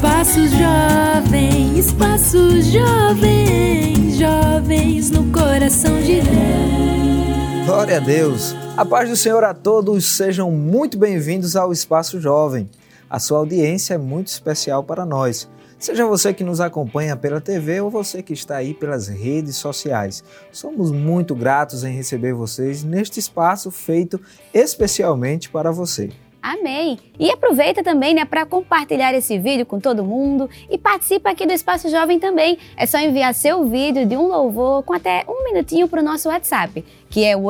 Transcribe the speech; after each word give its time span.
Espaço 0.00 0.40
Jovem, 0.48 1.78
Espaço 1.78 2.62
Jovem, 2.62 4.10
jovens 4.12 5.10
no 5.10 5.30
coração 5.30 6.00
de 6.00 6.22
Deus. 6.22 7.66
Glória 7.66 7.98
a 7.98 8.00
Deus. 8.00 8.56
A 8.78 8.86
paz 8.86 9.10
do 9.10 9.16
Senhor 9.16 9.44
a 9.44 9.52
todos, 9.52 10.06
sejam 10.06 10.50
muito 10.50 10.96
bem-vindos 10.96 11.54
ao 11.54 11.70
Espaço 11.70 12.18
Jovem. 12.18 12.70
A 13.10 13.18
sua 13.18 13.36
audiência 13.40 13.92
é 13.92 13.98
muito 13.98 14.28
especial 14.28 14.82
para 14.82 15.04
nós. 15.04 15.46
Seja 15.78 16.06
você 16.06 16.32
que 16.32 16.44
nos 16.44 16.62
acompanha 16.62 17.14
pela 17.14 17.38
TV 17.38 17.82
ou 17.82 17.90
você 17.90 18.22
que 18.22 18.32
está 18.32 18.56
aí 18.56 18.72
pelas 18.72 19.06
redes 19.06 19.56
sociais. 19.56 20.24
Somos 20.50 20.90
muito 20.90 21.34
gratos 21.34 21.84
em 21.84 21.92
receber 21.92 22.32
vocês 22.32 22.82
neste 22.82 23.20
espaço 23.20 23.70
feito 23.70 24.18
especialmente 24.54 25.50
para 25.50 25.70
você. 25.70 26.08
Amém! 26.42 26.98
E 27.18 27.30
aproveita 27.30 27.82
também 27.82 28.14
né, 28.14 28.24
para 28.24 28.46
compartilhar 28.46 29.12
esse 29.12 29.38
vídeo 29.38 29.66
com 29.66 29.78
todo 29.78 30.02
mundo 30.02 30.48
e 30.70 30.78
participa 30.78 31.30
aqui 31.30 31.46
do 31.46 31.52
Espaço 31.52 31.90
Jovem 31.90 32.18
também. 32.18 32.56
É 32.76 32.86
só 32.86 32.98
enviar 32.98 33.34
seu 33.34 33.68
vídeo 33.68 34.06
de 34.06 34.16
um 34.16 34.26
louvor 34.26 34.82
com 34.82 34.94
até 34.94 35.24
um 35.28 35.44
minutinho 35.44 35.86
para 35.86 36.00
o 36.00 36.04
nosso 36.04 36.28
WhatsApp, 36.28 36.82
que 37.10 37.24
é 37.24 37.36
o 37.36 37.42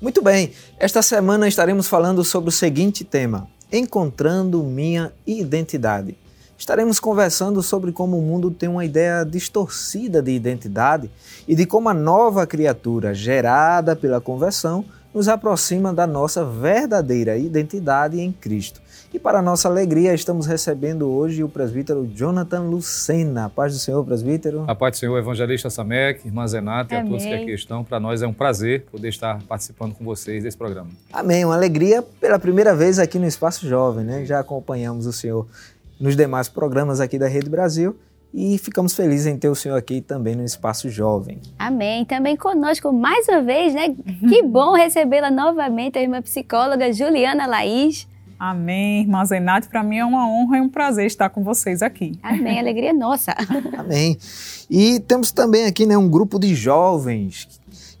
Muito 0.00 0.22
bem, 0.22 0.52
esta 0.78 1.02
semana 1.02 1.48
estaremos 1.48 1.88
falando 1.88 2.24
sobre 2.24 2.48
o 2.48 2.52
seguinte 2.52 3.04
tema: 3.04 3.46
Encontrando 3.70 4.62
minha 4.62 5.12
identidade. 5.26 6.16
Estaremos 6.58 6.98
conversando 6.98 7.62
sobre 7.62 7.92
como 7.92 8.18
o 8.18 8.20
mundo 8.20 8.50
tem 8.50 8.68
uma 8.68 8.84
ideia 8.84 9.24
distorcida 9.24 10.20
de 10.20 10.32
identidade 10.32 11.08
e 11.46 11.54
de 11.54 11.64
como 11.64 11.88
a 11.88 11.94
nova 11.94 12.44
criatura 12.48 13.14
gerada 13.14 13.94
pela 13.94 14.20
conversão 14.20 14.84
nos 15.14 15.28
aproxima 15.28 15.94
da 15.94 16.04
nossa 16.04 16.44
verdadeira 16.44 17.36
identidade 17.36 18.20
em 18.20 18.32
Cristo. 18.32 18.80
E 19.14 19.18
para 19.18 19.40
nossa 19.40 19.68
alegria, 19.68 20.12
estamos 20.12 20.46
recebendo 20.46 21.08
hoje 21.08 21.42
o 21.42 21.48
presbítero 21.48 22.06
Jonathan 22.14 22.60
Lucena. 22.60 23.48
Paz 23.48 23.72
do 23.72 23.78
Senhor, 23.78 24.04
presbítero. 24.04 24.64
A 24.66 24.74
paz 24.74 24.92
do 24.92 24.98
Senhor, 24.98 25.16
evangelista 25.16 25.70
Samek, 25.70 26.26
irmã 26.26 26.46
Zenata 26.46 26.94
e 26.94 26.98
a 26.98 27.04
todos 27.04 27.22
que 27.22 27.32
aqui 27.32 27.54
estão. 27.54 27.82
Para 27.82 27.98
nós 27.98 28.20
é 28.20 28.26
um 28.26 28.34
prazer 28.34 28.84
poder 28.92 29.08
estar 29.08 29.40
participando 29.44 29.94
com 29.94 30.04
vocês 30.04 30.42
desse 30.42 30.58
programa. 30.58 30.90
Amém. 31.10 31.42
Uma 31.44 31.54
alegria 31.54 32.02
pela 32.02 32.38
primeira 32.38 32.74
vez 32.74 32.98
aqui 32.98 33.18
no 33.18 33.26
Espaço 33.26 33.66
Jovem, 33.66 34.04
né? 34.04 34.26
Já 34.26 34.40
acompanhamos 34.40 35.06
o 35.06 35.12
Senhor 35.12 35.46
nos 36.00 36.16
demais 36.16 36.48
programas 36.48 37.00
aqui 37.00 37.18
da 37.18 37.28
Rede 37.28 37.50
Brasil 37.50 37.96
e 38.32 38.58
ficamos 38.58 38.94
felizes 38.94 39.26
em 39.26 39.38
ter 39.38 39.48
o 39.48 39.54
senhor 39.54 39.76
aqui 39.76 40.00
também 40.00 40.34
no 40.34 40.44
Espaço 40.44 40.88
Jovem. 40.90 41.40
Amém. 41.58 42.04
Também 42.04 42.36
conosco 42.36 42.92
mais 42.92 43.26
uma 43.28 43.42
vez, 43.42 43.74
né? 43.74 43.94
Que 44.28 44.42
bom 44.46 44.74
recebê-la 44.74 45.30
novamente, 45.30 45.98
a 45.98 46.02
irmã 46.02 46.20
psicóloga 46.20 46.92
Juliana 46.92 47.46
Laís. 47.46 48.06
Amém, 48.38 49.00
irmã 49.00 49.24
Zenate. 49.24 49.68
Para 49.68 49.82
mim 49.82 49.96
é 49.96 50.04
uma 50.04 50.28
honra 50.28 50.58
e 50.58 50.60
um 50.60 50.68
prazer 50.68 51.06
estar 51.06 51.28
com 51.30 51.42
vocês 51.42 51.82
aqui. 51.82 52.18
Amém, 52.22 52.58
alegria 52.60 52.92
nossa. 52.92 53.34
Amém. 53.76 54.16
E 54.70 55.00
temos 55.00 55.32
também 55.32 55.66
aqui 55.66 55.86
né, 55.86 55.96
um 55.96 56.08
grupo 56.08 56.38
de 56.38 56.54
jovens 56.54 57.57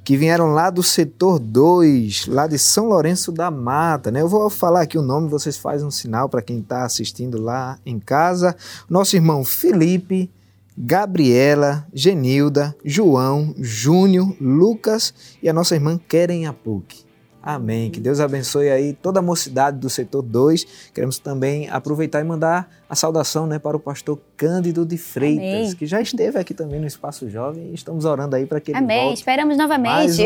que 0.08 0.16
vieram 0.16 0.54
lá 0.54 0.70
do 0.70 0.82
setor 0.82 1.38
2, 1.38 2.28
lá 2.28 2.46
de 2.46 2.58
São 2.58 2.86
Lourenço 2.86 3.30
da 3.30 3.50
Mata, 3.50 4.10
né? 4.10 4.22
Eu 4.22 4.28
vou 4.28 4.48
falar 4.48 4.80
aqui 4.80 4.96
o 4.96 5.02
nome, 5.02 5.28
vocês 5.28 5.58
fazem 5.58 5.86
um 5.86 5.90
sinal 5.90 6.30
para 6.30 6.40
quem 6.40 6.60
está 6.60 6.86
assistindo 6.86 7.38
lá 7.38 7.78
em 7.84 7.98
casa. 7.98 8.56
Nosso 8.88 9.16
irmão 9.16 9.44
Felipe, 9.44 10.30
Gabriela, 10.78 11.86
Genilda, 11.92 12.74
João, 12.82 13.54
Júnior, 13.58 14.34
Lucas 14.40 15.12
e 15.42 15.48
a 15.50 15.52
nossa 15.52 15.74
irmã 15.74 16.00
Keren 16.08 16.46
Apuc. 16.46 17.04
Amém. 17.42 17.90
Que 17.90 18.00
Deus 18.00 18.20
abençoe 18.20 18.68
aí 18.68 18.92
toda 18.92 19.20
a 19.20 19.22
mocidade 19.22 19.78
do 19.78 19.88
setor 19.88 20.22
2. 20.22 20.90
Queremos 20.92 21.18
também 21.18 21.68
aproveitar 21.68 22.20
e 22.20 22.24
mandar 22.24 22.68
a 22.88 22.94
saudação 22.94 23.46
né, 23.46 23.58
para 23.58 23.76
o 23.76 23.80
pastor 23.80 24.18
Cândido 24.36 24.84
de 24.84 24.98
Freitas, 24.98 25.44
Amém. 25.44 25.74
que 25.76 25.86
já 25.86 26.00
esteve 26.00 26.38
aqui 26.38 26.52
também 26.52 26.80
no 26.80 26.86
Espaço 26.86 27.28
Jovem 27.30 27.70
e 27.70 27.74
estamos 27.74 28.04
orando 28.04 28.34
aí 28.34 28.44
para 28.44 28.60
que 28.60 28.72
ele 28.72 28.78
Amém. 28.78 29.04
volte. 29.04 29.18
Esperamos 29.18 29.56
novamente. 29.56 30.22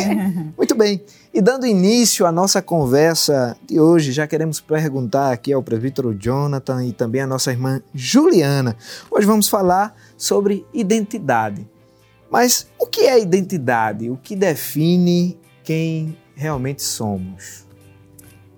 Muito 0.56 0.74
bem. 0.74 1.00
E 1.32 1.40
dando 1.40 1.66
início 1.66 2.26
à 2.26 2.32
nossa 2.32 2.60
conversa 2.60 3.56
de 3.66 3.80
hoje, 3.80 4.12
já 4.12 4.26
queremos 4.26 4.60
perguntar 4.60 5.32
aqui 5.32 5.52
ao 5.52 5.62
presbítero 5.62 6.14
Jonathan 6.14 6.84
e 6.84 6.92
também 6.92 7.22
à 7.22 7.26
nossa 7.26 7.50
irmã 7.50 7.80
Juliana. 7.94 8.76
Hoje 9.10 9.26
vamos 9.26 9.48
falar 9.48 9.94
sobre 10.16 10.66
identidade. 10.74 11.66
Mas 12.30 12.68
o 12.78 12.86
que 12.86 13.02
é 13.02 13.20
identidade? 13.20 14.10
O 14.10 14.16
que 14.16 14.36
define 14.36 15.38
quem 15.64 16.16
realmente 16.40 16.82
somos. 16.82 17.66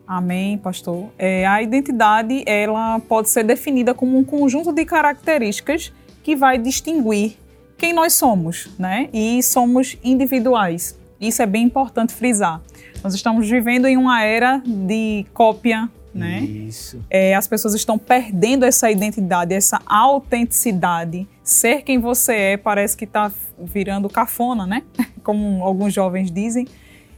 Amém, 0.07 0.57
pastor. 0.57 1.11
É, 1.19 1.45
a 1.47 1.61
identidade 1.61 2.45
ela 2.47 3.01
pode 3.01 3.29
ser 3.29 3.43
definida 3.43 3.93
como 3.93 4.17
um 4.17 4.23
conjunto 4.23 4.73
de 4.73 4.85
características 4.85 5.93
que 6.23 6.37
vai 6.37 6.59
distinguir 6.59 7.37
quem 7.77 7.93
nós 7.93 8.13
somos, 8.13 8.71
né? 8.79 9.09
E 9.13 9.43
somos 9.43 9.99
individuais. 10.05 10.97
Isso 11.21 11.43
é 11.43 11.47
bem 11.47 11.65
importante 11.65 12.13
frisar. 12.13 12.61
Nós 13.03 13.15
estamos 13.15 13.49
vivendo 13.51 13.87
em 13.87 13.97
uma 13.97 14.23
era 14.23 14.63
de 14.65 15.27
cópia, 15.35 15.91
né? 16.15 16.41
Isso. 16.41 17.05
É, 17.11 17.35
as 17.35 17.49
pessoas 17.49 17.75
estão 17.75 17.99
perdendo 17.99 18.65
essa 18.65 18.91
identidade, 18.91 19.55
essa 19.55 19.81
autenticidade. 19.87 21.27
Ser 21.43 21.83
quem 21.83 21.99
você 21.99 22.35
é 22.35 22.57
parece 22.57 22.97
que 22.97 23.05
está 23.05 23.33
virando 23.59 24.09
cafona, 24.09 24.67
né? 24.67 24.85
Como 25.25 25.65
alguns 25.65 25.93
jovens 25.93 26.31
dizem. 26.31 26.69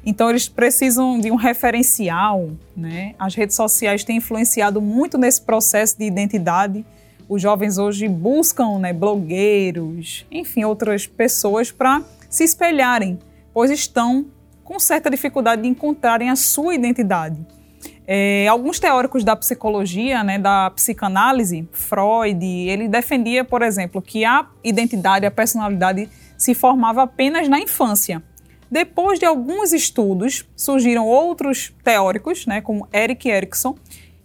Então 0.06 0.28
eles 0.28 0.48
precisam 0.48 1.19
de 1.19 1.31
um 1.31 1.37
referencial, 1.37 2.50
né? 2.76 3.15
As 3.19 3.34
redes 3.34 3.56
sociais 3.56 4.04
têm 4.04 4.19
influenciado 4.19 4.81
muito 4.81 5.16
nesse 5.16 5.41
processo 5.41 5.98
de 5.98 6.04
identidade. 6.04 6.84
Os 7.28 7.41
jovens 7.41 7.78
hoje 7.78 8.06
buscam, 8.06 8.78
né, 8.78 8.93
blogueiros, 8.93 10.26
enfim, 10.31 10.64
outras 10.64 11.06
pessoas 11.06 11.72
para 11.72 12.03
se 12.28 12.44
espelharem, 12.44 13.19
pois 13.53 13.70
estão 13.70 14.26
com 14.62 14.78
certa 14.78 15.09
dificuldade 15.09 15.62
de 15.62 15.69
encontrarem 15.69 16.28
a 16.28 16.37
sua 16.37 16.75
identidade. 16.75 17.38
É, 18.06 18.47
alguns 18.48 18.78
teóricos 18.78 19.25
da 19.25 19.34
psicologia, 19.34 20.22
né, 20.22 20.38
da 20.38 20.70
psicanálise, 20.70 21.66
Freud, 21.72 22.44
ele 22.44 22.88
defendia, 22.88 23.43
por 23.43 23.62
exemplo, 23.62 24.03
que 24.03 24.26
a 24.26 24.47
identidade, 24.62 25.25
a 25.25 25.31
personalidade 25.31 26.10
se 26.37 26.54
formava 26.54 27.04
apenas 27.04 27.48
na 27.48 27.59
infância 27.59 28.22
depois 28.74 29.20
de 29.20 29.24
alguns 29.24 29.72
estudos, 29.72 30.44
surgiram 30.56 31.06
outros 31.06 31.72
teóricos, 31.84 32.44
né, 32.44 32.60
como 32.60 32.88
Eric 32.92 33.28
Erikson, 33.28 33.76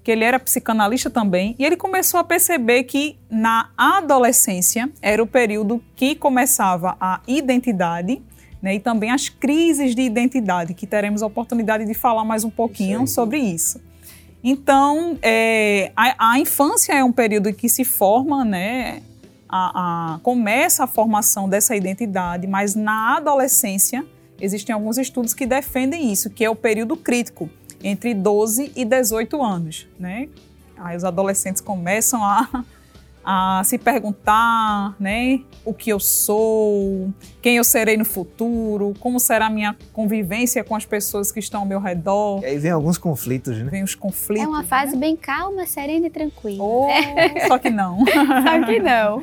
que 0.04 0.10
ele 0.10 0.24
era 0.24 0.40
psicanalista 0.40 1.08
também, 1.08 1.56
e 1.60 1.64
ele 1.64 1.78
começou 1.78 2.20
a 2.20 2.24
perceber 2.24 2.82
que 2.86 3.16
na 3.30 3.70
adolescência 3.78 4.90
era 5.04 5.22
o 5.22 5.28
período 5.28 5.84
que 5.96 6.16
começava 6.16 6.98
a 7.00 7.22
identidade 7.28 8.20
né, 8.60 8.74
e 8.74 8.80
também 8.80 9.12
as 9.12 9.30
crises 9.30 9.94
de 9.94 10.02
identidade, 10.02 10.74
que 10.74 10.88
teremos 10.88 11.22
a 11.22 11.28
oportunidade 11.28 11.86
de 11.86 11.94
falar 11.94 12.26
mais 12.26 12.44
um 12.44 12.50
pouquinho 12.50 13.04
isso 13.04 13.14
sobre 13.14 13.38
isso. 13.38 13.80
Então, 14.44 15.20
é, 15.22 15.92
a, 15.96 16.32
a, 16.32 16.40
infância 16.40 16.94
é 16.94 17.04
um 17.04 17.12
período 17.12 17.50
em 17.50 17.54
que 17.54 17.70
se 17.70 17.86
forma, 17.86 18.44
né, 18.44 19.04
a, 19.48 20.16
a, 20.16 20.20
começa 20.24 20.86
a 20.86 20.88
formação 20.88 21.48
dessa 21.48 21.76
identidade, 21.76 22.48
mas 22.48 22.74
na 22.74 23.18
adolescência 23.18 24.04
existem 24.42 24.74
alguns 24.74 24.98
estudos 24.98 25.34
que 25.34 25.46
defendem 25.46 26.12
isso, 26.12 26.30
que 26.30 26.44
é 26.44 26.50
o 26.50 26.56
período 26.56 26.96
crítico, 26.96 27.50
entre 27.84 28.14
12 28.14 28.72
e 28.76 28.86
18 28.86 29.42
anos, 29.42 29.88
né? 30.00 30.28
Aí 30.78 30.96
os 30.96 31.04
adolescentes 31.04 31.62
começam 31.62 32.24
a, 32.24 32.64
a 33.24 33.62
se 33.66 33.78
perguntar, 33.78 34.96
né, 35.00 35.42
o 35.66 35.74
que 35.74 35.90
eu 35.90 36.00
sou, 36.00 37.14
quem 37.42 37.58
eu 37.58 37.64
serei 37.64 37.98
no 37.98 38.06
futuro, 38.06 38.94
como 39.00 39.20
será 39.20 39.48
a 39.48 39.50
minha 39.50 39.76
convivência 39.92 40.64
com 40.64 40.76
as 40.76 40.86
pessoas 40.86 41.32
que 41.32 41.40
estão 41.40 41.62
ao 41.62 41.66
meu 41.66 41.80
redor. 41.80 42.42
E 42.42 42.46
aí 42.46 42.58
vem 42.58 42.72
alguns 42.72 42.98
conflitos, 42.98 43.58
né? 43.58 43.66
Vem 43.66 43.84
os 43.84 43.94
conflitos. 43.94 44.46
É 44.46 44.48
uma 44.48 44.64
fase 44.64 44.94
né? 44.94 45.00
bem 45.00 45.16
calma, 45.16 45.66
serena 45.66 46.08
e 46.08 46.10
tranquila. 46.10 46.64
Oh, 46.64 46.88
só 47.48 47.58
que 47.58 47.70
não. 47.70 48.00
só 48.08 48.66
que 48.66 48.80
não. 48.80 49.22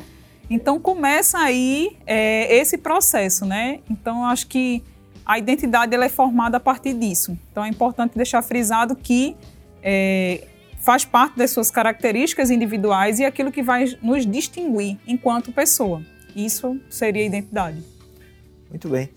Então 0.49 0.79
começa 0.79 1.39
aí 1.39 1.97
é, 2.07 2.55
esse 2.55 2.79
processo, 2.79 3.45
né? 3.45 3.81
Então 3.91 4.19
eu 4.19 4.25
acho 4.27 4.47
que 4.47 4.83
a 5.27 5.39
identidade 5.39 5.93
ela 5.93 6.05
é 6.05 6.09
formada 6.09 6.59
a 6.59 6.61
partir 6.61 6.95
disso. 6.95 7.37
Então 7.51 7.65
é 7.65 7.69
importante 7.69 8.17
deixar 8.17 8.41
frisado 8.43 8.95
que 8.95 9.37
é, 9.83 10.47
faz 10.79 11.05
parte 11.05 11.37
das 11.37 11.51
suas 11.51 11.69
características 11.69 12.49
individuais 12.49 13.19
e 13.19 13.25
aquilo 13.25 13.51
que 13.51 13.63
vai 13.63 13.87
nos 14.01 14.25
distinguir 14.25 14.97
enquanto 15.05 15.51
pessoa. 15.51 16.01
Isso 16.35 16.81
seria 16.89 17.23
a 17.23 17.27
identidade. 17.27 17.83
Muito 18.71 18.89
bem. 18.89 19.11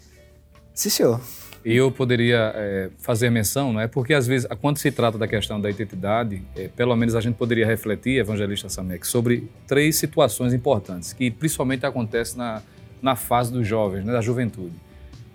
Sim, 0.74 0.90
senhor. 0.90 1.22
E 1.64 1.76
eu 1.76 1.92
poderia 1.92 2.54
é, 2.56 2.90
fazer 2.98 3.30
menção, 3.30 3.74
não 3.74 3.82
é? 3.82 3.88
Porque 3.88 4.14
às 4.14 4.26
vezes, 4.26 4.48
quando 4.62 4.78
se 4.78 4.90
trata 4.92 5.18
da 5.18 5.28
questão 5.28 5.60
da 5.60 5.70
identidade, 5.70 6.42
é, 6.56 6.70
pelo 6.70 6.96
menos 6.96 7.16
a 7.16 7.22
gente 7.22 7.36
poderia 7.36 7.68
refletir, 7.68 8.18
evangelista 8.18 8.70
Samek, 8.70 9.06
sobre 9.06 9.50
três 9.68 9.98
situações 9.98 10.54
importantes 10.54 11.12
que 11.12 11.30
principalmente 11.30 11.86
acontecem 11.86 12.38
na, 12.38 12.62
na 13.02 13.16
fase 13.16 13.52
dos 13.52 13.68
jovens, 13.68 14.06
né, 14.06 14.14
da 14.14 14.22
juventude 14.22 14.74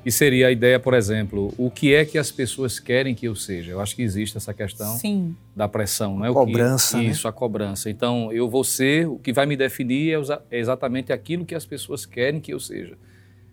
E 0.04 0.12
seria 0.12 0.48
a 0.48 0.50
ideia, 0.50 0.78
por 0.78 0.92
exemplo, 0.92 1.54
o 1.56 1.70
que 1.70 1.94
é 1.94 2.04
que 2.04 2.18
as 2.18 2.30
pessoas 2.30 2.78
querem 2.78 3.14
que 3.14 3.26
eu 3.26 3.34
seja? 3.34 3.72
Eu 3.72 3.80
acho 3.80 3.96
que 3.96 4.02
existe 4.02 4.36
essa 4.36 4.52
questão 4.52 4.98
Sim. 4.98 5.34
da 5.56 5.66
pressão, 5.66 6.18
não 6.18 6.26
é? 6.26 6.32
Cobrança, 6.32 6.96
o 6.96 7.00
que, 7.00 7.06
né? 7.06 7.12
Isso, 7.12 7.26
a 7.26 7.32
cobrança. 7.32 7.88
Então, 7.88 8.30
eu 8.30 8.48
vou 8.48 8.62
ser, 8.62 9.08
o 9.08 9.18
que 9.18 9.32
vai 9.32 9.46
me 9.46 9.56
definir 9.56 10.14
é 10.14 10.20
é 10.50 10.58
exatamente 10.58 11.12
aquilo 11.12 11.44
que 11.44 11.54
as 11.54 11.64
pessoas 11.64 12.04
querem 12.04 12.38
que 12.40 12.52
eu 12.52 12.60
seja. 12.60 12.98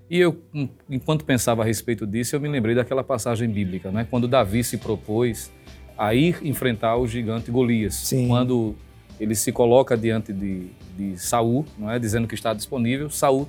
E 0.09 0.19
eu, 0.19 0.41
enquanto 0.89 1.23
pensava 1.23 1.61
a 1.61 1.65
respeito 1.65 2.05
disso, 2.05 2.35
eu 2.35 2.41
me 2.41 2.49
lembrei 2.49 2.75
daquela 2.75 3.01
passagem 3.01 3.49
bíblica, 3.49 3.89
né? 3.91 4.05
Quando 4.09 4.27
Davi 4.27 4.61
se 4.61 4.77
propôs 4.77 5.49
a 5.97 6.13
ir 6.13 6.37
enfrentar 6.43 6.97
o 6.97 7.07
gigante 7.07 7.49
Golias. 7.49 7.93
Sim. 7.93 8.27
Quando 8.27 8.75
ele 9.17 9.35
se 9.35 9.53
coloca 9.53 9.95
diante 9.95 10.33
de, 10.33 10.67
de 10.97 11.17
Saul, 11.17 11.65
não 11.77 11.89
é? 11.89 11.97
Dizendo 11.97 12.27
que 12.27 12.35
está 12.35 12.53
disponível, 12.53 13.09
Saul 13.09 13.47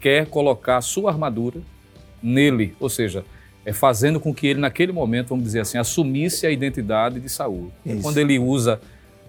quer 0.00 0.26
colocar 0.26 0.76
a 0.76 0.80
sua 0.82 1.10
armadura 1.10 1.62
nele, 2.22 2.74
ou 2.78 2.88
seja, 2.88 3.24
é 3.64 3.72
fazendo 3.72 4.18
com 4.18 4.34
que 4.34 4.46
ele 4.46 4.60
naquele 4.60 4.92
momento, 4.92 5.28
vamos 5.28 5.44
dizer 5.44 5.60
assim, 5.60 5.78
assumisse 5.78 6.46
a 6.46 6.50
identidade 6.50 7.20
de 7.20 7.28
Saul. 7.28 7.70
É 7.86 7.92
Isso. 7.92 8.02
quando 8.02 8.18
ele 8.18 8.38
usa 8.38 8.80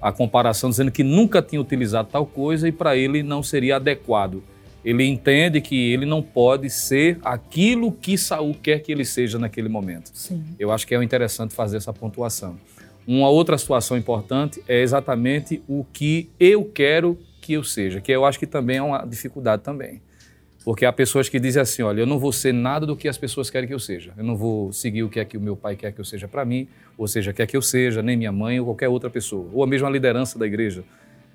a 0.02 0.12
comparação 0.12 0.70
dizendo 0.70 0.92
que 0.92 1.04
nunca 1.04 1.42
tinha 1.42 1.62
utilizado 1.62 2.10
tal 2.12 2.26
coisa 2.26 2.68
e 2.68 2.72
para 2.72 2.98
ele 2.98 3.24
não 3.24 3.42
seria 3.42 3.78
adequado. 3.78 4.44
Ele 4.84 5.06
entende 5.06 5.62
que 5.62 5.94
ele 5.94 6.06
não 6.06 6.22
pode 6.22 6.70
ser 6.70 7.18
aquilo 7.24 7.90
que 7.90 8.18
Saul 8.18 8.54
quer 8.54 8.80
que 8.80 8.92
ele 8.92 9.06
seja 9.06 9.40
naquele 9.40 9.70
momento. 9.70 10.12
Sim. 10.14 10.44
Eu 10.60 10.72
acho 10.74 10.86
que 10.86 10.94
é 10.94 11.02
interessante 11.02 11.54
fazer 11.54 11.78
essa 11.78 11.94
pontuação. 11.94 12.58
Uma 13.08 13.30
outra 13.30 13.58
situação 13.58 13.98
importante 13.98 14.62
é 14.68 14.82
exatamente 14.82 15.62
o 15.70 15.86
que 15.94 16.30
eu 16.38 16.66
quero 16.66 17.18
que 17.40 17.54
eu 17.54 17.64
seja, 17.64 18.02
que 18.02 18.12
eu 18.12 18.26
acho 18.26 18.40
que 18.40 18.48
também 18.48 18.78
é 18.78 18.82
uma 18.82 19.06
dificuldade 19.06 19.62
também. 19.62 20.02
Porque 20.64 20.86
há 20.86 20.94
pessoas 20.94 21.28
que 21.28 21.40
dizem 21.40 21.62
assim, 21.62 21.82
olha, 21.82 22.02
eu 22.02 22.06
não 22.08 22.18
vou 22.18 22.32
ser 22.32 22.54
nada 22.54 22.86
do 22.86 22.96
que 22.96 23.08
as 23.08 23.18
pessoas 23.18 23.50
querem 23.50 23.68
que 23.68 23.74
eu 23.74 23.80
seja. 23.80 24.14
Eu 24.18 24.24
não 24.24 24.36
vou 24.36 24.72
seguir 24.72 25.04
o 25.04 25.10
que 25.10 25.20
é 25.20 25.26
que 25.26 25.38
o 25.38 25.42
meu 25.42 25.58
pai 25.58 25.76
quer 25.76 25.92
que 25.92 26.00
eu 26.00 26.06
seja 26.06 26.28
para 26.28 26.46
mim, 26.46 26.68
ou 26.98 27.08
seja, 27.08 27.34
quer 27.34 27.46
que 27.46 27.58
eu 27.58 27.62
seja, 27.62 28.02
nem 28.02 28.16
minha 28.16 28.32
mãe 28.32 28.60
ou 28.60 28.68
qualquer 28.68 28.88
outra 28.88 29.10
pessoa, 29.10 29.50
ou 29.52 29.64
a 29.64 29.68
mesma 29.68 29.90
liderança 29.90 30.40
da 30.40 30.46
igreja. 30.46 30.84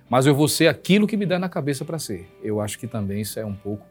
Mas 0.09 0.25
eu 0.25 0.35
vou 0.35 0.49
ser 0.49 0.69
aquilo 0.69 1.07
que 1.07 1.17
me 1.17 1.27
der 1.27 1.39
na 1.39 1.49
cabeça 1.49 1.85
para 1.85 1.99
ser. 1.99 2.27
Eu 2.43 2.61
acho 2.61 2.79
que 2.79 2.87
também 2.87 3.21
isso 3.21 3.39
é 3.39 3.45
um 3.45 3.55
pouco 3.55 3.87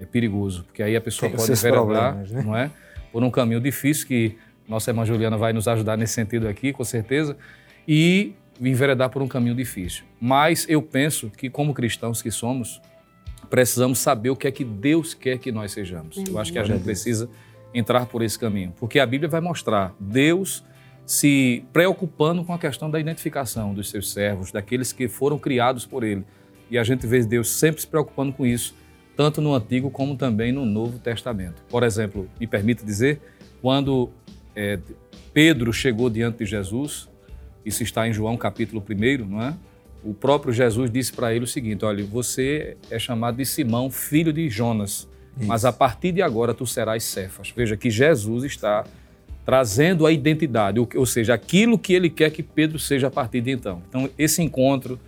é 0.00 0.06
perigoso, 0.06 0.64
porque 0.64 0.82
aí 0.82 0.96
a 0.96 1.00
pessoa 1.00 1.28
Tem 1.28 1.36
pode 1.36 1.50
enveredar, 1.50 2.16
né? 2.16 2.42
não 2.42 2.56
é? 2.56 2.70
Por 3.12 3.22
um 3.22 3.30
caminho 3.30 3.60
difícil 3.60 4.06
que 4.06 4.36
nossa 4.66 4.90
irmã 4.90 5.04
Juliana 5.04 5.36
vai 5.36 5.52
nos 5.52 5.66
ajudar 5.66 5.96
nesse 5.96 6.14
sentido 6.14 6.46
aqui, 6.46 6.72
com 6.72 6.84
certeza, 6.84 7.36
e 7.86 8.32
enveredar 8.60 9.10
por 9.10 9.22
um 9.22 9.28
caminho 9.28 9.54
difícil. 9.54 10.04
Mas 10.20 10.66
eu 10.68 10.80
penso 10.80 11.30
que 11.36 11.50
como 11.50 11.74
cristãos 11.74 12.22
que 12.22 12.30
somos, 12.30 12.80
precisamos 13.50 13.98
saber 13.98 14.30
o 14.30 14.36
que 14.36 14.46
é 14.46 14.50
que 14.50 14.64
Deus 14.64 15.14
quer 15.14 15.38
que 15.38 15.50
nós 15.50 15.72
sejamos. 15.72 16.16
Eu 16.28 16.38
acho 16.38 16.52
que 16.52 16.58
a 16.58 16.64
gente 16.64 16.82
precisa 16.82 17.28
entrar 17.72 18.06
por 18.06 18.22
esse 18.22 18.38
caminho, 18.38 18.72
porque 18.78 18.98
a 18.98 19.06
Bíblia 19.06 19.28
vai 19.28 19.40
mostrar 19.40 19.94
Deus 19.98 20.64
se 21.04 21.64
preocupando 21.72 22.44
com 22.44 22.52
a 22.52 22.58
questão 22.58 22.90
da 22.90 23.00
identificação 23.00 23.72
dos 23.72 23.88
seus 23.88 24.12
servos, 24.12 24.52
daqueles 24.52 24.92
que 24.92 25.08
foram 25.08 25.38
criados 25.38 25.86
por 25.86 26.04
Ele. 26.04 26.24
E 26.70 26.76
a 26.76 26.84
gente 26.84 27.06
vê 27.06 27.24
Deus 27.24 27.48
sempre 27.48 27.80
se 27.80 27.86
preocupando 27.86 28.32
com 28.32 28.44
isso, 28.44 28.74
tanto 29.16 29.40
no 29.40 29.54
Antigo 29.54 29.90
como 29.90 30.16
também 30.16 30.52
no 30.52 30.66
Novo 30.66 30.98
Testamento. 30.98 31.62
Por 31.70 31.82
exemplo, 31.82 32.28
me 32.38 32.46
permite 32.46 32.84
dizer, 32.84 33.20
quando 33.62 34.10
é, 34.54 34.78
Pedro 35.32 35.72
chegou 35.72 36.10
diante 36.10 36.38
de 36.38 36.46
Jesus, 36.46 37.08
isso 37.64 37.82
está 37.82 38.06
em 38.06 38.12
João 38.12 38.36
capítulo 38.36 38.84
1, 38.86 39.24
não 39.24 39.42
é? 39.42 39.54
O 40.02 40.14
próprio 40.14 40.52
Jesus 40.52 40.90
disse 40.90 41.12
para 41.12 41.34
ele 41.34 41.44
o 41.44 41.48
seguinte: 41.48 41.84
olha, 41.84 42.04
você 42.04 42.76
é 42.90 42.98
chamado 42.98 43.36
de 43.36 43.44
Simão, 43.44 43.90
filho 43.90 44.32
de 44.32 44.48
Jonas, 44.48 45.08
mas 45.36 45.64
a 45.64 45.72
partir 45.72 46.12
de 46.12 46.22
agora 46.22 46.54
tu 46.54 46.66
serás 46.66 47.04
Cefas. 47.04 47.52
Veja 47.54 47.76
que 47.76 47.90
Jesus 47.90 48.44
está 48.44 48.84
trazendo 49.44 50.06
a 50.06 50.12
identidade, 50.12 50.78
ou 50.78 50.88
ou 50.94 51.06
seja, 51.06 51.34
aquilo 51.34 51.78
que 51.78 51.94
ele 51.94 52.10
quer 52.10 52.30
que 52.30 52.42
Pedro 52.42 52.78
seja 52.78 53.06
a 53.06 53.10
partir 53.10 53.40
de 53.40 53.50
então. 53.50 53.82
Então, 53.88 54.10
esse 54.18 54.42
encontro, 54.42 55.00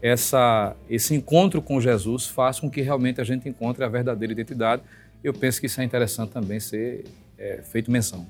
essa, 0.00 0.76
esse 0.88 1.14
encontro 1.14 1.60
com 1.60 1.80
Jesus 1.80 2.26
faz 2.26 2.60
com 2.60 2.70
que 2.70 2.80
realmente 2.80 3.20
a 3.20 3.24
gente 3.24 3.48
encontre 3.48 3.84
a 3.84 3.88
verdadeira 3.88 4.32
identidade. 4.32 4.82
Eu 5.22 5.34
penso 5.34 5.60
que 5.60 5.66
isso 5.66 5.80
é 5.80 5.84
interessante 5.84 6.30
também 6.30 6.60
ser 6.60 7.06
é, 7.36 7.60
feito 7.62 7.90
menção. 7.90 8.24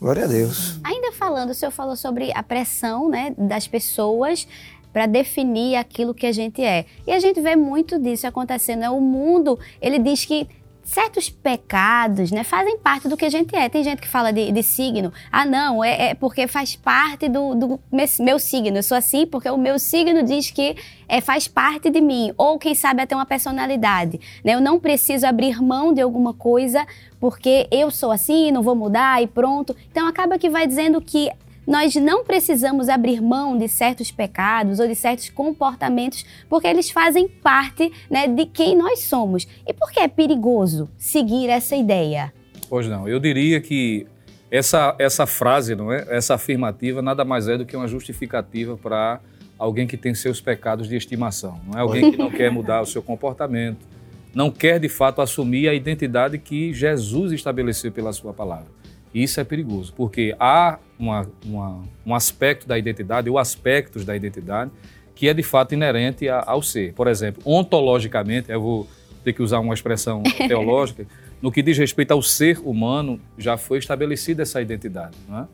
Glória 0.00 0.24
a 0.24 0.26
Deus. 0.26 0.80
Ainda 0.82 1.12
falando, 1.12 1.50
o 1.50 1.54
senhor 1.54 1.70
falou 1.70 1.94
sobre 1.94 2.32
a 2.34 2.42
pressão 2.42 3.08
né, 3.08 3.34
das 3.38 3.68
pessoas 3.68 4.48
para 4.92 5.06
definir 5.06 5.76
aquilo 5.76 6.14
que 6.14 6.26
a 6.26 6.32
gente 6.32 6.62
é. 6.62 6.84
E 7.06 7.12
a 7.12 7.18
gente 7.18 7.40
vê 7.40 7.56
muito 7.56 7.98
disso 7.98 8.26
acontecendo. 8.26 8.80
Né? 8.80 8.90
O 8.90 9.00
mundo, 9.00 9.58
ele 9.80 9.98
diz 9.98 10.24
que 10.24 10.48
certos 10.82 11.30
pecados 11.30 12.32
né, 12.32 12.42
fazem 12.42 12.76
parte 12.78 13.08
do 13.08 13.16
que 13.16 13.24
a 13.24 13.30
gente 13.30 13.54
é. 13.54 13.68
Tem 13.68 13.84
gente 13.84 14.00
que 14.00 14.08
fala 14.08 14.32
de, 14.32 14.50
de 14.50 14.62
signo. 14.62 15.12
Ah, 15.30 15.44
não, 15.44 15.84
é, 15.84 16.10
é 16.10 16.14
porque 16.14 16.48
faz 16.48 16.74
parte 16.74 17.28
do, 17.28 17.54
do 17.54 17.80
meu, 18.18 18.38
signo. 18.38 18.76
Eu 18.76 18.82
sou 18.82 18.96
assim 18.96 19.24
porque 19.24 19.48
o 19.48 19.56
meu 19.56 19.78
signo 19.78 20.22
diz 20.24 20.50
que 20.50 20.76
é, 21.08 21.20
faz 21.20 21.46
parte 21.46 21.90
de 21.90 22.00
mim. 22.00 22.32
Ou, 22.36 22.58
quem 22.58 22.74
sabe, 22.74 23.02
até 23.02 23.14
uma 23.14 23.26
personalidade. 23.26 24.20
Né? 24.44 24.54
Eu 24.54 24.60
não 24.60 24.80
preciso 24.80 25.26
abrir 25.26 25.62
mão 25.62 25.92
de 25.92 26.00
alguma 26.00 26.34
coisa 26.34 26.84
porque 27.20 27.68
eu 27.70 27.90
sou 27.90 28.10
assim, 28.10 28.50
não 28.50 28.62
vou 28.62 28.74
mudar 28.74 29.22
e 29.22 29.26
pronto. 29.26 29.76
Então, 29.90 30.08
acaba 30.08 30.38
que 30.38 30.50
vai 30.50 30.66
dizendo 30.66 31.00
que 31.00 31.30
nós 31.70 31.94
não 31.94 32.24
precisamos 32.24 32.88
abrir 32.88 33.22
mão 33.22 33.56
de 33.56 33.68
certos 33.68 34.10
pecados 34.10 34.80
ou 34.80 34.88
de 34.88 34.94
certos 34.96 35.30
comportamentos, 35.30 36.26
porque 36.48 36.66
eles 36.66 36.90
fazem 36.90 37.28
parte 37.28 37.92
né, 38.10 38.26
de 38.26 38.44
quem 38.44 38.76
nós 38.76 39.04
somos. 39.04 39.46
E 39.64 39.72
por 39.72 39.92
que 39.92 40.00
é 40.00 40.08
perigoso 40.08 40.90
seguir 40.98 41.48
essa 41.48 41.76
ideia? 41.76 42.32
Pois 42.68 42.88
não, 42.88 43.06
eu 43.06 43.20
diria 43.20 43.60
que 43.60 44.04
essa, 44.50 44.96
essa 44.98 45.26
frase, 45.26 45.76
não 45.76 45.92
é? 45.92 46.04
essa 46.08 46.34
afirmativa, 46.34 47.00
nada 47.00 47.24
mais 47.24 47.46
é 47.46 47.56
do 47.56 47.64
que 47.64 47.76
uma 47.76 47.86
justificativa 47.86 48.76
para 48.76 49.20
alguém 49.56 49.86
que 49.86 49.96
tem 49.96 50.12
seus 50.12 50.40
pecados 50.40 50.88
de 50.88 50.96
estimação. 50.96 51.60
Não 51.68 51.78
é 51.78 51.82
alguém 51.82 52.10
que 52.10 52.16
não 52.16 52.32
quer 52.32 52.50
mudar 52.50 52.80
o 52.80 52.86
seu 52.86 53.00
comportamento, 53.00 53.86
não 54.34 54.50
quer 54.50 54.80
de 54.80 54.88
fato 54.88 55.22
assumir 55.22 55.68
a 55.68 55.74
identidade 55.74 56.36
que 56.36 56.74
Jesus 56.74 57.30
estabeleceu 57.30 57.92
pela 57.92 58.12
sua 58.12 58.32
palavra. 58.32 58.79
Isso 59.14 59.40
é 59.40 59.44
perigoso, 59.44 59.92
porque 59.96 60.34
há 60.38 60.78
uma, 60.98 61.26
uma, 61.44 61.82
um 62.06 62.14
aspecto 62.14 62.66
da 62.66 62.78
identidade, 62.78 63.28
ou 63.28 63.38
aspectos 63.38 64.04
da 64.04 64.14
identidade, 64.14 64.70
que 65.14 65.28
é 65.28 65.34
de 65.34 65.42
fato 65.42 65.74
inerente 65.74 66.28
a, 66.28 66.42
ao 66.46 66.62
ser. 66.62 66.92
Por 66.92 67.08
exemplo, 67.08 67.42
ontologicamente, 67.44 68.50
eu 68.50 68.60
vou 68.60 68.88
ter 69.24 69.32
que 69.32 69.42
usar 69.42 69.58
uma 69.58 69.74
expressão 69.74 70.22
teológica, 70.48 71.06
no 71.42 71.50
que 71.50 71.62
diz 71.62 71.76
respeito 71.76 72.12
ao 72.12 72.22
ser 72.22 72.58
humano, 72.58 73.20
já 73.36 73.56
foi 73.56 73.78
estabelecida 73.78 74.42
essa 74.42 74.60
identidade. 74.60 75.16
Não 75.28 75.40
é? 75.40 75.46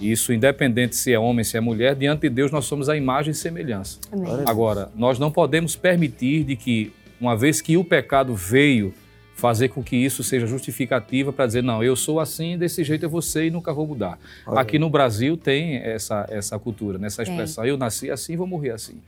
Isso, 0.00 0.32
independente 0.32 0.96
se 0.96 1.12
é 1.12 1.18
homem, 1.18 1.44
se 1.44 1.56
é 1.56 1.60
mulher, 1.60 1.94
diante 1.94 2.22
de 2.22 2.30
Deus 2.30 2.50
nós 2.50 2.64
somos 2.64 2.88
a 2.88 2.96
imagem 2.96 3.32
e 3.32 3.34
semelhança. 3.34 3.98
Amém. 4.10 4.44
Agora, 4.46 4.90
nós 4.94 5.18
não 5.18 5.30
podemos 5.30 5.76
permitir 5.76 6.44
de 6.44 6.56
que, 6.56 6.92
uma 7.20 7.36
vez 7.36 7.60
que 7.60 7.76
o 7.76 7.84
pecado 7.84 8.34
veio, 8.34 8.94
fazer 9.40 9.68
com 9.70 9.82
que 9.82 9.96
isso 9.96 10.22
seja 10.22 10.46
justificativa 10.46 11.32
para 11.32 11.46
dizer, 11.46 11.62
não, 11.62 11.82
eu 11.82 11.96
sou 11.96 12.20
assim, 12.20 12.58
desse 12.58 12.84
jeito 12.84 13.04
eu 13.04 13.10
vou 13.10 13.22
ser 13.22 13.46
e 13.46 13.50
nunca 13.50 13.72
vou 13.72 13.86
mudar. 13.86 14.18
Olha. 14.46 14.60
Aqui 14.60 14.78
no 14.78 14.90
Brasil 14.90 15.36
tem 15.36 15.76
essa, 15.76 16.26
essa 16.28 16.58
cultura, 16.58 16.98
né? 16.98 17.06
essa 17.06 17.24
Tem. 17.24 17.32
expressão, 17.32 17.64
eu 17.64 17.78
nasci 17.78 18.10
assim, 18.10 18.36
vou 18.36 18.46
morrer 18.46 18.70
assim. 18.70 19.00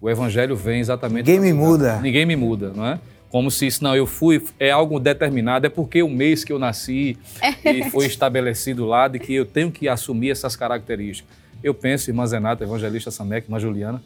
O 0.00 0.10
evangelho 0.10 0.56
vem 0.56 0.80
exatamente... 0.80 1.30
Ninguém 1.30 1.40
me 1.40 1.52
muda. 1.52 2.00
Ninguém 2.00 2.26
me 2.26 2.34
muda, 2.34 2.72
não 2.74 2.84
é? 2.84 2.98
Como 3.30 3.50
se 3.50 3.66
isso, 3.66 3.82
não, 3.82 3.94
eu 3.94 4.06
fui, 4.06 4.42
é 4.58 4.70
algo 4.70 4.98
determinado, 4.98 5.66
é 5.66 5.70
porque 5.70 6.02
o 6.02 6.08
mês 6.08 6.42
que 6.42 6.52
eu 6.52 6.58
nasci 6.58 7.16
e 7.64 7.88
foi 7.90 8.06
estabelecido 8.06 8.84
lá 8.84 9.08
de 9.08 9.18
que 9.18 9.34
eu 9.34 9.46
tenho 9.46 9.70
que 9.70 9.88
assumir 9.88 10.30
essas 10.30 10.56
características. 10.56 11.30
Eu 11.62 11.74
penso, 11.74 12.10
irmã 12.10 12.26
Zenata, 12.26 12.64
evangelista 12.64 13.10
Samek, 13.10 13.46
irmã 13.46 13.58
Juliana, 13.58 14.02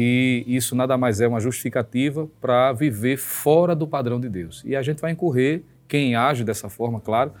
que 0.00 0.44
isso 0.46 0.74
nada 0.74 0.96
mais 0.96 1.20
é 1.20 1.28
uma 1.28 1.40
justificativa 1.40 2.26
para 2.40 2.72
viver 2.72 3.18
fora 3.18 3.76
do 3.76 3.86
padrão 3.86 4.18
de 4.18 4.30
Deus. 4.30 4.62
E 4.64 4.74
a 4.74 4.80
gente 4.80 4.98
vai 4.98 5.12
incorrer, 5.12 5.62
quem 5.86 6.14
age 6.14 6.42
dessa 6.42 6.70
forma, 6.70 6.98
claro, 6.98 7.32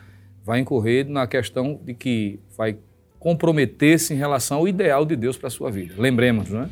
vai 0.44 0.60
incorrer 0.60 1.08
na 1.08 1.26
questão 1.26 1.80
de 1.82 1.94
que 1.94 2.38
vai 2.58 2.76
comprometer-se 3.18 4.12
em 4.12 4.18
relação 4.18 4.58
ao 4.58 4.68
ideal 4.68 5.06
de 5.06 5.16
Deus 5.16 5.38
para 5.38 5.46
a 5.46 5.50
sua 5.50 5.70
vida. 5.70 5.94
Lembremos, 5.96 6.50
não 6.50 6.64
é? 6.64 6.68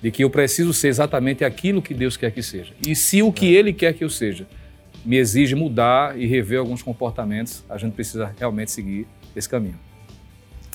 De 0.00 0.12
que 0.12 0.22
eu 0.22 0.30
preciso 0.30 0.72
ser 0.72 0.86
exatamente 0.86 1.44
aquilo 1.44 1.82
que 1.82 1.94
Deus 1.94 2.16
quer 2.16 2.30
que 2.30 2.40
seja. 2.40 2.72
E 2.86 2.94
se 2.94 3.20
o 3.20 3.32
que 3.32 3.52
Ele 3.52 3.72
quer 3.72 3.92
que 3.92 4.04
eu 4.04 4.10
seja 4.10 4.46
me 5.04 5.16
exige 5.16 5.56
mudar 5.56 6.16
e 6.16 6.26
rever 6.26 6.60
alguns 6.60 6.80
comportamentos, 6.80 7.64
a 7.68 7.76
gente 7.76 7.94
precisa 7.94 8.32
realmente 8.38 8.70
seguir 8.70 9.04
esse 9.34 9.48
caminho. 9.48 9.80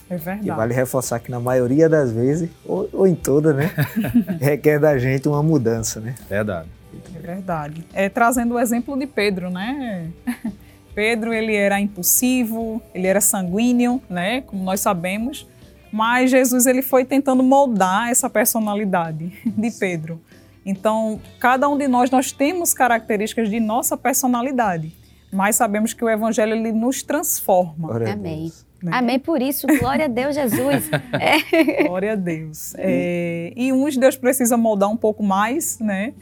É 0.09 0.15
E 0.15 0.17
verdade. 0.17 0.49
vale 0.51 0.73
reforçar 0.73 1.19
que 1.19 1.29
na 1.29 1.39
maioria 1.39 1.87
das 1.87 2.11
vezes, 2.11 2.49
ou, 2.65 2.89
ou 2.93 3.07
em 3.07 3.15
toda, 3.15 3.53
né? 3.53 3.71
requer 4.41 4.79
da 4.79 4.97
gente 4.97 5.27
uma 5.27 5.43
mudança, 5.43 5.99
né? 5.99 6.15
Verdade. 6.29 6.67
É 7.15 7.19
verdade. 7.19 7.85
É, 7.93 8.09
trazendo 8.09 8.55
o 8.55 8.59
exemplo 8.59 8.97
de 8.97 9.05
Pedro, 9.05 9.49
né? 9.51 10.07
Pedro, 10.95 11.31
ele 11.33 11.55
era 11.55 11.79
impulsivo, 11.79 12.81
ele 12.93 13.07
era 13.07 13.21
sanguíneo, 13.21 14.01
né? 14.09 14.41
Como 14.41 14.63
nós 14.63 14.79
sabemos. 14.81 15.47
Mas 15.91 16.29
Jesus, 16.31 16.65
ele 16.65 16.81
foi 16.81 17.05
tentando 17.05 17.41
moldar 17.43 18.09
essa 18.09 18.29
personalidade 18.29 19.31
de 19.45 19.71
Pedro. 19.71 20.19
Então, 20.65 21.19
cada 21.39 21.67
um 21.69 21.77
de 21.77 21.87
nós, 21.87 22.11
nós 22.11 22.31
temos 22.31 22.73
características 22.73 23.49
de 23.49 23.59
nossa 23.59 23.95
personalidade. 23.97 24.91
mas 25.31 25.55
sabemos 25.55 25.93
que 25.93 26.03
o 26.03 26.09
evangelho 26.09 26.53
ele 26.53 26.71
nos 26.71 27.01
transforma. 27.03 27.95
Amém. 28.11 28.51
Né? 28.81 28.91
Amém 28.93 29.19
por 29.19 29.41
isso. 29.41 29.67
Glória 29.79 30.05
a 30.05 30.07
Deus, 30.07 30.35
Jesus. 30.35 30.89
É. 31.13 31.83
Glória 31.83 32.13
a 32.13 32.15
Deus. 32.15 32.73
É, 32.77 33.51
e 33.55 33.73
uns 33.73 33.97
Deus 33.97 34.15
precisa 34.15 34.55
moldar 34.55 34.89
um 34.89 34.95
pouco 34.97 35.21
mais, 35.23 35.77
né? 35.79 36.13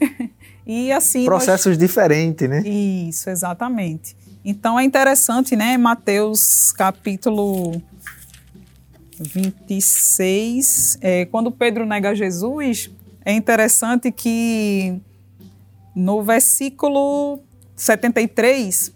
E 0.66 0.90
assim. 0.92 1.20
nós- 1.20 1.44
Processos 1.44 1.78
diferentes, 1.78 2.48
né? 2.48 2.60
Isso, 2.66 3.30
exatamente. 3.30 4.16
Então 4.44 4.78
é 4.78 4.84
interessante, 4.84 5.54
né? 5.56 5.76
Mateus 5.76 6.72
capítulo 6.72 7.80
26, 9.20 10.98
é, 11.00 11.24
quando 11.26 11.50
Pedro 11.50 11.84
nega 11.86 12.14
Jesus, 12.14 12.90
é 13.24 13.32
interessante 13.32 14.10
que 14.12 15.00
no 15.94 16.22
versículo 16.22 17.40
73 17.76 18.92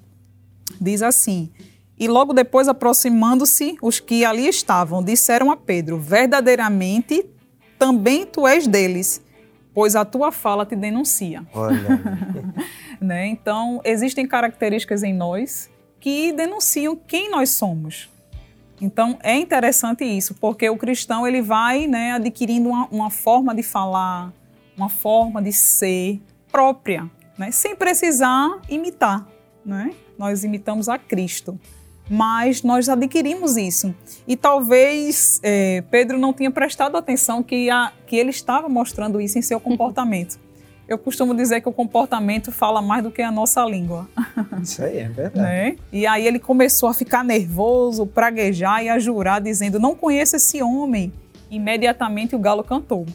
diz 0.81 1.03
assim: 1.03 1.51
E 2.03 2.09
logo 2.09 2.33
depois, 2.33 2.67
aproximando-se, 2.67 3.77
os 3.81 4.01
que 4.01 4.25
ali 4.25 4.49
estavam 4.49 5.05
disseram 5.05 5.53
a 5.53 5.57
Pedro: 5.57 6.01
Verdadeiramente 6.01 7.25
também 7.79 8.27
tu 8.27 8.45
és 8.45 8.67
deles, 8.67 9.23
pois 9.73 9.95
a 9.95 10.05
tua 10.05 10.33
fala 10.33 10.67
te 10.67 10.75
denuncia 10.75 11.47
né? 13.01 13.29
Então, 13.29 13.81
existem 13.85 14.27
características 14.27 15.05
em 15.05 15.15
nós 15.15 15.71
que 16.01 16.33
denunciam 16.33 16.97
quem 16.97 17.31
nós 17.31 17.51
somos. 17.51 18.11
Então, 18.81 19.17
é 19.23 19.37
interessante 19.37 20.03
isso, 20.03 20.35
porque 20.35 20.69
o 20.69 20.77
cristão 20.77 21.25
ele 21.25 21.41
vai 21.41 21.87
né, 21.87 22.15
adquirindo 22.15 22.69
uma, 22.69 22.89
uma 22.91 23.11
forma 23.11 23.55
de 23.55 23.63
falar, 23.63 24.33
uma 24.77 24.89
forma 24.89 25.41
de 25.41 25.53
ser 25.53 26.21
própria, 26.51 27.09
né? 27.39 27.53
sem 27.53 27.77
precisar 27.77 28.61
imitar. 28.69 29.25
Né? 29.65 29.93
Nós 30.19 30.43
imitamos 30.43 30.89
a 30.89 30.99
Cristo, 30.99 31.57
mas 32.11 32.63
nós 32.63 32.89
adquirimos 32.89 33.57
isso. 33.57 33.95
E 34.27 34.37
talvez 34.37 35.41
eh, 35.43 35.83
Pedro 35.91 36.19
não 36.19 36.33
tenha 36.33 36.51
prestado 36.51 36.97
atenção 36.97 37.43
que, 37.43 37.71
a, 37.71 37.93
que 38.07 38.17
ele 38.17 38.31
estava 38.31 38.69
mostrando 38.69 39.21
isso 39.21 39.39
em 39.39 39.43
seu 39.43 39.59
comportamento. 39.61 40.39
Eu 40.89 40.99
costumo 40.99 41.35
dizer 41.35 41.61
que 41.61 41.69
o 41.69 41.73
comportamento 41.73 42.53
fala 42.53 42.83
mais 42.83 43.03
do 43.03 43.11
que 43.11 43.23
a 43.23 43.31
nossa 43.31 43.65
língua, 43.65 44.07
Isso 44.61 44.83
aí 44.83 44.99
é 44.99 45.09
verdade. 45.09 45.39
né? 45.47 45.77
E 45.93 46.07
aí 46.07 46.27
ele 46.27 46.39
começou 46.39 46.89
a 46.89 46.95
ficar 46.95 47.25
nervoso, 47.25 48.05
praguejar 48.07 48.85
e 48.85 48.89
a 48.89 48.99
jurar, 48.99 49.41
dizendo: 49.41 49.79
Não 49.79 49.95
conheço 49.95 50.37
esse 50.37 50.63
homem. 50.63 51.13
Imediatamente 51.51 52.35
o 52.35 52.39
galo 52.39 52.65
cantou. 52.65 53.07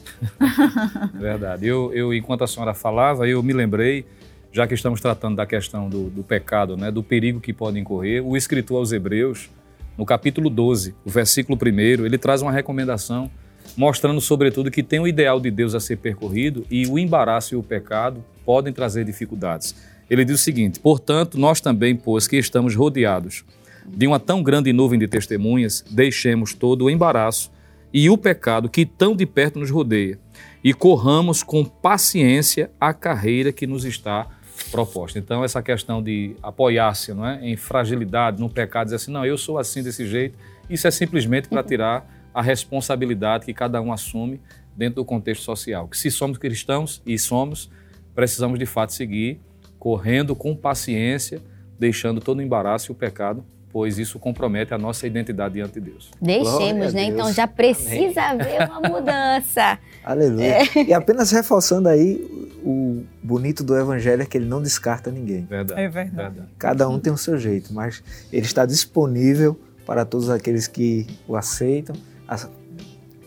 Verdade. 1.14 1.66
Eu, 1.66 1.92
eu, 1.92 2.14
enquanto 2.14 2.42
a 2.44 2.46
senhora 2.46 2.72
falava, 2.74 3.28
eu 3.28 3.42
me 3.42 3.52
lembrei, 3.52 4.06
já 4.52 4.66
que 4.66 4.74
estamos 4.74 5.00
tratando 5.00 5.36
da 5.36 5.46
questão 5.46 5.88
do, 5.88 6.10
do 6.10 6.22
pecado, 6.22 6.76
né, 6.76 6.90
do 6.90 7.02
perigo 7.02 7.40
que 7.40 7.52
pode 7.52 7.78
incorrer, 7.78 8.24
o 8.24 8.36
escritor 8.36 8.78
aos 8.78 8.92
Hebreus, 8.92 9.50
no 9.96 10.06
capítulo 10.06 10.48
12, 10.48 10.94
o 11.04 11.10
versículo 11.10 11.58
1, 11.60 12.06
ele 12.06 12.18
traz 12.18 12.40
uma 12.40 12.52
recomendação 12.52 13.30
mostrando, 13.76 14.20
sobretudo, 14.20 14.70
que 14.70 14.82
tem 14.82 15.00
o 15.00 15.08
ideal 15.08 15.40
de 15.40 15.50
Deus 15.50 15.74
a 15.74 15.80
ser 15.80 15.96
percorrido 15.96 16.64
e 16.70 16.86
o 16.86 16.98
embaraço 16.98 17.54
e 17.54 17.56
o 17.56 17.62
pecado 17.62 18.24
podem 18.44 18.72
trazer 18.72 19.04
dificuldades. 19.04 19.74
Ele 20.08 20.24
diz 20.24 20.40
o 20.40 20.42
seguinte: 20.42 20.80
Portanto, 20.80 21.38
nós 21.38 21.60
também, 21.60 21.94
pois 21.94 22.26
que 22.26 22.36
estamos 22.36 22.74
rodeados 22.74 23.44
de 23.86 24.06
uma 24.06 24.20
tão 24.20 24.42
grande 24.42 24.72
nuvem 24.72 24.98
de 24.98 25.08
testemunhas, 25.08 25.84
deixemos 25.90 26.54
todo 26.54 26.84
o 26.84 26.90
embaraço 26.90 27.50
e 27.92 28.10
o 28.10 28.18
pecado 28.18 28.68
que 28.68 28.84
tão 28.84 29.16
de 29.16 29.24
perto 29.24 29.58
nos 29.58 29.70
rodeia 29.70 30.18
e 30.62 30.74
corramos 30.74 31.42
com 31.42 31.64
paciência 31.64 32.70
a 32.80 32.92
carreira 32.92 33.52
que 33.52 33.66
nos 33.66 33.84
está 33.84 34.26
proposta. 34.70 35.18
Então, 35.18 35.44
essa 35.44 35.62
questão 35.62 36.02
de 36.02 36.36
apoiar-se 36.42 37.12
não 37.12 37.26
é, 37.26 37.40
em 37.42 37.56
fragilidade, 37.56 38.40
no 38.40 38.48
pecado, 38.48 38.86
dizer 38.86 38.96
assim, 38.96 39.10
não, 39.10 39.24
eu 39.24 39.38
sou 39.38 39.58
assim 39.58 39.82
desse 39.82 40.06
jeito, 40.06 40.38
isso 40.68 40.86
é 40.86 40.90
simplesmente 40.90 41.48
para 41.48 41.62
tirar 41.62 42.06
a 42.32 42.42
responsabilidade 42.42 43.44
que 43.44 43.54
cada 43.54 43.80
um 43.80 43.92
assume 43.92 44.40
dentro 44.76 44.96
do 44.96 45.04
contexto 45.04 45.42
social. 45.42 45.88
Que 45.88 45.96
se 45.96 46.10
somos 46.10 46.38
cristãos, 46.38 47.02
e 47.04 47.18
somos, 47.18 47.70
precisamos 48.14 48.58
de 48.58 48.66
fato 48.66 48.92
seguir 48.92 49.40
correndo 49.78 50.34
com 50.34 50.54
paciência, 50.54 51.40
deixando 51.78 52.20
todo 52.20 52.38
o 52.38 52.42
embaraço 52.42 52.90
e 52.90 52.92
o 52.92 52.94
pecado, 52.94 53.44
pois 53.70 53.98
isso 53.98 54.18
compromete 54.18 54.74
a 54.74 54.78
nossa 54.78 55.06
identidade 55.06 55.54
diante 55.54 55.74
de 55.74 55.80
Deus. 55.80 56.10
Deixemos, 56.20 56.92
né? 56.92 57.04
Deus. 57.04 57.14
Então 57.14 57.32
já 57.32 57.46
precisa 57.46 58.22
haver 58.22 58.68
uma 58.68 58.88
mudança. 58.88 59.78
Aleluia. 60.12 60.58
E 60.86 60.92
apenas 60.94 61.30
reforçando 61.30 61.88
aí, 61.88 62.16
o 62.64 63.04
bonito 63.22 63.62
do 63.62 63.76
evangelho 63.76 64.22
é 64.22 64.26
que 64.26 64.38
ele 64.38 64.46
não 64.46 64.62
descarta 64.62 65.10
ninguém. 65.10 65.44
Verdade. 65.44 65.80
É 65.80 65.88
verdade. 65.88 66.40
Cada 66.58 66.88
um 66.88 66.98
tem 66.98 67.12
o 67.12 67.18
seu 67.18 67.36
jeito, 67.38 67.72
mas 67.74 68.02
ele 68.32 68.46
está 68.46 68.64
disponível 68.64 69.58
para 69.86 70.04
todos 70.04 70.30
aqueles 70.30 70.66
que 70.66 71.06
o 71.26 71.36
aceitam, 71.36 71.94
a- 72.26 72.48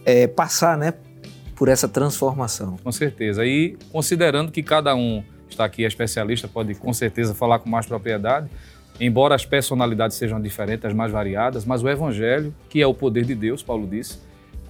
é, 0.05 0.27
passar 0.27 0.77
né, 0.77 0.93
por 1.55 1.67
essa 1.69 1.88
transformação. 1.88 2.77
Com 2.83 2.91
certeza. 2.91 3.45
E 3.45 3.77
considerando 3.91 4.51
que 4.51 4.63
cada 4.63 4.95
um 4.95 5.23
está 5.50 5.65
aqui, 5.65 5.83
é 5.83 5.88
especialista, 5.88 6.47
pode 6.47 6.73
com 6.75 6.91
certeza 6.93 7.33
falar 7.35 7.59
com 7.59 7.69
mais 7.69 7.85
propriedade, 7.85 8.50
embora 9.00 9.35
as 9.35 9.45
personalidades 9.45 10.17
sejam 10.17 10.41
diferentes, 10.41 10.85
as 10.85 10.93
mais 10.93 11.11
variadas, 11.11 11.65
mas 11.65 11.83
o 11.83 11.89
Evangelho, 11.89 12.53
que 12.69 12.81
é 12.81 12.88
o 12.88 12.93
poder 12.93 13.25
de 13.25 13.35
Deus, 13.35 13.61
Paulo 13.61 13.88
disse, 13.88 14.17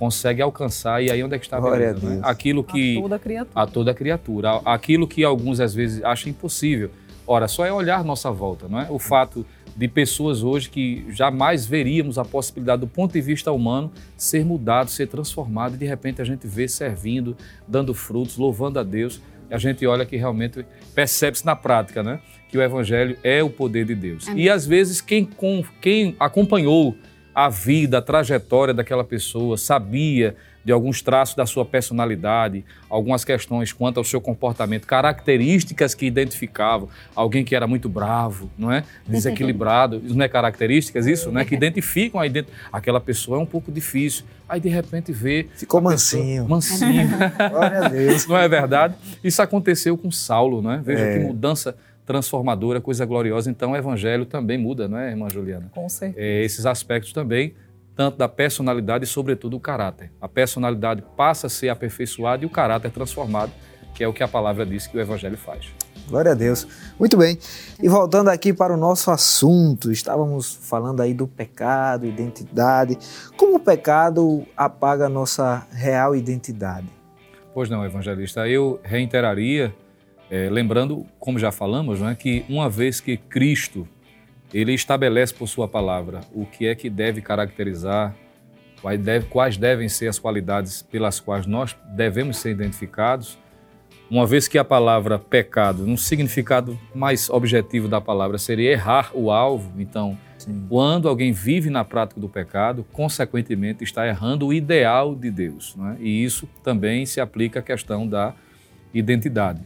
consegue 0.02 0.42
alcançar, 0.42 1.04
e 1.04 1.12
aí 1.12 1.24
onde 1.24 1.36
é 1.36 1.38
que 1.38 1.46
está 1.46 1.58
a 1.58 1.62
beleza, 1.62 2.00
a 2.00 2.10
né? 2.10 2.16
Deus. 2.16 2.24
Aquilo 2.24 2.64
que 2.64 2.98
A 2.98 3.02
toda 3.04 3.20
criatura. 3.20 3.52
a 3.54 3.68
toda 3.68 3.94
criatura, 3.94 4.62
aquilo 4.66 5.08
que 5.08 5.24
alguns 5.24 5.60
às 5.60 5.76
vezes 5.76 6.04
acham 6.04 6.32
impossível. 6.32 6.90
Ora, 7.28 7.48
só 7.48 7.64
é 7.68 7.72
olhar 7.72 8.04
nossa 8.04 8.32
volta, 8.32 8.68
não 8.68 8.82
é? 8.82 8.88
O 8.90 8.98
fato 8.98 9.46
de 9.76 9.88
pessoas 9.88 10.42
hoje 10.42 10.72
que 10.72 11.06
jamais 11.12 11.68
veríamos 11.68 12.18
a 12.18 12.26
possibilidade 12.26 12.80
do 12.80 12.88
ponto 12.88 13.14
de 13.14 13.22
vista 13.22 13.52
humano 13.52 13.92
ser 14.18 14.44
mudado, 14.44 14.90
ser 14.90 15.06
transformado, 15.06 15.76
e 15.76 15.78
de 15.78 15.86
repente 15.86 16.20
a 16.20 16.26
gente 16.26 16.48
vê 16.48 16.68
servindo, 16.68 17.38
dando 17.68 17.94
frutos, 17.94 18.38
louvando 18.38 18.80
a 18.80 18.84
Deus, 18.84 19.22
e 19.52 19.54
a 19.54 19.60
gente 19.60 19.86
olha 19.86 20.04
que 20.04 20.18
realmente 20.18 20.66
percebe-se 20.96 21.46
na 21.46 21.56
prática, 21.56 22.02
né? 22.02 22.20
Que 22.50 22.58
o 22.58 22.62
evangelho 22.64 23.16
é 23.24 23.44
o 23.44 23.52
poder 23.52 23.86
de 23.86 23.94
Deus. 23.94 24.28
Amém. 24.28 24.46
E 24.46 24.50
às 24.50 24.66
vezes 24.66 25.00
quem, 25.00 25.26
com, 25.26 25.64
quem 25.80 26.16
acompanhou 26.20 26.96
a 27.34 27.50
vida, 27.50 27.98
a 28.00 28.02
trajetória 28.02 28.74
daquela 28.74 29.04
pessoa, 29.04 29.58
sabia 29.58 30.36
de 30.64 30.72
alguns 30.72 31.02
traços 31.02 31.34
da 31.36 31.44
sua 31.46 31.66
personalidade, 31.66 32.64
algumas 32.88 33.26
questões 33.26 33.74
quanto 33.74 33.98
ao 33.98 34.04
seu 34.04 34.22
comportamento, 34.22 34.86
características 34.86 35.96
que 35.96 36.06
identificavam 36.06 36.88
alguém 37.16 37.44
que 37.44 37.56
era 37.56 37.66
muito 37.66 37.90
bravo, 37.90 38.48
não 38.56 38.72
é? 38.72 38.84
Desequilibrado, 39.08 40.02
isso 40.06 40.14
não 40.16 40.24
é 40.24 40.28
características 40.28 41.08
isso, 41.08 41.32
né? 41.32 41.46
Que 41.46 41.56
identificam 41.56 42.20
a 42.22 42.28
ident... 42.28 42.48
aquela 42.72 43.00
pessoa 43.00 43.38
é 43.40 43.42
um 43.42 43.46
pouco 43.46 43.72
difícil. 43.72 44.24
Aí 44.48 44.60
de 44.60 44.70
repente 44.70 45.12
vê 45.12 45.48
Ficou 45.56 45.80
a 45.80 45.92
pessoa- 45.92 46.22
mansinho. 46.22 46.48
mansinho. 46.48 47.10
Glória 47.50 47.86
a 47.86 47.88
Deus. 47.90 48.28
Não 48.28 48.38
é 48.38 48.48
verdade? 48.48 48.94
Isso 49.24 49.42
aconteceu 49.42 49.98
com 49.98 50.12
Saulo, 50.12 50.62
não 50.62 50.74
é? 50.74 50.78
Veja 50.78 51.02
É. 51.04 51.18
que 51.20 51.26
mudança 51.26 51.76
transformadora, 52.12 52.82
coisa 52.82 53.06
gloriosa. 53.06 53.50
Então 53.50 53.72
o 53.72 53.76
evangelho 53.76 54.26
também 54.26 54.58
muda, 54.58 54.88
não 54.88 54.98
é, 54.98 55.10
irmã 55.10 55.30
Juliana? 55.30 55.72
Com 55.74 55.88
certeza. 55.88 56.20
É, 56.20 56.44
esses 56.44 56.66
aspectos 56.66 57.14
também, 57.14 57.54
tanto 57.96 58.18
da 58.18 58.28
personalidade 58.28 59.06
e, 59.06 59.08
sobretudo, 59.08 59.56
o 59.56 59.60
caráter. 59.60 60.12
A 60.20 60.28
personalidade 60.28 61.04
passa 61.16 61.48
a 61.48 61.50
ser 61.50 61.70
aperfeiçoada 61.70 62.44
e 62.44 62.46
o 62.46 62.50
caráter 62.50 62.92
transformado, 62.92 63.52
que 63.96 64.04
é 64.04 64.08
o 64.08 64.14
que 64.14 64.24
a 64.24 64.28
palavra 64.28 64.66
diz 64.66 64.88
que 64.88 64.98
o 64.98 65.00
evangelho 65.00 65.38
faz. 65.38 65.72
Glória 66.08 66.32
a 66.32 66.36
Deus. 66.36 66.68
Muito 67.00 67.16
bem. 67.16 67.38
E 67.82 67.88
voltando 67.88 68.30
aqui 68.30 68.52
para 68.52 68.74
o 68.74 68.78
nosso 68.78 69.10
assunto, 69.12 69.92
estávamos 69.92 70.54
falando 70.54 71.02
aí 71.02 71.14
do 71.14 71.26
pecado, 71.26 72.06
identidade. 72.06 72.98
Como 73.38 73.56
o 73.56 73.60
pecado 73.60 74.46
apaga 74.58 75.06
a 75.06 75.10
nossa 75.10 75.66
real 75.72 76.14
identidade? 76.14 76.88
Pois 77.54 77.70
não, 77.70 77.86
evangelista. 77.86 78.48
Eu 78.48 78.80
reiteraria, 78.84 79.74
eh, 80.32 80.50
lembrando, 80.50 81.06
como 81.20 81.38
já 81.38 81.52
falamos, 81.52 82.02
é, 82.02 82.16
que 82.16 82.44
uma 82.50 82.68
vez 82.70 83.00
que 83.02 83.18
Cristo 83.18 83.88
ele 84.54 84.74
estabelece 84.74 85.34
por 85.34 85.48
sua 85.48 85.68
palavra 85.68 86.22
o 86.34 86.46
que 86.46 86.66
é 86.68 86.74
que 86.74 86.90
deve 86.90 87.22
caracterizar, 87.22 88.16
quais, 88.82 89.00
deve- 89.00 89.26
quais 89.28 89.58
devem 89.58 89.88
ser 89.88 90.08
as 90.08 90.18
qualidades 90.18 90.82
pelas 90.82 91.20
quais 91.20 91.46
nós 91.46 91.76
devemos 91.96 92.38
ser 92.38 92.52
identificados, 92.52 93.38
uma 94.10 94.26
vez 94.26 94.48
que 94.48 94.58
a 94.58 94.64
palavra 94.64 95.18
pecado, 95.18 95.86
num 95.88 95.96
significado 95.96 96.78
mais 96.94 97.30
objetivo 97.30 97.88
da 97.88 98.02
palavra, 98.02 98.38
seria 98.38 98.72
errar 98.72 99.12
o 99.14 99.32
alvo, 99.32 99.72
então 99.80 100.18
Sim. 100.38 100.66
quando 100.68 101.08
alguém 101.08 101.32
vive 101.32 101.70
na 101.70 101.86
prática 101.86 102.20
do 102.20 102.28
pecado, 102.28 102.86
consequentemente 102.92 103.86
está 103.86 104.06
errando 104.06 104.48
o 104.48 104.54
ideal 104.54 105.16
de 105.16 105.32
Deus. 105.32 105.78
é? 105.94 106.02
E 106.02 106.24
isso 106.26 106.46
também 106.62 107.06
se 107.06 107.22
aplica 107.22 107.60
à 107.60 107.64
questão 107.64 108.06
da 108.06 108.34
identidade. 108.94 109.62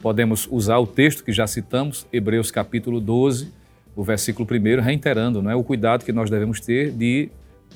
Podemos 0.00 0.48
usar 0.50 0.78
o 0.78 0.86
texto 0.86 1.22
que 1.22 1.32
já 1.32 1.46
citamos, 1.46 2.06
Hebreus 2.10 2.50
capítulo 2.50 3.00
12, 3.00 3.52
o 3.94 4.02
versículo 4.02 4.48
1, 4.50 4.80
reiterando 4.80 5.42
não 5.42 5.50
é? 5.50 5.54
o 5.54 5.62
cuidado 5.62 6.04
que 6.04 6.12
nós 6.12 6.30
devemos 6.30 6.58
ter 6.58 6.90
de 6.90 7.28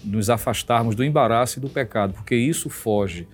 nos 0.03 0.31
afastarmos 0.31 0.95
do 0.95 1.05
embaraço 1.05 1.59
e 1.59 1.61
do 1.61 1.69
pecado, 1.69 2.15
porque 2.15 2.35
isso 2.35 2.71
foge 2.71 3.29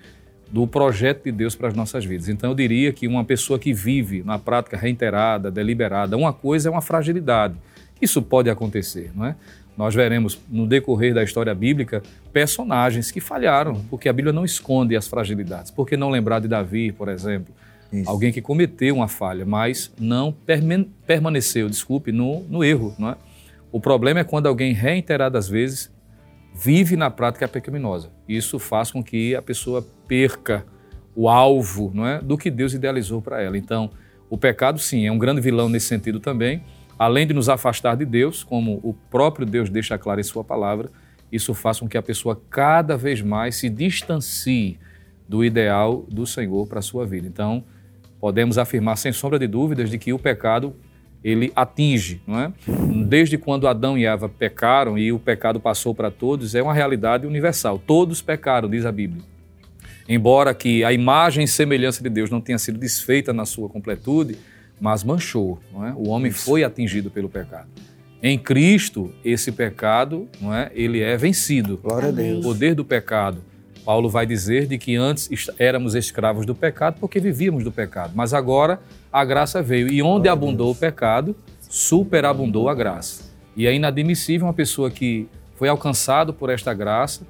do 0.51 0.67
projeto 0.67 1.25
de 1.25 1.31
Deus 1.31 1.55
para 1.55 1.69
as 1.69 1.75
nossas 1.75 2.05
vidas. 2.05 2.29
Então 2.29 2.51
eu 2.51 2.57
diria 2.57 2.93
que 2.93 3.07
uma 3.07 3.25
pessoa 3.25 3.59
que 3.59 3.73
vive 3.73 4.25
na 4.25 4.39
prática 4.39 4.77
reiterada, 4.77 5.51
deliberada, 5.51 6.17
uma 6.17 6.33
coisa 6.33 6.69
é 6.69 6.73
uma 6.73 6.83
fragilidade. 6.83 7.55
Isso 8.03 8.21
pode 8.21 8.51
acontecer, 8.51 9.13
não 9.15 9.25
é? 9.25 9.37
Nós 9.77 9.95
veremos 9.95 10.39
no 10.51 10.67
decorrer 10.67 11.15
da 11.15 11.23
história 11.23 11.55
bíblica 11.55 12.03
personagens 12.33 13.11
que 13.13 13.21
falharam, 13.21 13.85
porque 13.89 14.09
a 14.09 14.13
Bíblia 14.13 14.33
não 14.33 14.45
esconde 14.45 14.97
as 14.97 15.07
fragilidades. 15.07 15.71
Por 15.71 15.87
que 15.87 15.97
não 15.97 16.11
lembrar 16.11 16.41
de 16.41 16.49
Davi, 16.49 16.91
por 16.91 17.09
exemplo? 17.09 17.55
Isso. 17.93 18.09
Alguém 18.09 18.33
que 18.33 18.41
cometeu 18.41 18.95
uma 18.97 19.09
falha, 19.09 19.45
mas 19.45 19.93
não 19.99 20.35
permaneceu, 21.07 21.69
desculpe, 21.69 22.13
no, 22.13 22.41
no 22.45 22.63
erro. 22.63 22.95
Não 22.99 23.11
é? 23.11 23.17
O 23.73 23.81
problema 23.81 24.21
é 24.21 24.25
quando 24.25 24.47
alguém 24.47 24.73
reiteradas 24.73 25.49
vezes 25.49 25.91
vive 26.55 26.97
na 26.97 27.11
prática 27.11 27.49
pecaminosa. 27.49 28.11
Isso 28.29 28.59
faz 28.59 28.91
com 28.91 29.03
que 29.03 29.35
a 29.35 29.43
pessoa 29.43 29.87
perca 30.07 30.65
o 31.15 31.29
alvo 31.29 31.91
não 31.95 32.07
é, 32.07 32.21
do 32.21 32.39
que 32.39 32.51
Deus 32.51 32.73
idealizou 32.75 33.21
para 33.21 33.43
ela. 33.43 33.59
Então, 33.59 33.91
o 34.29 34.39
pecado, 34.39 34.79
sim, 34.79 35.07
é 35.07 35.13
um 35.13 35.19
grande 35.19 35.41
vilão 35.41 35.69
nesse 35.69 35.87
sentido 35.87 36.21
também. 36.21 36.63
Além 36.99 37.27
de 37.27 37.35
nos 37.35 37.49
afastar 37.49 37.97
de 37.97 38.05
Deus, 38.05 38.45
como 38.45 38.81
o 38.83 38.95
próprio 39.11 39.47
Deus 39.47 39.71
deixa 39.71 39.99
claro 39.99 40.21
em 40.21 40.25
Sua 40.25 40.45
palavra, 40.45 40.91
isso 41.33 41.55
faz 41.55 41.81
com 41.81 41.89
que 41.89 41.97
a 41.97 42.03
pessoa 42.03 42.41
cada 42.51 42.97
vez 42.97 43.23
mais 43.23 43.57
se 43.57 43.69
distancie 43.69 44.79
do 45.29 45.45
ideal 45.45 46.05
do 46.09 46.27
Senhor 46.27 46.67
para 46.67 46.81
a 46.81 46.83
sua 46.83 47.07
vida. 47.07 47.27
Então, 47.27 47.65
podemos 48.21 48.59
afirmar 48.59 48.97
sem 48.97 49.13
sombra 49.13 49.39
de 49.39 49.47
dúvidas 49.47 49.91
de 49.91 49.99
que 49.99 50.13
o 50.13 50.19
pecado 50.19 50.75
ele 51.23 51.53
atinge, 51.55 52.21
não 52.27 52.41
é? 52.41 52.53
Desde 53.07 53.37
quando 53.37 53.69
Adão 53.69 53.97
e 53.97 54.07
Eva 54.07 54.29
pecaram 54.29 54.97
e 54.97 55.13
o 55.13 55.19
pecado 55.19 55.61
passou 55.61 55.95
para 55.95 56.11
todos, 56.11 56.55
é 56.55 56.63
uma 56.63 56.73
realidade 56.73 57.27
universal. 57.27 57.79
Todos 57.79 58.23
pecaram, 58.23 58.69
diz 58.69 58.87
a 58.87 58.93
Bíblia. 58.93 59.23
Embora 60.09 60.55
que 60.55 60.83
a 60.83 60.93
imagem 60.93 61.45
e 61.45 61.49
semelhança 61.49 62.03
de 62.03 62.09
Deus 62.09 62.31
não 62.31 62.41
tenha 62.41 62.59
sido 62.59 62.79
desfeita 62.79 63.33
na 63.33 63.45
sua 63.45 63.69
completude, 63.69 64.39
mas 64.81 65.05
manchou, 65.05 65.61
não 65.73 65.87
é? 65.87 65.93
O 65.93 66.09
homem 66.09 66.33
foi 66.33 66.65
atingido 66.65 67.11
pelo 67.11 67.29
pecado. 67.29 67.69
Em 68.23 68.39
Cristo, 68.39 69.13
esse 69.25 69.53
pecado, 69.53 70.29
não 70.41 70.55
é? 70.55 70.71
Ele 70.75 71.01
é 71.01 71.17
vencido. 71.17 71.77
Glória 71.77 72.09
a 72.09 72.13
Deus. 72.13 72.41
O 72.41 72.43
poder 72.49 72.75
do 72.75 72.85
pecado 72.85 73.43
Paulo 73.91 74.09
vai 74.09 74.25
dizer 74.25 74.69
de 74.69 74.79
que 74.79 74.95
antes 74.95 75.29
éramos 75.59 75.97
escravos 75.97 76.47
do 76.47 76.55
pecado 76.55 76.99
porque 77.01 77.19
vivíamos 77.19 77.65
do 77.65 77.73
pecado, 77.73 78.13
mas 78.15 78.33
agora 78.33 78.79
a 79.13 79.25
graça 79.25 79.61
veio 79.61 79.93
e 79.93 80.01
onde 80.01 80.29
abundou 80.29 80.71
o 80.71 80.77
pecado, 80.77 81.35
superabundou 81.69 82.69
a 82.69 82.75
graça. 82.75 83.25
E 83.57 83.67
é 83.67 83.75
inadmissível 83.75 84.47
uma 84.47 84.53
pessoa 84.53 84.93
que 84.93 85.27
foi 85.57 85.69
alcançado 85.69 86.33
por 86.33 86.51
esta 86.51 86.73
graça 86.73 87.27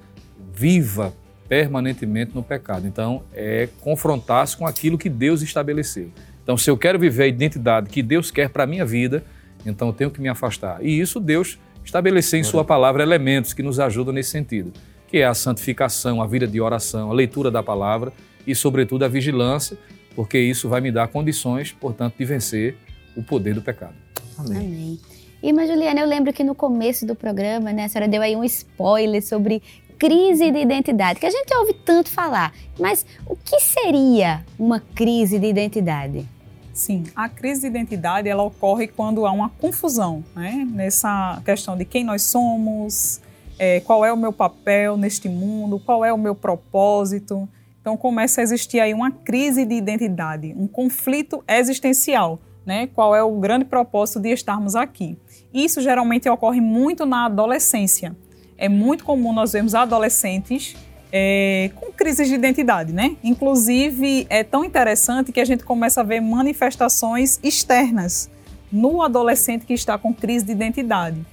viva 0.53 1.15
permanentemente 1.49 2.35
no 2.35 2.43
pecado. 2.43 2.87
Então, 2.87 3.23
é 3.33 3.67
confrontar-se 3.81 4.55
com 4.55 4.67
aquilo 4.67 4.99
que 4.99 5.09
Deus 5.09 5.41
estabeleceu. 5.41 6.11
Então, 6.43 6.59
se 6.59 6.71
eu 6.71 6.77
quero 6.77 6.99
viver 6.99 7.23
a 7.23 7.27
identidade 7.27 7.89
que 7.89 8.03
Deus 8.03 8.31
quer 8.31 8.51
para 8.51 8.65
a 8.65 8.67
minha 8.67 8.85
vida, 8.85 9.25
então 9.65 9.89
eu 9.89 9.95
tenho 9.95 10.11
que 10.11 10.21
me 10.21 10.29
afastar. 10.29 10.85
E 10.85 11.01
isso 11.01 11.21
Deus 11.21 11.59
estabeleceu 11.83 12.39
em 12.39 12.45
Sua 12.45 12.67
palavra 12.67 13.03
elementos 13.03 13.55
que 13.55 13.63
nos 13.63 13.81
ajudam 13.81 14.13
nesse 14.13 14.29
sentido 14.29 14.75
que 15.11 15.19
é 15.19 15.27
a 15.27 15.35
santificação, 15.35 16.23
a 16.23 16.27
vida 16.27 16.47
de 16.47 16.61
oração, 16.61 17.11
a 17.11 17.15
leitura 17.15 17.51
da 17.51 17.63
palavra 17.63 18.13
e, 18.47 18.55
sobretudo, 18.55 19.05
a 19.05 19.09
vigilância, 19.09 19.77
porque 20.15 20.39
isso 20.39 20.69
vai 20.69 20.81
me 20.81 20.93
dar 20.93 21.09
condições, 21.09 21.73
portanto, 21.73 22.15
de 22.17 22.25
vencer 22.25 22.77
o 23.17 23.23
poder 23.23 23.55
do 23.55 23.63
pecado. 23.63 23.95
Amém. 24.39 24.59
Amém. 24.59 25.01
Irmã 25.43 25.67
Juliana, 25.67 26.01
eu 26.01 26.07
lembro 26.07 26.33
que 26.33 26.45
no 26.45 26.55
começo 26.55 27.07
do 27.07 27.15
programa, 27.15 27.73
né, 27.73 27.85
a 27.85 27.89
senhora 27.89 28.09
deu 28.09 28.23
aí 28.23 28.37
um 28.37 28.45
spoiler 28.45 29.27
sobre 29.27 29.63
crise 29.99 30.51
de 30.51 30.59
identidade, 30.59 31.19
que 31.19 31.27
a 31.27 31.31
gente 31.31 31.55
ouve 31.55 31.75
tanto 31.75 32.09
falar. 32.09 32.55
Mas 32.79 33.05
o 33.27 33.37
que 33.37 33.59
seria 33.61 34.45
uma 34.59 34.81
crise 34.81 35.39
de 35.39 35.47
identidade? 35.47 36.27
Sim, 36.73 37.05
a 37.17 37.29
crise 37.29 37.63
de 37.63 37.67
identidade 37.67 38.29
ela 38.29 38.43
ocorre 38.43 38.87
quando 38.87 39.27
há 39.27 39.33
uma 39.33 39.51
confusão 39.51 40.25
né? 40.35 40.67
nessa 40.71 41.43
questão 41.45 41.77
de 41.77 41.85
quem 41.85 42.05
nós 42.05 42.23
somos, 42.23 43.21
é, 43.61 43.79
qual 43.81 44.03
é 44.03 44.11
o 44.11 44.17
meu 44.17 44.33
papel 44.33 44.97
neste 44.97 45.29
mundo, 45.29 45.79
qual 45.79 46.03
é 46.03 46.11
o 46.11 46.17
meu 46.17 46.35
propósito. 46.35 47.47
Então 47.79 47.95
começa 47.95 48.41
a 48.41 48.43
existir 48.43 48.81
aí 48.81 48.95
uma 48.95 49.11
crise 49.11 49.67
de 49.67 49.75
identidade, 49.75 50.55
um 50.57 50.67
conflito 50.67 51.45
existencial, 51.47 52.41
né? 52.65 52.87
Qual 52.87 53.15
é 53.15 53.23
o 53.23 53.39
grande 53.39 53.67
propósito 53.67 54.19
de 54.19 54.31
estarmos 54.31 54.75
aqui? 54.75 55.19
Isso 55.53 55.83
geralmente 55.83 56.27
ocorre 56.27 56.59
muito 56.59 57.05
na 57.05 57.27
adolescência. 57.27 58.17
É 58.57 58.67
muito 58.67 59.05
comum 59.05 59.31
nós 59.31 59.53
vermos 59.53 59.75
adolescentes 59.75 60.75
é, 61.13 61.71
com 61.75 61.93
crises 61.93 62.29
de 62.29 62.35
identidade, 62.35 62.95
né? 62.95 63.15
Inclusive 63.23 64.27
é 64.31 64.43
tão 64.43 64.65
interessante 64.65 65.33
que 65.33 65.41
a 65.41 65.45
gente 65.45 65.65
começa 65.65 66.01
a 66.01 66.05
ver 66.05 66.21
manifestações 66.21 67.39
externas 67.43 68.31
no 68.73 69.03
adolescente 69.03 69.67
que 69.67 69.75
está 69.75 69.99
com 69.99 70.15
crise 70.15 70.47
de 70.47 70.53
identidade. 70.53 71.27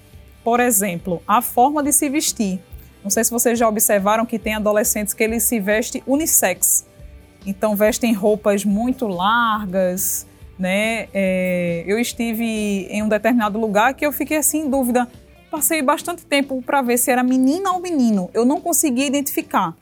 Por 0.48 0.62
exemplo, 0.62 1.22
a 1.28 1.42
forma 1.42 1.84
de 1.84 1.92
se 1.92 2.08
vestir. 2.08 2.62
Não 3.04 3.10
sei 3.10 3.22
se 3.22 3.32
vocês 3.32 3.60
já 3.60 3.68
observaram 3.68 4.26
que 4.26 4.40
tem 4.40 4.56
adolescentes 4.56 5.14
que 5.14 5.22
eles 5.22 5.44
se 5.44 5.60
vestem 5.60 6.02
unissex. 6.08 6.88
Então 7.46 7.76
vestem 7.76 8.14
roupas 8.14 8.64
muito 8.64 9.08
largas, 9.08 10.26
né? 10.58 11.10
É, 11.14 11.84
eu 11.86 12.00
estive 12.00 12.46
em 12.90 13.04
um 13.04 13.10
determinado 13.10 13.60
lugar 13.60 13.94
que 13.94 14.06
eu 14.06 14.12
fiquei 14.14 14.38
assim 14.38 14.60
em 14.60 14.70
dúvida. 14.70 15.06
Passei 15.52 15.82
bastante 15.82 16.26
tempo 16.26 16.62
para 16.62 16.82
ver 16.82 16.98
se 16.98 17.12
era 17.12 17.24
menina 17.24 17.74
ou 17.74 17.82
menino. 17.82 18.30
Eu 18.34 18.46
não 18.46 18.62
conseguia 18.62 19.06
identificar, 19.06 19.76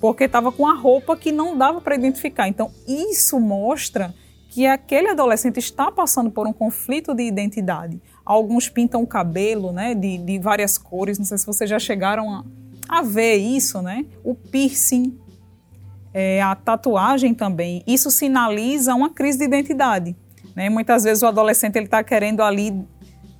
porque 0.00 0.22
estava 0.22 0.52
com 0.52 0.68
a 0.68 0.74
roupa 0.74 1.16
que 1.16 1.32
não 1.32 1.58
dava 1.58 1.80
para 1.80 1.96
identificar. 1.96 2.46
Então 2.46 2.70
isso 2.86 3.40
mostra 3.40 4.14
que 4.50 4.68
aquele 4.68 5.08
adolescente 5.08 5.58
está 5.58 5.90
passando 5.90 6.30
por 6.30 6.46
um 6.46 6.52
conflito 6.52 7.12
de 7.12 7.24
identidade. 7.24 8.00
Alguns 8.26 8.68
pintam 8.68 9.02
o 9.02 9.06
cabelo 9.06 9.72
né, 9.72 9.94
de, 9.94 10.18
de 10.18 10.38
várias 10.40 10.76
cores, 10.76 11.16
não 11.16 11.24
sei 11.24 11.38
se 11.38 11.46
vocês 11.46 11.70
já 11.70 11.78
chegaram 11.78 12.28
a, 12.28 12.44
a 12.88 13.02
ver 13.02 13.36
isso, 13.36 13.80
né? 13.80 14.04
O 14.24 14.34
piercing, 14.34 15.16
é, 16.12 16.42
a 16.42 16.56
tatuagem 16.56 17.32
também. 17.32 17.84
Isso 17.86 18.10
sinaliza 18.10 18.94
uma 18.96 19.10
crise 19.10 19.38
de 19.38 19.44
identidade. 19.44 20.16
Né? 20.56 20.68
Muitas 20.68 21.04
vezes 21.04 21.22
o 21.22 21.26
adolescente 21.26 21.78
está 21.78 22.02
querendo 22.02 22.42
ali 22.42 22.84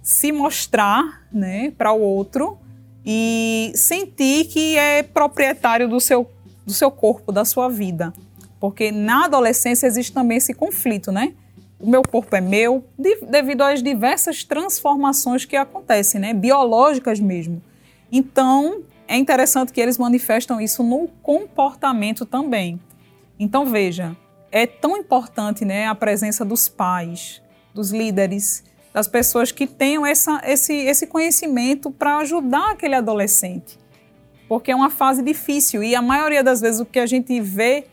se 0.02 0.30
mostrar 0.30 1.26
né, 1.32 1.72
para 1.76 1.90
o 1.90 2.00
outro 2.00 2.58
e 3.04 3.72
sentir 3.74 4.44
que 4.44 4.76
é 4.76 5.02
proprietário 5.02 5.88
do 5.88 5.98
seu, 6.00 6.30
do 6.64 6.72
seu 6.72 6.92
corpo, 6.92 7.32
da 7.32 7.44
sua 7.44 7.68
vida. 7.68 8.12
Porque 8.60 8.92
na 8.92 9.24
adolescência 9.24 9.86
existe 9.86 10.12
também 10.12 10.38
esse 10.38 10.54
conflito, 10.54 11.10
né? 11.10 11.34
O 11.78 11.88
meu 11.88 12.02
corpo 12.02 12.34
é 12.34 12.40
meu, 12.40 12.84
devido 13.28 13.62
às 13.62 13.82
diversas 13.82 14.42
transformações 14.42 15.44
que 15.44 15.56
acontecem, 15.56 16.20
né? 16.20 16.32
biológicas 16.32 17.20
mesmo. 17.20 17.62
Então, 18.10 18.82
é 19.06 19.16
interessante 19.16 19.72
que 19.72 19.80
eles 19.80 19.98
manifestam 19.98 20.60
isso 20.60 20.82
no 20.82 21.08
comportamento 21.22 22.24
também. 22.24 22.80
Então, 23.38 23.66
veja, 23.66 24.16
é 24.50 24.66
tão 24.66 24.96
importante 24.96 25.64
né, 25.64 25.86
a 25.86 25.94
presença 25.94 26.44
dos 26.44 26.68
pais, 26.68 27.42
dos 27.74 27.90
líderes, 27.90 28.64
das 28.92 29.06
pessoas 29.06 29.52
que 29.52 29.66
tenham 29.66 30.06
essa, 30.06 30.40
esse, 30.44 30.72
esse 30.72 31.06
conhecimento 31.06 31.90
para 31.90 32.16
ajudar 32.18 32.70
aquele 32.70 32.94
adolescente. 32.94 33.78
Porque 34.48 34.70
é 34.70 34.74
uma 34.74 34.88
fase 34.88 35.22
difícil 35.22 35.82
e 35.82 35.94
a 35.94 36.00
maioria 36.00 36.42
das 36.42 36.62
vezes 36.62 36.80
o 36.80 36.86
que 36.86 36.98
a 36.98 37.06
gente 37.06 37.38
vê 37.40 37.84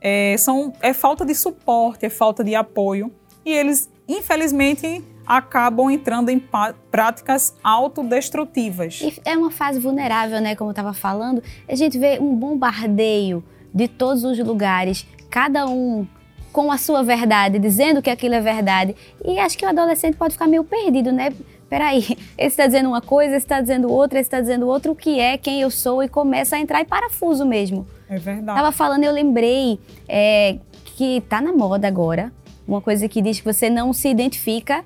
é, 0.00 0.36
são, 0.38 0.72
é 0.80 0.92
falta 0.92 1.24
de 1.24 1.34
suporte, 1.34 2.06
é 2.06 2.10
falta 2.10 2.44
de 2.44 2.54
apoio 2.54 3.12
e 3.44 3.52
eles, 3.52 3.90
infelizmente, 4.08 5.04
acabam 5.26 5.90
entrando 5.90 6.30
em 6.30 6.42
práticas 6.90 7.54
autodestrutivas. 7.62 9.00
E 9.00 9.20
é 9.24 9.36
uma 9.36 9.50
fase 9.50 9.78
vulnerável, 9.78 10.40
né? 10.40 10.54
Como 10.54 10.70
eu 10.70 10.72
estava 10.72 10.92
falando, 10.92 11.42
a 11.68 11.74
gente 11.74 11.98
vê 11.98 12.18
um 12.20 12.34
bombardeio 12.34 13.42
de 13.72 13.88
todos 13.88 14.24
os 14.24 14.38
lugares, 14.38 15.06
cada 15.30 15.66
um 15.66 16.06
com 16.52 16.70
a 16.70 16.76
sua 16.76 17.02
verdade, 17.02 17.58
dizendo 17.58 18.02
que 18.02 18.10
aquilo 18.10 18.34
é 18.34 18.40
verdade. 18.40 18.94
E 19.24 19.38
acho 19.38 19.56
que 19.56 19.64
o 19.64 19.68
adolescente 19.68 20.16
pode 20.16 20.34
ficar 20.34 20.46
meio 20.46 20.64
perdido, 20.64 21.10
né? 21.10 21.32
Peraí, 21.68 22.00
esse 22.36 22.48
está 22.48 22.66
dizendo 22.66 22.90
uma 22.90 23.00
coisa, 23.00 23.36
esse 23.36 23.46
está 23.46 23.60
dizendo 23.60 23.90
outra, 23.90 24.20
esse 24.20 24.26
está 24.26 24.40
dizendo 24.40 24.68
outra, 24.68 24.92
o 24.92 24.96
que 24.96 25.18
é, 25.18 25.38
quem 25.38 25.62
eu 25.62 25.70
sou, 25.70 26.02
e 26.02 26.08
começa 26.08 26.56
a 26.56 26.60
entrar 26.60 26.82
em 26.82 26.84
parafuso 26.84 27.46
mesmo. 27.46 27.86
É 28.08 28.18
verdade. 28.18 28.58
Tava 28.58 28.72
falando, 28.72 29.04
eu 29.04 29.12
lembrei 29.12 29.80
é, 30.06 30.58
que 30.84 31.22
tá 31.22 31.40
na 31.40 31.52
moda 31.52 31.88
agora 31.88 32.30
uma 32.66 32.80
coisa 32.80 33.08
que 33.08 33.20
diz 33.20 33.40
que 33.40 33.44
você 33.44 33.68
não 33.68 33.92
se 33.92 34.08
identifica 34.08 34.84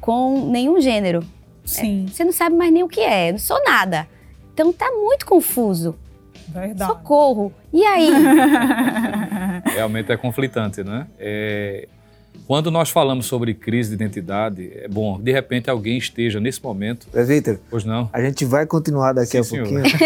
com 0.00 0.50
nenhum 0.50 0.80
gênero. 0.80 1.24
Sim. 1.64 2.06
É, 2.06 2.10
você 2.10 2.24
não 2.24 2.32
sabe 2.32 2.56
mais 2.56 2.72
nem 2.72 2.82
o 2.82 2.88
que 2.88 3.00
é, 3.00 3.32
não 3.32 3.38
sou 3.38 3.62
nada. 3.64 4.08
Então 4.52 4.72
tá 4.72 4.90
muito 4.90 5.26
confuso. 5.26 5.96
Verdade. 6.48 6.90
Socorro. 6.90 7.52
E 7.72 7.84
aí? 7.84 8.10
Realmente 9.74 10.10
é 10.10 10.16
conflitante, 10.16 10.82
né? 10.82 11.06
É... 11.18 11.88
Quando 12.48 12.70
nós 12.70 12.88
falamos 12.88 13.26
sobre 13.26 13.52
crise 13.52 13.90
de 13.90 13.94
identidade, 13.96 14.72
é 14.74 14.88
bom, 14.88 15.20
de 15.20 15.30
repente 15.30 15.68
alguém 15.68 15.98
esteja 15.98 16.40
nesse 16.40 16.62
momento. 16.64 17.06
Presbítero, 17.12 17.60
Pois 17.68 17.84
não? 17.84 18.08
a 18.10 18.22
gente 18.22 18.42
vai 18.46 18.64
continuar 18.64 19.12
daqui 19.12 19.32
Sim, 19.32 19.38
a 19.40 19.44
senhor. 19.44 19.68
pouquinho. 19.68 19.98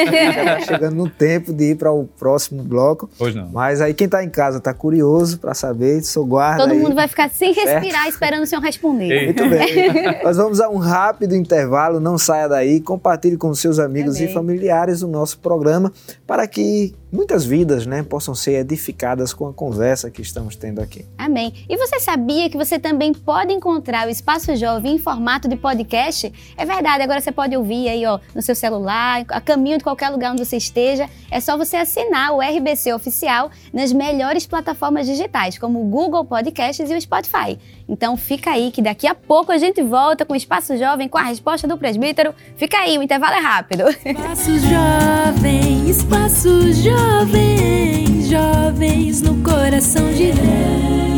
Tá 0.44 0.60
chegando 0.62 0.96
no 0.96 1.08
tempo 1.08 1.52
de 1.52 1.70
ir 1.70 1.76
para 1.76 1.92
o 1.92 2.04
próximo 2.04 2.64
bloco. 2.64 3.08
Pois 3.16 3.32
não. 3.32 3.48
Mas 3.50 3.80
aí 3.80 3.94
quem 3.94 4.08
tá 4.08 4.24
em 4.24 4.28
casa 4.28 4.58
tá 4.58 4.74
curioso 4.74 5.38
para 5.38 5.54
saber, 5.54 6.02
sou 6.02 6.26
guarda 6.26 6.64
Todo 6.64 6.72
aí. 6.72 6.80
mundo 6.80 6.96
vai 6.96 7.06
ficar 7.06 7.30
sem 7.30 7.52
respirar 7.52 8.08
esperando 8.08 8.42
o 8.42 8.46
senhor 8.46 8.60
responder. 8.60 9.08
Ei. 9.12 9.24
Muito 9.26 9.48
bem. 9.48 10.18
Nós 10.24 10.36
vamos 10.36 10.60
a 10.60 10.68
um 10.68 10.78
rápido 10.78 11.36
intervalo, 11.36 12.00
não 12.00 12.18
saia 12.18 12.48
daí, 12.48 12.80
compartilhe 12.80 13.36
com 13.36 13.54
seus 13.54 13.78
amigos 13.78 14.16
Amém. 14.16 14.28
e 14.28 14.34
familiares 14.34 15.00
o 15.02 15.06
nosso 15.06 15.38
programa 15.38 15.92
para 16.26 16.44
que 16.48 16.92
muitas 17.12 17.44
vidas 17.44 17.86
né, 17.86 18.02
possam 18.02 18.34
ser 18.34 18.54
edificadas 18.54 19.32
com 19.32 19.46
a 19.46 19.52
conversa 19.52 20.10
que 20.10 20.22
estamos 20.22 20.56
tendo 20.56 20.80
aqui. 20.80 21.04
Amém. 21.16 21.52
E 21.68 21.76
você 21.76 22.00
sabia 22.00 22.31
que 22.32 22.56
você 22.56 22.78
também 22.78 23.12
pode 23.12 23.52
encontrar 23.52 24.06
o 24.06 24.10
Espaço 24.10 24.54
Jovem 24.56 24.94
em 24.94 24.98
formato 24.98 25.48
de 25.48 25.56
podcast? 25.56 26.32
É 26.56 26.64
verdade, 26.64 27.02
agora 27.02 27.20
você 27.20 27.30
pode 27.30 27.56
ouvir 27.56 27.88
aí, 27.88 28.06
ó, 28.06 28.18
no 28.34 28.40
seu 28.40 28.54
celular, 28.54 29.24
a 29.28 29.40
caminho 29.40 29.78
de 29.78 29.84
qualquer 29.84 30.08
lugar 30.10 30.32
onde 30.32 30.44
você 30.44 30.56
esteja. 30.56 31.08
É 31.30 31.40
só 31.40 31.56
você 31.56 31.76
assinar 31.76 32.32
o 32.32 32.40
RBC 32.40 32.92
Oficial 32.92 33.50
nas 33.72 33.92
melhores 33.92 34.46
plataformas 34.46 35.06
digitais, 35.06 35.58
como 35.58 35.80
o 35.80 35.84
Google 35.84 36.24
Podcasts 36.24 36.90
e 36.90 36.94
o 36.94 37.00
Spotify. 37.00 37.58
Então 37.88 38.16
fica 38.16 38.50
aí 38.50 38.70
que 38.70 38.80
daqui 38.80 39.06
a 39.06 39.14
pouco 39.14 39.52
a 39.52 39.58
gente 39.58 39.82
volta 39.82 40.24
com 40.24 40.32
o 40.32 40.36
Espaço 40.36 40.76
Jovem 40.76 41.08
com 41.08 41.18
a 41.18 41.22
resposta 41.22 41.68
do 41.68 41.76
presbítero. 41.76 42.34
Fica 42.56 42.78
aí, 42.78 42.96
o 42.96 43.02
intervalo 43.02 43.34
é 43.34 43.40
rápido. 43.40 43.84
Espaço 44.04 44.58
jovem, 44.58 45.88
espaço 45.88 46.72
jovem, 46.72 48.22
jovens 48.22 49.22
no 49.22 49.42
coração 49.42 50.10
de 50.12 50.32
Deus. 50.32 51.11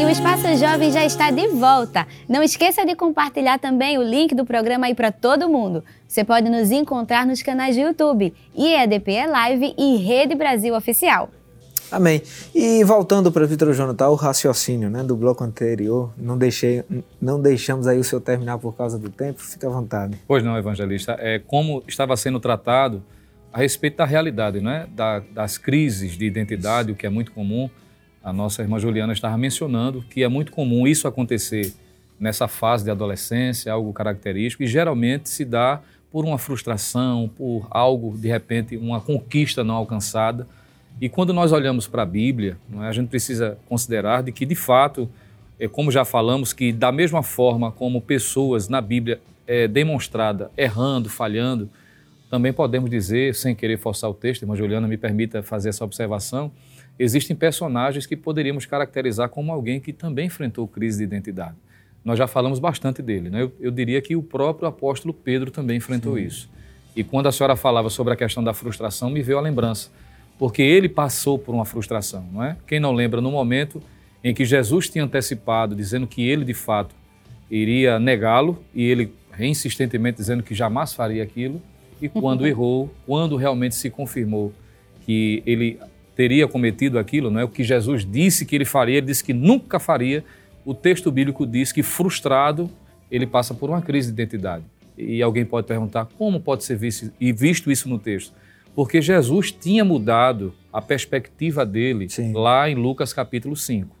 E 0.00 0.04
o 0.04 0.08
Espaço 0.08 0.46
Jovem 0.56 0.90
já 0.90 1.04
está 1.04 1.30
de 1.30 1.46
volta. 1.48 2.06
Não 2.26 2.42
esqueça 2.42 2.86
de 2.86 2.94
compartilhar 2.96 3.58
também 3.58 3.98
o 3.98 4.02
link 4.02 4.34
do 4.34 4.46
programa 4.46 4.86
aí 4.86 4.94
para 4.94 5.12
todo 5.12 5.46
mundo. 5.46 5.84
Você 6.08 6.24
pode 6.24 6.48
nos 6.48 6.70
encontrar 6.70 7.26
nos 7.26 7.42
canais 7.42 7.76
do 7.76 7.82
YouTube, 7.82 8.32
IEDP 8.56 9.26
Live 9.26 9.74
e 9.76 9.96
Rede 9.98 10.34
Brasil 10.34 10.74
Oficial. 10.74 11.28
Amém. 11.92 12.22
E 12.54 12.82
voltando 12.82 13.30
para 13.30 13.44
o 13.44 13.46
Vitor 13.46 13.74
Jonathan, 13.74 14.08
o 14.08 14.14
raciocínio 14.14 14.88
né, 14.88 15.02
do 15.02 15.14
bloco 15.16 15.44
anterior, 15.44 16.10
não, 16.16 16.38
deixei, 16.38 16.82
não 17.20 17.38
deixamos 17.42 17.86
aí 17.86 17.98
o 17.98 18.04
seu 18.04 18.20
terminar 18.22 18.56
por 18.58 18.74
causa 18.74 18.98
do 18.98 19.10
tempo, 19.10 19.42
fica 19.42 19.66
à 19.66 19.70
vontade. 19.70 20.16
Pois 20.26 20.42
não, 20.42 20.56
evangelista. 20.56 21.16
É 21.18 21.38
como 21.40 21.82
estava 21.86 22.16
sendo 22.16 22.40
tratado 22.40 23.02
a 23.52 23.58
respeito 23.58 23.98
da 23.98 24.06
realidade, 24.06 24.60
não 24.60 24.70
é? 24.70 24.86
Da- 24.94 25.18
das 25.34 25.58
crises 25.58 26.12
de 26.16 26.24
identidade, 26.24 26.90
o 26.92 26.94
que 26.94 27.06
é 27.06 27.10
muito 27.10 27.32
comum. 27.32 27.68
A 28.22 28.32
nossa 28.32 28.60
irmã 28.62 28.78
Juliana 28.78 29.12
estava 29.12 29.36
mencionando 29.38 30.04
que 30.10 30.22
é 30.22 30.28
muito 30.28 30.52
comum 30.52 30.86
isso 30.86 31.08
acontecer 31.08 31.72
nessa 32.18 32.46
fase 32.46 32.84
de 32.84 32.90
adolescência, 32.90 33.72
algo 33.72 33.92
característico, 33.92 34.62
e 34.62 34.66
geralmente 34.66 35.28
se 35.30 35.44
dá 35.44 35.80
por 36.12 36.24
uma 36.24 36.36
frustração, 36.36 37.30
por 37.34 37.66
algo, 37.70 38.16
de 38.18 38.28
repente, 38.28 38.76
uma 38.76 39.00
conquista 39.00 39.64
não 39.64 39.74
alcançada. 39.74 40.46
E 41.00 41.08
quando 41.08 41.32
nós 41.32 41.50
olhamos 41.50 41.86
para 41.86 42.02
a 42.02 42.06
Bíblia, 42.06 42.58
é? 42.74 42.78
a 42.80 42.92
gente 42.92 43.08
precisa 43.08 43.56
considerar 43.68 44.22
de 44.22 44.32
que, 44.32 44.44
de 44.44 44.54
fato, 44.54 45.08
é, 45.58 45.66
como 45.66 45.90
já 45.90 46.04
falamos, 46.04 46.52
que 46.52 46.72
da 46.72 46.92
mesma 46.92 47.22
forma 47.22 47.72
como 47.72 48.02
pessoas 48.02 48.68
na 48.68 48.82
Bíblia 48.82 49.20
é 49.46 49.66
demonstrada 49.66 50.50
errando, 50.56 51.08
falhando, 51.08 51.70
também 52.28 52.52
podemos 52.52 52.90
dizer, 52.90 53.34
sem 53.34 53.54
querer 53.54 53.78
forçar 53.78 54.10
o 54.10 54.14
texto, 54.14 54.42
irmã 54.42 54.54
Juliana 54.54 54.86
me 54.86 54.96
permita 54.96 55.42
fazer 55.42 55.70
essa 55.70 55.84
observação, 55.84 56.52
existem 57.02 57.34
personagens 57.34 58.04
que 58.04 58.14
poderíamos 58.14 58.66
caracterizar 58.66 59.30
como 59.30 59.50
alguém 59.50 59.80
que 59.80 59.90
também 59.90 60.26
enfrentou 60.26 60.68
crise 60.68 60.98
de 60.98 61.04
identidade. 61.04 61.56
Nós 62.04 62.18
já 62.18 62.26
falamos 62.26 62.58
bastante 62.58 63.00
dele. 63.00 63.30
Né? 63.30 63.42
Eu, 63.42 63.52
eu 63.58 63.70
diria 63.70 64.02
que 64.02 64.14
o 64.14 64.22
próprio 64.22 64.68
apóstolo 64.68 65.14
Pedro 65.14 65.50
também 65.50 65.78
enfrentou 65.78 66.18
isso. 66.18 66.50
E 66.94 67.02
quando 67.02 67.26
a 67.26 67.32
senhora 67.32 67.56
falava 67.56 67.88
sobre 67.88 68.12
a 68.12 68.16
questão 68.16 68.44
da 68.44 68.52
frustração, 68.52 69.08
me 69.08 69.22
veio 69.22 69.38
a 69.38 69.40
lembrança, 69.40 69.90
porque 70.38 70.60
ele 70.60 70.90
passou 70.90 71.38
por 71.38 71.54
uma 71.54 71.64
frustração, 71.64 72.26
não 72.30 72.44
é? 72.44 72.58
Quem 72.66 72.78
não 72.78 72.92
lembra 72.92 73.22
no 73.22 73.30
momento 73.30 73.82
em 74.22 74.34
que 74.34 74.44
Jesus 74.44 74.90
tinha 74.90 75.04
antecipado, 75.04 75.74
dizendo 75.74 76.06
que 76.06 76.28
ele 76.28 76.44
de 76.44 76.52
fato 76.52 76.94
iria 77.50 77.98
negá-lo, 77.98 78.62
e 78.74 78.84
ele 78.84 79.14
insistentemente 79.38 80.18
dizendo 80.18 80.42
que 80.42 80.54
jamais 80.54 80.92
faria 80.92 81.22
aquilo, 81.22 81.62
e 82.02 82.10
quando 82.10 82.44
errou, 82.46 82.92
quando 83.06 83.36
realmente 83.36 83.74
se 83.74 83.88
confirmou 83.88 84.52
que 85.06 85.42
ele 85.46 85.78
teria 86.14 86.46
cometido 86.46 86.98
aquilo, 86.98 87.30
não 87.30 87.40
é 87.40 87.44
o 87.44 87.48
que 87.48 87.64
Jesus 87.64 88.04
disse 88.04 88.44
que 88.44 88.54
ele 88.54 88.64
faria, 88.64 88.98
ele 88.98 89.06
disse 89.06 89.24
que 89.24 89.32
nunca 89.32 89.78
faria. 89.78 90.24
O 90.64 90.74
texto 90.74 91.10
bíblico 91.10 91.46
diz 91.46 91.72
que 91.72 91.82
frustrado 91.82 92.70
ele 93.10 93.26
passa 93.26 93.54
por 93.54 93.70
uma 93.70 93.80
crise 93.80 94.12
de 94.12 94.22
identidade. 94.22 94.64
E 94.96 95.22
alguém 95.22 95.44
pode 95.44 95.66
perguntar 95.66 96.06
como 96.18 96.40
pode 96.40 96.64
ser 96.64 96.76
visto 96.76 97.10
e 97.18 97.32
visto 97.32 97.70
isso 97.70 97.88
no 97.88 97.98
texto? 97.98 98.34
Porque 98.74 99.00
Jesus 99.00 99.50
tinha 99.50 99.84
mudado 99.84 100.54
a 100.72 100.80
perspectiva 100.80 101.64
dele 101.66 102.08
Sim. 102.08 102.32
lá 102.32 102.68
em 102.68 102.74
Lucas 102.74 103.12
capítulo 103.12 103.56
5. 103.56 103.96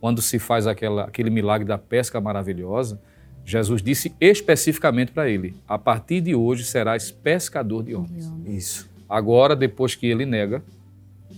Quando 0.00 0.20
se 0.20 0.38
faz 0.38 0.66
aquela, 0.66 1.04
aquele 1.04 1.30
milagre 1.30 1.66
da 1.66 1.78
pesca 1.78 2.20
maravilhosa, 2.20 3.00
Jesus 3.44 3.82
disse 3.82 4.14
especificamente 4.20 5.12
para 5.12 5.28
ele: 5.28 5.54
a 5.66 5.78
partir 5.78 6.20
de 6.20 6.34
hoje 6.34 6.64
serás 6.64 7.10
pescador 7.10 7.82
de 7.82 7.94
homens. 7.94 8.32
Isso. 8.46 8.90
Agora, 9.08 9.56
depois 9.56 9.94
que 9.94 10.06
ele 10.06 10.24
nega, 10.24 10.62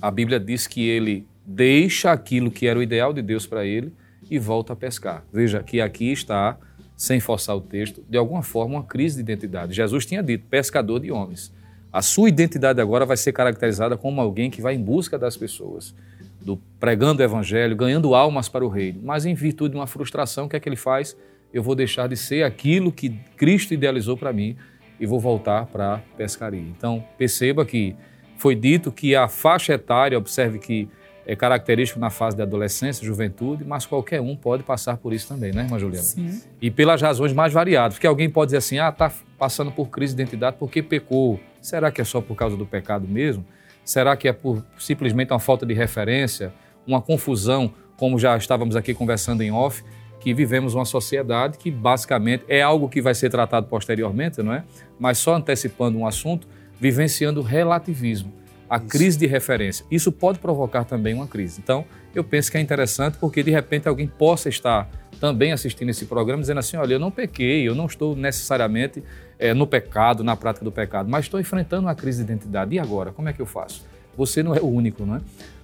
a 0.02 0.10
Bíblia 0.10 0.40
diz 0.40 0.66
que 0.66 0.88
ele 0.88 1.24
deixa 1.46 2.10
aquilo 2.10 2.50
que 2.50 2.66
era 2.66 2.76
o 2.76 2.82
ideal 2.82 3.12
de 3.12 3.22
Deus 3.22 3.46
para 3.46 3.64
ele 3.64 3.92
e 4.28 4.36
volta 4.36 4.72
a 4.72 4.76
pescar. 4.76 5.24
Veja 5.32 5.62
que 5.62 5.80
aqui 5.80 6.10
está, 6.10 6.58
sem 6.96 7.20
forçar 7.20 7.56
o 7.56 7.60
texto, 7.60 8.02
de 8.08 8.18
alguma 8.18 8.42
forma 8.42 8.74
uma 8.74 8.82
crise 8.82 9.14
de 9.14 9.22
identidade. 9.22 9.72
Jesus 9.72 10.04
tinha 10.04 10.20
dito 10.20 10.44
pescador 10.50 10.98
de 10.98 11.12
homens. 11.12 11.54
A 11.92 12.02
sua 12.02 12.28
identidade 12.28 12.80
agora 12.80 13.06
vai 13.06 13.16
ser 13.16 13.32
caracterizada 13.32 13.96
como 13.96 14.20
alguém 14.20 14.50
que 14.50 14.60
vai 14.60 14.74
em 14.74 14.82
busca 14.82 15.16
das 15.16 15.36
pessoas, 15.36 15.94
do 16.40 16.56
pregando 16.80 17.22
o 17.22 17.24
evangelho, 17.24 17.76
ganhando 17.76 18.12
almas 18.12 18.48
para 18.48 18.64
o 18.64 18.68
reino. 18.68 19.00
Mas 19.04 19.24
em 19.24 19.34
virtude 19.34 19.72
de 19.72 19.78
uma 19.78 19.86
frustração, 19.86 20.46
o 20.46 20.48
que 20.48 20.56
é 20.56 20.60
que 20.60 20.68
ele 20.68 20.74
faz? 20.74 21.16
Eu 21.54 21.62
vou 21.62 21.76
deixar 21.76 22.08
de 22.08 22.16
ser 22.16 22.42
aquilo 22.42 22.90
que 22.90 23.10
Cristo 23.36 23.72
idealizou 23.72 24.16
para 24.16 24.32
mim 24.32 24.56
e 24.98 25.06
vou 25.06 25.20
voltar 25.20 25.66
para 25.66 25.94
a 25.94 25.98
pescaria. 26.16 26.60
Então, 26.60 27.04
perceba 27.16 27.64
que 27.64 27.94
foi 28.42 28.56
dito 28.56 28.90
que 28.90 29.14
a 29.14 29.28
faixa 29.28 29.74
etária, 29.74 30.18
observe 30.18 30.58
que 30.58 30.88
é 31.24 31.36
característico 31.36 32.00
na 32.00 32.10
fase 32.10 32.34
de 32.34 32.42
adolescência, 32.42 33.06
juventude, 33.06 33.64
mas 33.64 33.86
qualquer 33.86 34.20
um 34.20 34.34
pode 34.34 34.64
passar 34.64 34.96
por 34.96 35.12
isso 35.12 35.28
também, 35.28 35.52
né, 35.52 35.62
irmã 35.62 35.78
Juliana? 35.78 36.02
Sim. 36.02 36.42
E 36.60 36.68
pelas 36.68 37.00
razões 37.00 37.32
mais 37.32 37.52
variadas. 37.52 37.94
Porque 37.94 38.06
alguém 38.08 38.28
pode 38.28 38.48
dizer 38.48 38.56
assim, 38.56 38.80
ah, 38.80 38.88
está 38.88 39.12
passando 39.38 39.70
por 39.70 39.90
crise 39.90 40.16
de 40.16 40.22
identidade 40.22 40.56
porque 40.58 40.82
pecou. 40.82 41.38
Será 41.60 41.92
que 41.92 42.00
é 42.00 42.04
só 42.04 42.20
por 42.20 42.34
causa 42.34 42.56
do 42.56 42.66
pecado 42.66 43.06
mesmo? 43.06 43.44
Será 43.84 44.16
que 44.16 44.26
é 44.26 44.32
por 44.32 44.64
simplesmente 44.76 45.32
uma 45.32 45.38
falta 45.38 45.64
de 45.64 45.72
referência, 45.72 46.52
uma 46.84 47.00
confusão, 47.00 47.72
como 47.96 48.18
já 48.18 48.36
estávamos 48.36 48.74
aqui 48.74 48.92
conversando 48.92 49.42
em 49.42 49.52
off, 49.52 49.84
que 50.18 50.34
vivemos 50.34 50.74
uma 50.74 50.84
sociedade 50.84 51.58
que 51.58 51.70
basicamente 51.70 52.44
é 52.48 52.60
algo 52.60 52.88
que 52.88 53.00
vai 53.00 53.14
ser 53.14 53.30
tratado 53.30 53.68
posteriormente, 53.68 54.42
não 54.42 54.52
é? 54.52 54.64
Mas 54.98 55.18
só 55.18 55.36
antecipando 55.36 55.96
um 55.96 56.04
assunto, 56.04 56.48
vivenciando 56.82 57.42
relativismo, 57.42 58.32
a 58.68 58.80
crise 58.80 59.16
de 59.16 59.24
referência. 59.24 59.86
Isso 59.88 60.10
pode 60.10 60.40
provocar 60.40 60.82
também 60.82 61.14
uma 61.14 61.28
crise. 61.28 61.60
Então, 61.62 61.84
eu 62.12 62.24
penso 62.24 62.50
que 62.50 62.58
é 62.58 62.60
interessante 62.60 63.18
porque 63.18 63.40
de 63.40 63.52
repente 63.52 63.86
alguém 63.86 64.08
possa 64.08 64.48
estar 64.48 64.90
também 65.20 65.52
assistindo 65.52 65.90
esse 65.90 66.06
programa 66.06 66.40
dizendo 66.40 66.58
assim, 66.58 66.76
olha, 66.76 66.94
eu 66.94 66.98
não 66.98 67.12
pequei, 67.12 67.68
eu 67.68 67.76
não 67.76 67.86
estou 67.86 68.16
necessariamente 68.16 69.00
eh, 69.38 69.54
no 69.54 69.64
pecado, 69.64 70.24
na 70.24 70.34
prática 70.34 70.64
do 70.64 70.72
pecado, 70.72 71.08
mas 71.08 71.26
estou 71.26 71.38
enfrentando 71.38 71.86
uma 71.86 71.94
crise 71.94 72.24
de 72.24 72.32
identidade. 72.32 72.74
E 72.74 72.80
agora? 72.80 73.12
Como 73.12 73.28
é 73.28 73.32
que 73.32 73.40
eu 73.40 73.46
faço? 73.46 73.86
Você 74.16 74.42
não 74.42 74.52
é 74.52 74.58
o 74.60 74.66
único, 74.66 75.06
não 75.06 75.14
é? 75.14 75.20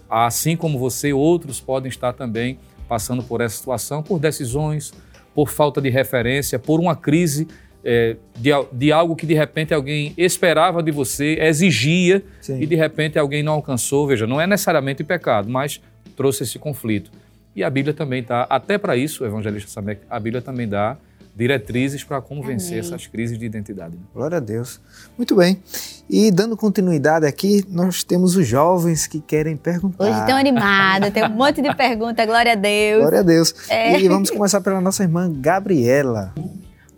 Assim 0.08 0.56
como 0.56 0.78
você, 0.78 1.12
outros 1.12 1.60
podem 1.60 1.88
estar 1.88 2.12
também 2.12 2.60
passando 2.88 3.24
por 3.24 3.40
essa 3.40 3.56
situação, 3.56 4.04
por 4.04 4.20
decisões, 4.20 4.92
por 5.34 5.48
falta 5.48 5.80
de 5.80 5.90
referência, 5.90 6.60
por 6.60 6.78
uma 6.78 6.94
crise 6.94 7.48
eh, 7.84 8.16
de, 8.36 8.50
de 8.72 8.92
algo 8.92 9.14
que 9.14 9.26
de 9.26 9.34
repente 9.34 9.72
alguém 9.72 10.12
esperava 10.16 10.82
de 10.82 10.90
você, 10.90 11.38
exigia 11.40 12.22
Sim. 12.40 12.60
e 12.60 12.66
de 12.66 12.74
repente 12.74 13.18
alguém 13.18 13.42
não 13.42 13.52
alcançou. 13.52 14.06
Veja, 14.06 14.26
não 14.26 14.40
é 14.40 14.46
necessariamente 14.46 15.04
pecado, 15.04 15.48
mas 15.48 15.80
trouxe 16.16 16.42
esse 16.42 16.58
conflito. 16.58 17.10
E 17.54 17.64
a 17.64 17.70
Bíblia 17.70 17.94
também 17.94 18.20
está, 18.20 18.46
até 18.48 18.78
para 18.78 18.96
isso, 18.96 19.24
o 19.24 19.26
evangelista 19.26 19.70
Samek, 19.70 20.02
a 20.08 20.20
Bíblia 20.20 20.40
também 20.40 20.68
dá 20.68 20.96
diretrizes 21.38 22.02
para 22.02 22.20
como 22.20 22.42
vencer 22.42 22.78
essas 22.78 23.06
crises 23.06 23.38
de 23.38 23.46
identidade. 23.46 23.94
né? 23.94 24.02
Glória 24.12 24.38
a 24.38 24.40
Deus. 24.40 24.80
Muito 25.16 25.36
bem. 25.36 25.62
E 26.10 26.32
dando 26.32 26.56
continuidade 26.56 27.24
aqui, 27.26 27.64
nós 27.68 28.02
temos 28.02 28.34
os 28.34 28.44
jovens 28.44 29.06
que 29.06 29.20
querem 29.20 29.56
perguntar. 29.56 30.04
Hoje 30.04 30.26
tão 30.26 30.36
animado, 30.36 31.12
tem 31.12 31.24
um 31.24 31.28
monte 31.28 31.62
de 31.62 31.72
pergunta, 31.76 32.26
glória 32.26 32.52
a 32.52 32.56
Deus. 32.56 33.02
Glória 33.02 33.20
a 33.20 33.22
Deus. 33.22 33.54
É. 33.68 34.00
E 34.00 34.08
vamos 34.08 34.30
começar 34.30 34.60
pela 34.60 34.80
nossa 34.80 35.04
irmã 35.04 35.32
Gabriela. 35.32 36.34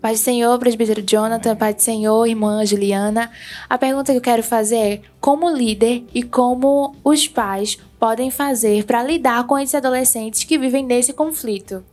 Pai 0.01 0.13
do 0.13 0.19
Senhor, 0.19 0.59
presbítero 0.59 1.03
Jonathan, 1.03 1.55
Pai 1.55 1.75
do 1.75 1.83
Senhor, 1.83 2.27
irmã 2.27 2.65
Juliana. 2.65 3.31
A 3.69 3.77
pergunta 3.77 4.13
que 4.13 4.19
eu 4.19 4.23
quero 4.23 4.43
fazer 4.43 4.77
é: 4.77 5.01
como 5.21 5.51
líder 5.51 6.05
e 6.15 6.23
como 6.23 6.97
os 7.05 7.29
pais 7.29 7.77
podem 7.99 8.31
fazer 8.31 8.85
para 8.85 9.03
lidar 9.03 9.47
com 9.47 9.59
esses 9.59 9.75
adolescentes 9.75 10.45
que 10.45 10.57
vivem 10.57 10.87
nesse 10.87 11.13
conflito? 11.13 11.85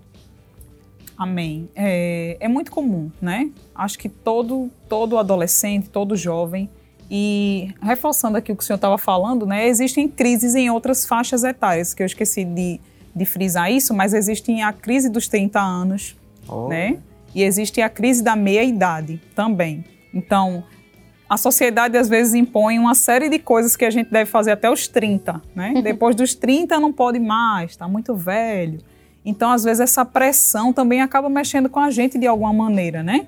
Amém. 1.17 1.67
É, 1.75 2.37
é 2.39 2.47
muito 2.47 2.71
comum, 2.71 3.11
né? 3.21 3.49
Acho 3.75 3.99
que 3.99 4.07
todo, 4.07 4.69
todo 4.87 5.17
adolescente, 5.17 5.89
todo 5.89 6.15
jovem, 6.15 6.69
e 7.11 7.73
reforçando 7.81 8.37
aqui 8.37 8.51
o 8.51 8.55
que 8.55 8.63
o 8.63 8.65
senhor 8.65 8.75
estava 8.77 8.97
falando, 8.97 9.45
né? 9.45 9.67
Existem 9.67 10.07
crises 10.07 10.55
em 10.55 10.69
outras 10.69 11.05
faixas 11.05 11.43
etárias, 11.43 11.93
que 11.93 12.03
eu 12.03 12.05
esqueci 12.05 12.45
de, 12.45 12.79
de 13.13 13.25
frisar 13.25 13.69
isso, 13.69 13.93
mas 13.93 14.13
existem 14.13 14.63
a 14.63 14.71
crise 14.71 15.09
dos 15.09 15.27
30 15.27 15.59
anos, 15.59 16.15
Oh. 16.49 16.69
né? 16.69 16.99
E 17.37 17.43
existe 17.43 17.79
a 17.83 17.87
crise 17.87 18.23
da 18.23 18.35
meia-idade 18.35 19.21
também. 19.35 19.85
Então, 20.11 20.63
a 21.29 21.37
sociedade 21.37 21.95
às 21.95 22.09
vezes 22.09 22.33
impõe 22.33 22.79
uma 22.79 22.95
série 22.95 23.29
de 23.29 23.37
coisas 23.37 23.75
que 23.75 23.85
a 23.85 23.91
gente 23.91 24.09
deve 24.09 24.27
fazer 24.27 24.53
até 24.53 24.67
os 24.71 24.87
30, 24.87 25.39
né? 25.55 25.75
Depois 25.85 26.15
dos 26.15 26.33
30 26.33 26.79
não 26.79 26.91
pode 26.91 27.19
mais, 27.19 27.69
está 27.69 27.87
muito 27.87 28.15
velho. 28.15 28.79
Então, 29.23 29.51
às 29.51 29.63
vezes, 29.63 29.81
essa 29.81 30.03
pressão 30.03 30.73
também 30.73 30.99
acaba 30.99 31.29
mexendo 31.29 31.69
com 31.69 31.79
a 31.79 31.91
gente 31.91 32.17
de 32.17 32.25
alguma 32.25 32.51
maneira, 32.51 33.03
né? 33.03 33.27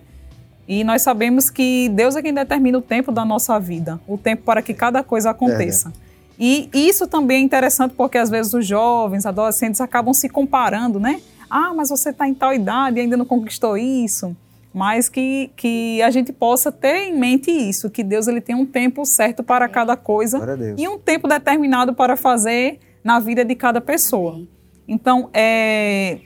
E 0.67 0.83
nós 0.83 1.03
sabemos 1.03 1.51
que 1.51 1.87
Deus 1.89 2.15
é 2.15 2.23
quem 2.23 2.33
determina 2.33 2.79
o 2.79 2.81
tempo 2.81 3.11
da 3.11 3.23
nossa 3.23 3.59
vida, 3.59 4.01
o 4.07 4.17
tempo 4.17 4.41
para 4.41 4.63
que 4.63 4.73
cada 4.73 5.03
coisa 5.03 5.29
aconteça. 5.29 5.93
E 6.39 6.67
isso 6.73 7.05
também 7.05 7.37
é 7.37 7.41
interessante 7.41 7.93
porque 7.95 8.17
às 8.17 8.31
vezes 8.31 8.55
os 8.55 8.65
jovens, 8.65 9.27
adolescentes 9.27 9.79
acabam 9.79 10.15
se 10.15 10.27
comparando, 10.27 10.99
né? 10.99 11.21
Ah, 11.49 11.73
mas 11.73 11.89
você 11.89 12.09
está 12.09 12.27
em 12.27 12.33
tal 12.33 12.53
idade 12.53 12.97
e 12.97 13.01
ainda 13.01 13.17
não 13.17 13.25
conquistou 13.25 13.77
isso. 13.77 14.35
Mas 14.73 15.09
que, 15.09 15.49
que 15.55 16.01
a 16.01 16.11
gente 16.11 16.31
possa 16.31 16.71
ter 16.71 17.07
em 17.07 17.17
mente 17.17 17.49
isso, 17.49 17.89
que 17.89 18.03
Deus 18.03 18.27
ele 18.27 18.39
tem 18.39 18.55
um 18.55 18.65
tempo 18.65 19.03
certo 19.03 19.43
para 19.43 19.67
cada 19.67 19.97
coisa 19.97 20.39
e 20.77 20.87
um 20.87 20.99
tempo 20.99 21.27
determinado 21.27 21.93
para 21.93 22.15
fazer 22.15 22.79
na 23.03 23.19
vida 23.19 23.43
de 23.43 23.55
cada 23.55 23.81
pessoa. 23.81 24.41
Então, 24.87 25.29
é, 25.33 26.19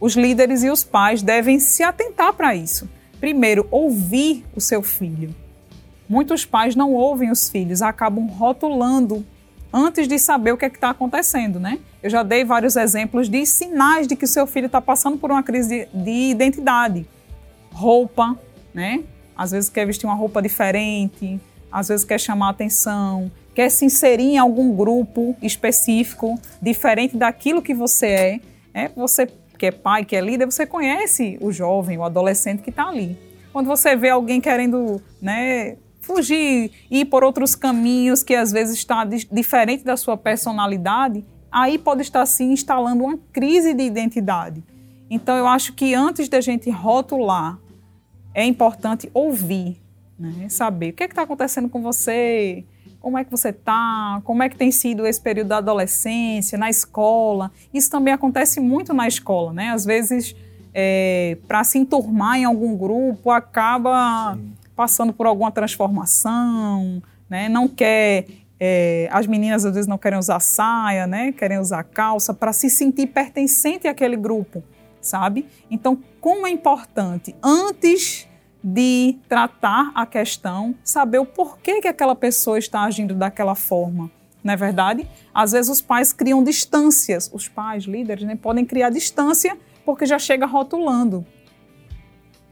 os 0.00 0.14
líderes 0.14 0.62
e 0.62 0.70
os 0.70 0.84
pais 0.84 1.22
devem 1.22 1.58
se 1.58 1.82
atentar 1.82 2.32
para 2.34 2.54
isso. 2.54 2.88
Primeiro, 3.20 3.66
ouvir 3.70 4.44
o 4.54 4.60
seu 4.60 4.82
filho. 4.82 5.34
Muitos 6.08 6.44
pais 6.44 6.76
não 6.76 6.92
ouvem 6.92 7.30
os 7.30 7.48
filhos, 7.48 7.82
acabam 7.82 8.26
rotulando 8.26 9.24
antes 9.72 10.06
de 10.06 10.18
saber 10.18 10.52
o 10.52 10.56
que 10.56 10.64
é 10.64 10.68
está 10.68 10.90
acontecendo, 10.90 11.58
né? 11.58 11.78
Eu 12.02 12.10
já 12.10 12.22
dei 12.22 12.44
vários 12.44 12.76
exemplos 12.76 13.28
de 13.28 13.46
sinais 13.46 14.06
de 14.06 14.14
que 14.16 14.24
o 14.24 14.28
seu 14.28 14.46
filho 14.46 14.66
está 14.66 14.80
passando 14.80 15.16
por 15.16 15.30
uma 15.30 15.42
crise 15.42 15.88
de, 15.92 16.04
de 16.04 16.30
identidade. 16.30 17.06
Roupa, 17.72 18.38
né? 18.74 19.02
Às 19.36 19.52
vezes 19.52 19.70
quer 19.70 19.86
vestir 19.86 20.06
uma 20.06 20.14
roupa 20.14 20.42
diferente, 20.42 21.40
às 21.70 21.88
vezes 21.88 22.04
quer 22.04 22.20
chamar 22.20 22.50
atenção, 22.50 23.30
quer 23.54 23.70
se 23.70 23.84
inserir 23.84 24.34
em 24.34 24.38
algum 24.38 24.74
grupo 24.74 25.34
específico, 25.40 26.38
diferente 26.60 27.16
daquilo 27.16 27.62
que 27.62 27.74
você 27.74 28.06
é. 28.06 28.40
é 28.74 28.88
você 28.88 29.26
que 29.58 29.66
é 29.66 29.70
pai, 29.70 30.04
que 30.04 30.16
é 30.16 30.20
líder, 30.20 30.46
você 30.46 30.66
conhece 30.66 31.38
o 31.40 31.52
jovem, 31.52 31.96
o 31.96 32.02
adolescente 32.02 32.62
que 32.62 32.70
está 32.70 32.88
ali. 32.88 33.16
Quando 33.52 33.66
você 33.66 33.94
vê 33.94 34.08
alguém 34.08 34.40
querendo 34.40 35.00
né, 35.20 35.76
fugir, 36.02 36.70
ir 36.90 37.06
por 37.06 37.24
outros 37.24 37.54
caminhos 37.54 38.22
que 38.22 38.34
às 38.34 38.52
vezes 38.52 38.76
está 38.76 39.04
di- 39.04 39.26
diferente 39.32 39.84
da 39.84 39.96
sua 39.96 40.16
personalidade, 40.16 41.24
aí 41.50 41.78
pode 41.78 42.02
estar 42.02 42.26
se 42.26 42.44
instalando 42.44 43.04
uma 43.04 43.18
crise 43.32 43.72
de 43.72 43.84
identidade. 43.84 44.62
Então 45.08 45.36
eu 45.36 45.46
acho 45.46 45.72
que 45.72 45.94
antes 45.94 46.28
da 46.28 46.40
gente 46.40 46.68
rotular, 46.70 47.58
é 48.34 48.44
importante 48.44 49.10
ouvir, 49.14 49.80
né? 50.18 50.48
saber 50.48 50.90
o 50.90 50.92
que 50.94 51.04
está 51.04 51.22
acontecendo 51.22 51.68
com 51.68 51.82
você, 51.82 52.64
como 52.98 53.18
é 53.18 53.24
que 53.24 53.30
você 53.30 53.50
está, 53.50 54.20
como 54.24 54.42
é 54.42 54.48
que 54.48 54.56
tem 54.56 54.70
sido 54.70 55.06
esse 55.06 55.20
período 55.20 55.48
da 55.48 55.58
adolescência, 55.58 56.56
na 56.56 56.70
escola. 56.70 57.50
Isso 57.74 57.90
também 57.90 58.14
acontece 58.14 58.60
muito 58.60 58.94
na 58.94 59.08
escola, 59.08 59.52
né? 59.52 59.70
Às 59.70 59.84
vezes, 59.84 60.34
para 61.46 61.64
se 61.64 61.78
enturmar 61.78 62.38
em 62.38 62.44
algum 62.44 62.76
grupo, 62.76 63.30
acaba 63.30 64.38
passando 64.74 65.12
por 65.12 65.26
alguma 65.26 65.50
transformação, 65.50 67.02
né? 67.28 67.48
Não 67.48 67.68
quer... 67.68 68.26
é, 68.58 69.08
as 69.10 69.26
meninas 69.26 69.64
às 69.64 69.74
vezes 69.74 69.88
não 69.88 69.98
querem 69.98 70.18
usar 70.18 70.40
saia, 70.40 71.06
né? 71.06 71.32
Querem 71.32 71.58
usar 71.58 71.82
calça 71.84 72.32
para 72.32 72.52
se 72.52 72.70
sentir 72.70 73.08
pertencente 73.08 73.88
àquele 73.88 74.16
grupo, 74.16 74.62
sabe? 75.00 75.46
Então, 75.70 75.98
como 76.20 76.46
é 76.46 76.50
importante 76.50 77.34
antes 77.42 78.28
de 78.64 79.16
tratar 79.28 79.90
a 79.92 80.06
questão, 80.06 80.74
saber 80.84 81.18
o 81.18 81.26
porquê 81.26 81.80
que 81.80 81.88
aquela 81.88 82.14
pessoa 82.14 82.58
está 82.58 82.82
agindo 82.82 83.12
daquela 83.12 83.56
forma. 83.56 84.08
Não 84.44 84.54
é 84.54 84.56
verdade? 84.56 85.08
Às 85.34 85.50
vezes 85.50 85.68
os 85.68 85.80
pais 85.80 86.12
criam 86.12 86.44
distâncias, 86.44 87.28
os 87.32 87.48
pais, 87.48 87.84
líderes, 87.84 88.24
né, 88.24 88.36
podem 88.36 88.64
criar 88.64 88.90
distância 88.90 89.58
porque 89.84 90.06
já 90.06 90.18
chega 90.18 90.46
rotulando. 90.46 91.26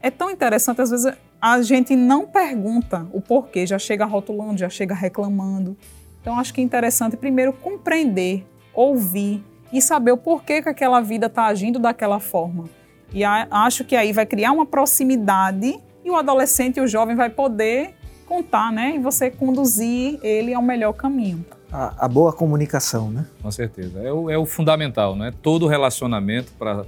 É 0.01 0.11
tão 0.11 0.29
interessante, 0.29 0.81
às 0.81 0.89
vezes 0.89 1.13
a 1.41 1.61
gente 1.63 1.95
não 1.95 2.27
pergunta 2.27 3.07
o 3.11 3.19
porquê, 3.19 3.65
já 3.65 3.79
chega 3.79 4.05
rotulando, 4.05 4.57
já 4.59 4.69
chega 4.69 4.93
reclamando. 4.93 5.75
Então 6.21 6.37
acho 6.39 6.53
que 6.53 6.61
é 6.61 6.63
interessante 6.63 7.17
primeiro 7.17 7.51
compreender, 7.51 8.45
ouvir 8.73 9.43
e 9.73 9.81
saber 9.81 10.11
o 10.11 10.17
porquê 10.17 10.61
que 10.61 10.69
aquela 10.69 11.01
vida 11.01 11.25
está 11.25 11.45
agindo 11.47 11.79
daquela 11.79 12.19
forma. 12.19 12.65
E 13.11 13.23
a- 13.23 13.47
acho 13.49 13.83
que 13.83 13.95
aí 13.95 14.13
vai 14.13 14.25
criar 14.25 14.51
uma 14.51 14.65
proximidade 14.65 15.79
e 16.05 16.09
o 16.11 16.15
adolescente 16.15 16.77
e 16.77 16.81
o 16.81 16.87
jovem 16.87 17.15
vai 17.15 17.29
poder 17.29 17.95
contar, 18.27 18.71
né? 18.71 18.93
E 18.95 18.99
você 18.99 19.29
conduzir 19.29 20.19
ele 20.23 20.53
ao 20.53 20.61
melhor 20.61 20.93
caminho. 20.93 21.43
A, 21.71 22.05
a 22.05 22.07
boa 22.07 22.31
comunicação, 22.31 23.09
né? 23.09 23.25
Com 23.41 23.51
certeza. 23.51 23.99
É 23.99 24.11
o, 24.11 24.29
é 24.29 24.37
o 24.37 24.45
fundamental, 24.45 25.15
né? 25.15 25.33
Todo 25.41 25.67
relacionamento 25.67 26.51
para 26.57 26.85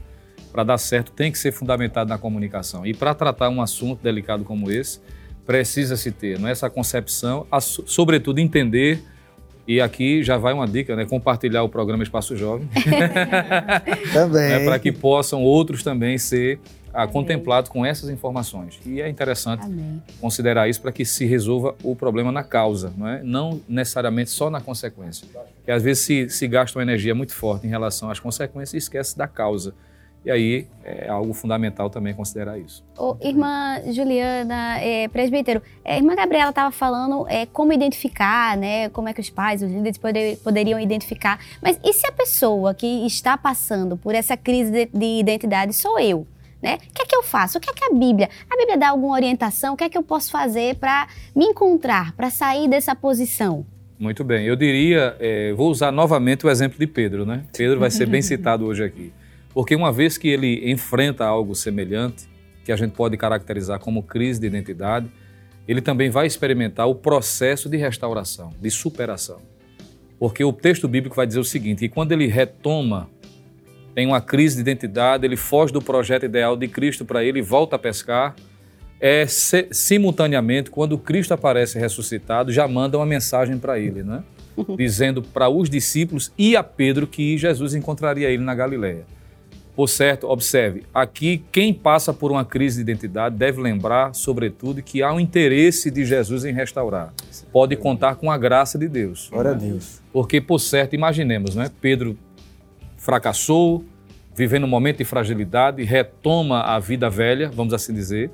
dar 0.61 0.77
certo 0.77 1.11
tem 1.11 1.31
que 1.31 1.39
ser 1.39 1.51
fundamentado 1.51 2.07
na 2.07 2.17
comunicação. 2.19 2.85
E 2.85 2.93
para 2.93 3.15
tratar 3.15 3.49
um 3.49 3.59
assunto 3.61 4.03
delicado 4.03 4.43
como 4.43 4.69
esse, 4.69 4.99
precisa-se 5.47 6.11
ter 6.11 6.37
não 6.39 6.47
é, 6.47 6.51
essa 6.51 6.69
concepção, 6.69 7.47
a, 7.51 7.59
so- 7.59 7.83
sobretudo 7.87 8.37
entender. 8.39 9.01
E 9.65 9.79
aqui 9.81 10.21
já 10.21 10.37
vai 10.37 10.53
uma 10.53 10.67
dica, 10.67 10.93
né? 10.95 11.05
Compartilhar 11.05 11.63
o 11.63 11.69
programa 11.69 12.03
Espaço 12.03 12.35
Jovem, 12.35 12.67
Também. 14.13 14.49
né? 14.49 14.65
para 14.65 14.77
que 14.79 14.91
possam 14.91 15.41
outros 15.41 15.83
também 15.83 16.17
ser 16.17 16.59
ah, 16.93 17.07
contemplados 17.07 17.69
com 17.69 17.85
essas 17.85 18.09
informações. 18.09 18.79
E 18.85 19.01
é 19.01 19.09
interessante 19.09 19.63
Amém. 19.65 20.01
considerar 20.19 20.67
isso 20.69 20.81
para 20.81 20.91
que 20.91 21.05
se 21.05 21.25
resolva 21.25 21.75
o 21.83 21.95
problema 21.95 22.31
na 22.31 22.43
causa, 22.43 22.93
não, 22.97 23.07
é? 23.07 23.23
não 23.23 23.61
necessariamente 23.67 24.29
só 24.29 24.49
na 24.49 24.61
consequência. 24.61 25.25
Porque 25.55 25.71
às 25.71 25.81
vezes 25.81 26.03
se, 26.03 26.29
se 26.29 26.47
gasta 26.47 26.77
uma 26.77 26.83
energia 26.83 27.15
muito 27.15 27.33
forte 27.33 27.65
em 27.65 27.69
relação 27.69 28.09
às 28.11 28.19
consequências 28.19 28.73
e 28.73 28.77
esquece 28.77 29.17
da 29.17 29.27
causa. 29.27 29.73
E 30.25 30.31
aí 30.31 30.67
é 30.85 31.09
algo 31.09 31.33
fundamental 31.33 31.89
também 31.89 32.13
considerar 32.13 32.57
isso. 32.57 32.83
Ô, 32.97 33.17
irmã 33.21 33.81
Juliana, 33.91 34.79
é, 34.79 35.07
presbítero, 35.09 35.61
é, 35.83 35.95
a 35.95 35.97
irmã 35.97 36.15
Gabriela 36.15 36.49
estava 36.49 36.71
falando 36.71 37.27
é, 37.27 37.45
como 37.45 37.73
identificar, 37.73 38.55
né? 38.57 38.87
Como 38.89 39.09
é 39.09 39.13
que 39.13 39.19
os 39.19 39.29
pais, 39.29 39.61
os 39.61 39.69
líderes 39.69 39.97
poder- 39.97 40.37
poderiam 40.37 40.79
identificar. 40.79 41.39
Mas 41.61 41.77
e 41.83 41.91
se 41.91 42.07
a 42.07 42.11
pessoa 42.11 42.73
que 42.73 43.05
está 43.05 43.37
passando 43.37 43.97
por 43.97 44.15
essa 44.15 44.37
crise 44.37 44.71
de, 44.71 44.85
de 44.93 45.19
identidade 45.19 45.73
sou 45.73 45.99
eu? 45.99 46.25
Né? 46.61 46.75
O 46.89 46.93
que 46.93 47.01
é 47.01 47.05
que 47.05 47.15
eu 47.15 47.21
faço? 47.21 47.57
O 47.57 47.61
que 47.61 47.69
é 47.69 47.73
que 47.73 47.83
a 47.83 47.89
Bíblia? 47.93 48.29
A 48.49 48.55
Bíblia 48.55 48.77
dá 48.77 48.89
alguma 48.91 49.13
orientação? 49.15 49.73
O 49.73 49.77
que 49.77 49.83
é 49.83 49.89
que 49.89 49.97
eu 49.97 50.03
posso 50.03 50.31
fazer 50.31 50.75
para 50.75 51.09
me 51.35 51.43
encontrar, 51.43 52.13
para 52.13 52.29
sair 52.29 52.69
dessa 52.69 52.95
posição? 52.95 53.65
Muito 53.99 54.23
bem. 54.23 54.45
Eu 54.45 54.55
diria, 54.55 55.17
eh, 55.19 55.51
vou 55.57 55.69
usar 55.69 55.91
novamente 55.91 56.45
o 56.45 56.49
exemplo 56.49 56.79
de 56.79 56.87
Pedro, 56.87 57.25
né? 57.25 57.43
Pedro 57.55 57.79
vai 57.81 57.91
ser 57.91 58.05
bem 58.05 58.21
citado 58.21 58.65
hoje 58.65 58.81
aqui. 58.81 59.11
Porque 59.53 59.75
uma 59.75 59.91
vez 59.91 60.17
que 60.17 60.27
ele 60.27 60.71
enfrenta 60.71 61.25
algo 61.25 61.55
semelhante, 61.55 62.27
que 62.65 62.71
a 62.71 62.75
gente 62.75 62.93
pode 62.93 63.15
caracterizar 63.17 63.79
como 63.79 64.01
crise 64.01 64.39
de 64.39 64.47
identidade, 64.47 65.07
ele 65.67 65.81
também 65.81 66.09
vai 66.09 66.25
experimentar 66.25 66.87
o 66.87 66.95
processo 66.95 67.69
de 67.69 67.77
restauração, 67.77 68.51
de 68.59 68.71
superação. 68.71 69.41
Porque 70.19 70.43
o 70.43 70.53
texto 70.53 70.87
bíblico 70.87 71.15
vai 71.15 71.27
dizer 71.27 71.39
o 71.39 71.43
seguinte: 71.43 71.79
que 71.79 71.89
quando 71.89 72.11
ele 72.11 72.27
retoma, 72.27 73.09
tem 73.93 74.07
uma 74.07 74.21
crise 74.21 74.55
de 74.55 74.61
identidade, 74.61 75.25
ele 75.25 75.37
foge 75.37 75.71
do 75.71 75.81
projeto 75.81 76.25
ideal 76.25 76.57
de 76.57 76.67
Cristo 76.67 77.05
para 77.05 77.23
ele 77.23 77.39
e 77.39 77.41
volta 77.41 77.75
a 77.75 77.79
pescar, 77.79 78.35
é 78.99 79.27
se- 79.27 79.67
simultaneamente, 79.71 80.71
quando 80.71 80.97
Cristo 80.97 81.33
aparece 81.33 81.77
ressuscitado, 81.77 82.51
já 82.51 82.67
manda 82.67 82.97
uma 82.97 83.05
mensagem 83.05 83.57
para 83.57 83.77
ele, 83.77 84.01
né? 84.01 84.23
Dizendo 84.77 85.21
para 85.21 85.49
os 85.49 85.69
discípulos 85.69 86.31
e 86.37 86.55
a 86.55 86.63
Pedro 86.63 87.05
que 87.05 87.37
Jesus 87.37 87.75
encontraria 87.75 88.29
ele 88.29 88.43
na 88.43 88.55
Galileia. 88.55 89.05
Por 89.75 89.89
certo, 89.89 90.27
observe, 90.27 90.83
aqui 90.93 91.43
quem 91.51 91.73
passa 91.73 92.13
por 92.13 92.31
uma 92.31 92.45
crise 92.45 92.83
de 92.83 92.91
identidade 92.91 93.35
deve 93.35 93.59
lembrar, 93.59 94.13
sobretudo, 94.13 94.83
que 94.83 95.01
há 95.01 95.11
um 95.11 95.19
interesse 95.19 95.89
de 95.89 96.05
Jesus 96.05 96.45
em 96.45 96.53
restaurar. 96.53 97.11
Pode 97.51 97.75
contar 97.75 98.15
com 98.15 98.29
a 98.29 98.37
graça 98.37 98.77
de 98.77 98.87
Deus. 98.87 99.29
Glória 99.31 99.51
a 99.51 99.55
Deus. 99.55 99.99
Porque, 100.11 100.39
por 100.39 100.59
certo, 100.59 100.93
imaginemos, 100.93 101.55
né? 101.55 101.71
Pedro 101.81 102.15
fracassou, 102.97 103.83
vivendo 104.35 104.65
um 104.65 104.69
momento 104.69 104.97
de 104.97 105.05
fragilidade, 105.05 105.83
retoma 105.83 106.61
a 106.61 106.77
vida 106.79 107.09
velha, 107.09 107.49
vamos 107.49 107.73
assim 107.73 107.93
dizer, 107.93 108.29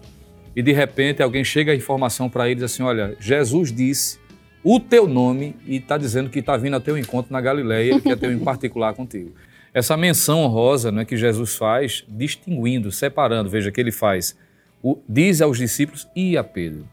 e 0.54 0.62
de 0.62 0.74
repente 0.74 1.24
alguém 1.24 1.44
chega 1.44 1.72
a 1.72 1.76
informação 1.76 2.30
para 2.30 2.46
ele 2.46 2.54
e 2.54 2.56
diz 2.56 2.64
assim: 2.66 2.84
Olha, 2.84 3.16
Jesus 3.20 3.72
disse 3.72 4.20
o 4.62 4.78
teu 4.78 5.08
nome 5.08 5.56
e 5.66 5.78
está 5.78 5.98
dizendo 5.98 6.30
que 6.30 6.40
está 6.40 6.58
vindo 6.58 6.74
ao 6.74 6.82
teu 6.82 6.98
encontro 6.98 7.32
na 7.32 7.40
Galileia, 7.40 7.92
ele 7.92 8.02
quer 8.02 8.18
ter 8.18 8.28
um 8.28 8.34
em 8.34 8.40
particular 8.40 8.94
contigo. 8.94 9.32
Essa 9.80 9.98
menção 9.98 10.42
honrosa 10.42 10.92
né, 10.92 11.06
que 11.06 11.18
Jesus 11.18 11.56
faz, 11.56 12.04
distinguindo, 12.08 12.92
separando. 12.92 13.50
Veja 13.50 13.72
que 13.72 13.80
ele 13.80 13.92
faz, 13.92 14.38
o, 14.84 15.00
diz 15.08 15.42
aos 15.42 15.58
discípulos 15.58 16.08
e 16.16 16.38
a 16.38 16.44
Pedro. 16.44 16.88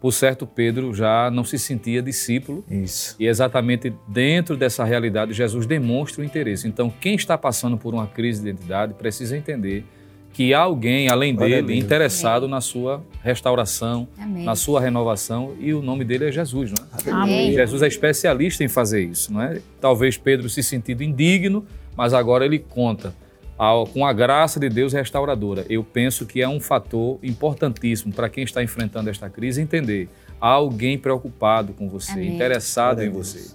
Por 0.00 0.12
certo, 0.12 0.46
Pedro 0.46 0.94
já 0.94 1.30
não 1.30 1.44
se 1.44 1.58
sentia 1.58 2.00
discípulo. 2.00 2.64
Isso. 2.70 3.14
E 3.20 3.26
exatamente 3.26 3.92
dentro 4.08 4.56
dessa 4.56 4.82
realidade, 4.82 5.34
Jesus 5.34 5.66
demonstra 5.66 6.22
o 6.22 6.24
interesse. 6.24 6.66
Então, 6.66 6.90
quem 7.00 7.14
está 7.14 7.36
passando 7.36 7.76
por 7.76 7.92
uma 7.92 8.06
crise 8.06 8.42
de 8.42 8.48
identidade 8.48 8.94
precisa 8.94 9.36
entender 9.36 9.84
que 10.32 10.54
há 10.54 10.60
alguém, 10.60 11.08
além 11.10 11.34
dele, 11.34 11.60
Deus. 11.60 11.78
interessado 11.84 12.48
na 12.48 12.62
sua 12.62 13.04
restauração, 13.22 14.08
Amém. 14.16 14.44
na 14.44 14.54
sua 14.54 14.80
renovação, 14.80 15.54
e 15.60 15.74
o 15.74 15.82
nome 15.82 16.04
dele 16.04 16.26
é 16.26 16.32
Jesus, 16.32 16.72
não 16.72 16.86
é? 16.86 17.10
Amém. 17.10 17.52
Jesus 17.52 17.82
é 17.82 17.88
especialista 17.88 18.64
em 18.64 18.68
fazer 18.68 19.02
isso, 19.02 19.32
não 19.32 19.42
é? 19.42 19.60
Talvez 19.80 20.16
Pedro 20.16 20.48
se 20.48 20.62
sentido 20.62 21.02
indigno, 21.02 21.66
mas 21.96 22.12
agora 22.14 22.44
ele 22.44 22.58
conta 22.58 23.14
ao- 23.58 23.86
com 23.86 24.06
a 24.06 24.12
graça 24.12 24.58
de 24.58 24.68
Deus 24.68 24.92
restauradora. 24.92 25.66
Eu 25.68 25.84
penso 25.84 26.24
que 26.26 26.40
é 26.40 26.48
um 26.48 26.60
fator 26.60 27.18
importantíssimo 27.22 28.12
para 28.12 28.28
quem 28.28 28.44
está 28.44 28.62
enfrentando 28.62 29.10
esta 29.10 29.28
crise 29.28 29.60
entender. 29.60 30.08
Há 30.40 30.48
alguém 30.48 30.96
preocupado 30.96 31.72
com 31.74 31.88
você, 31.88 32.12
Amém. 32.12 32.34
interessado 32.34 32.96
Glória 32.96 33.10
em 33.10 33.12
você. 33.12 33.54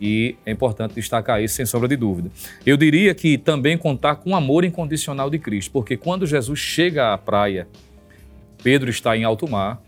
E 0.00 0.36
é 0.46 0.52
importante 0.52 0.94
destacar 0.94 1.42
isso 1.42 1.56
sem 1.56 1.66
sombra 1.66 1.88
de 1.88 1.96
dúvida. 1.96 2.30
Eu 2.64 2.76
diria 2.76 3.12
que 3.14 3.36
também 3.36 3.76
contar 3.76 4.14
com 4.16 4.30
o 4.30 4.34
amor 4.36 4.64
incondicional 4.64 5.28
de 5.28 5.38
Cristo, 5.38 5.70
porque 5.72 5.96
quando 5.96 6.26
Jesus 6.26 6.58
chega 6.58 7.12
à 7.12 7.18
praia, 7.18 7.68
Pedro 8.62 8.88
está 8.90 9.16
em 9.16 9.24
alto 9.24 9.48
mar 9.50 9.82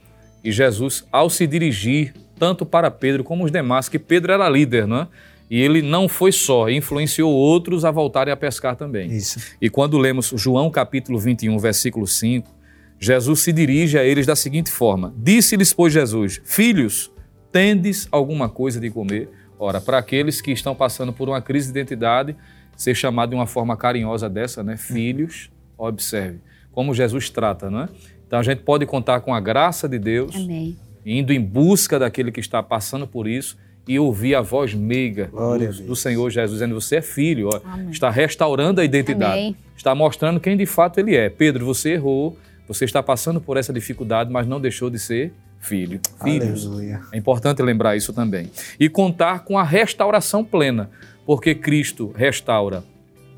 e 0.44 0.50
Jesus, 0.50 1.06
ao 1.12 1.30
se 1.30 1.46
dirigir 1.46 2.12
tanto 2.38 2.66
para 2.66 2.90
Pedro 2.90 3.22
como 3.22 3.44
os 3.44 3.52
demais, 3.52 3.88
que 3.88 3.98
Pedro 3.98 4.32
era 4.32 4.48
líder, 4.48 4.86
não 4.86 5.02
é? 5.02 5.08
E 5.52 5.60
ele 5.60 5.82
não 5.82 6.08
foi 6.08 6.32
só, 6.32 6.70
influenciou 6.70 7.30
outros 7.30 7.84
a 7.84 7.90
voltarem 7.90 8.32
a 8.32 8.36
pescar 8.38 8.74
também. 8.74 9.10
Isso. 9.10 9.38
E 9.60 9.68
quando 9.68 9.98
lemos 9.98 10.32
João 10.34 10.70
capítulo 10.70 11.18
21, 11.18 11.58
versículo 11.58 12.06
5, 12.06 12.50
Jesus 12.98 13.40
se 13.40 13.52
dirige 13.52 13.98
a 13.98 14.02
eles 14.02 14.24
da 14.24 14.34
seguinte 14.34 14.70
forma: 14.70 15.12
Disse-lhes, 15.14 15.74
pois, 15.74 15.92
Jesus: 15.92 16.40
Filhos, 16.42 17.12
tendes 17.52 18.08
alguma 18.10 18.48
coisa 18.48 18.80
de 18.80 18.88
comer? 18.88 19.28
Ora, 19.58 19.78
para 19.78 19.98
aqueles 19.98 20.40
que 20.40 20.52
estão 20.52 20.74
passando 20.74 21.12
por 21.12 21.28
uma 21.28 21.42
crise 21.42 21.70
de 21.70 21.78
identidade, 21.78 22.34
ser 22.74 22.94
chamado 22.94 23.28
de 23.28 23.36
uma 23.36 23.46
forma 23.46 23.76
carinhosa 23.76 24.30
dessa, 24.30 24.62
né? 24.62 24.78
Filhos, 24.78 25.50
observe 25.76 26.40
como 26.72 26.94
Jesus 26.94 27.28
trata, 27.28 27.70
não 27.70 27.82
é? 27.82 27.88
Então 28.26 28.38
a 28.38 28.42
gente 28.42 28.62
pode 28.62 28.86
contar 28.86 29.20
com 29.20 29.34
a 29.34 29.40
graça 29.40 29.86
de 29.86 29.98
Deus, 29.98 30.34
Amém. 30.34 30.78
indo 31.04 31.30
em 31.30 31.40
busca 31.40 31.98
daquele 31.98 32.32
que 32.32 32.40
está 32.40 32.62
passando 32.62 33.06
por 33.06 33.28
isso 33.28 33.58
e 33.86 33.98
ouvir 33.98 34.34
a 34.34 34.40
voz 34.40 34.74
meiga 34.74 35.26
do, 35.26 35.86
do 35.88 35.96
Senhor 35.96 36.30
Jesus, 36.30 36.52
dizendo: 36.52 36.80
Você 36.80 36.96
é 36.96 37.02
filho, 37.02 37.48
ó, 37.52 37.60
está 37.90 38.10
restaurando 38.10 38.80
a 38.80 38.84
identidade, 38.84 39.32
Amém. 39.32 39.56
está 39.76 39.94
mostrando 39.94 40.38
quem 40.40 40.56
de 40.56 40.66
fato 40.66 40.98
ele 40.98 41.16
é. 41.16 41.28
Pedro, 41.28 41.64
você 41.64 41.94
errou, 41.94 42.36
você 42.66 42.84
está 42.84 43.02
passando 43.02 43.40
por 43.40 43.56
essa 43.56 43.72
dificuldade, 43.72 44.30
mas 44.30 44.46
não 44.46 44.60
deixou 44.60 44.88
de 44.88 44.98
ser 44.98 45.32
filho. 45.58 46.00
Filhos. 46.22 46.66
Aleluia. 46.66 47.00
É 47.12 47.16
importante 47.16 47.62
lembrar 47.62 47.96
isso 47.96 48.12
também. 48.12 48.50
E 48.78 48.88
contar 48.88 49.40
com 49.40 49.58
a 49.58 49.62
restauração 49.62 50.44
plena, 50.44 50.90
porque 51.24 51.54
Cristo 51.54 52.12
restaura 52.16 52.84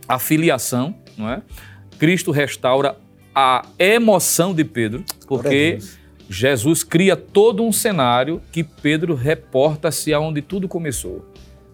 a 0.09 0.19
filiação, 0.19 0.95
não 1.17 1.29
é? 1.29 1.43
Cristo 1.99 2.31
restaura 2.31 2.97
a 3.35 3.67
emoção 3.79 4.55
de 4.55 4.65
Pedro, 4.65 5.03
Glória 5.03 5.17
a 5.21 5.27
porque 5.27 5.71
Deus. 5.73 5.99
Jesus 6.29 6.83
cria 6.83 7.17
todo 7.17 7.63
um 7.63 7.73
cenário 7.73 8.41
que 8.51 8.65
Pedro 8.65 9.15
reporta-se 9.15 10.13
aonde 10.13 10.41
tudo 10.41 10.69
começou. 10.69 11.25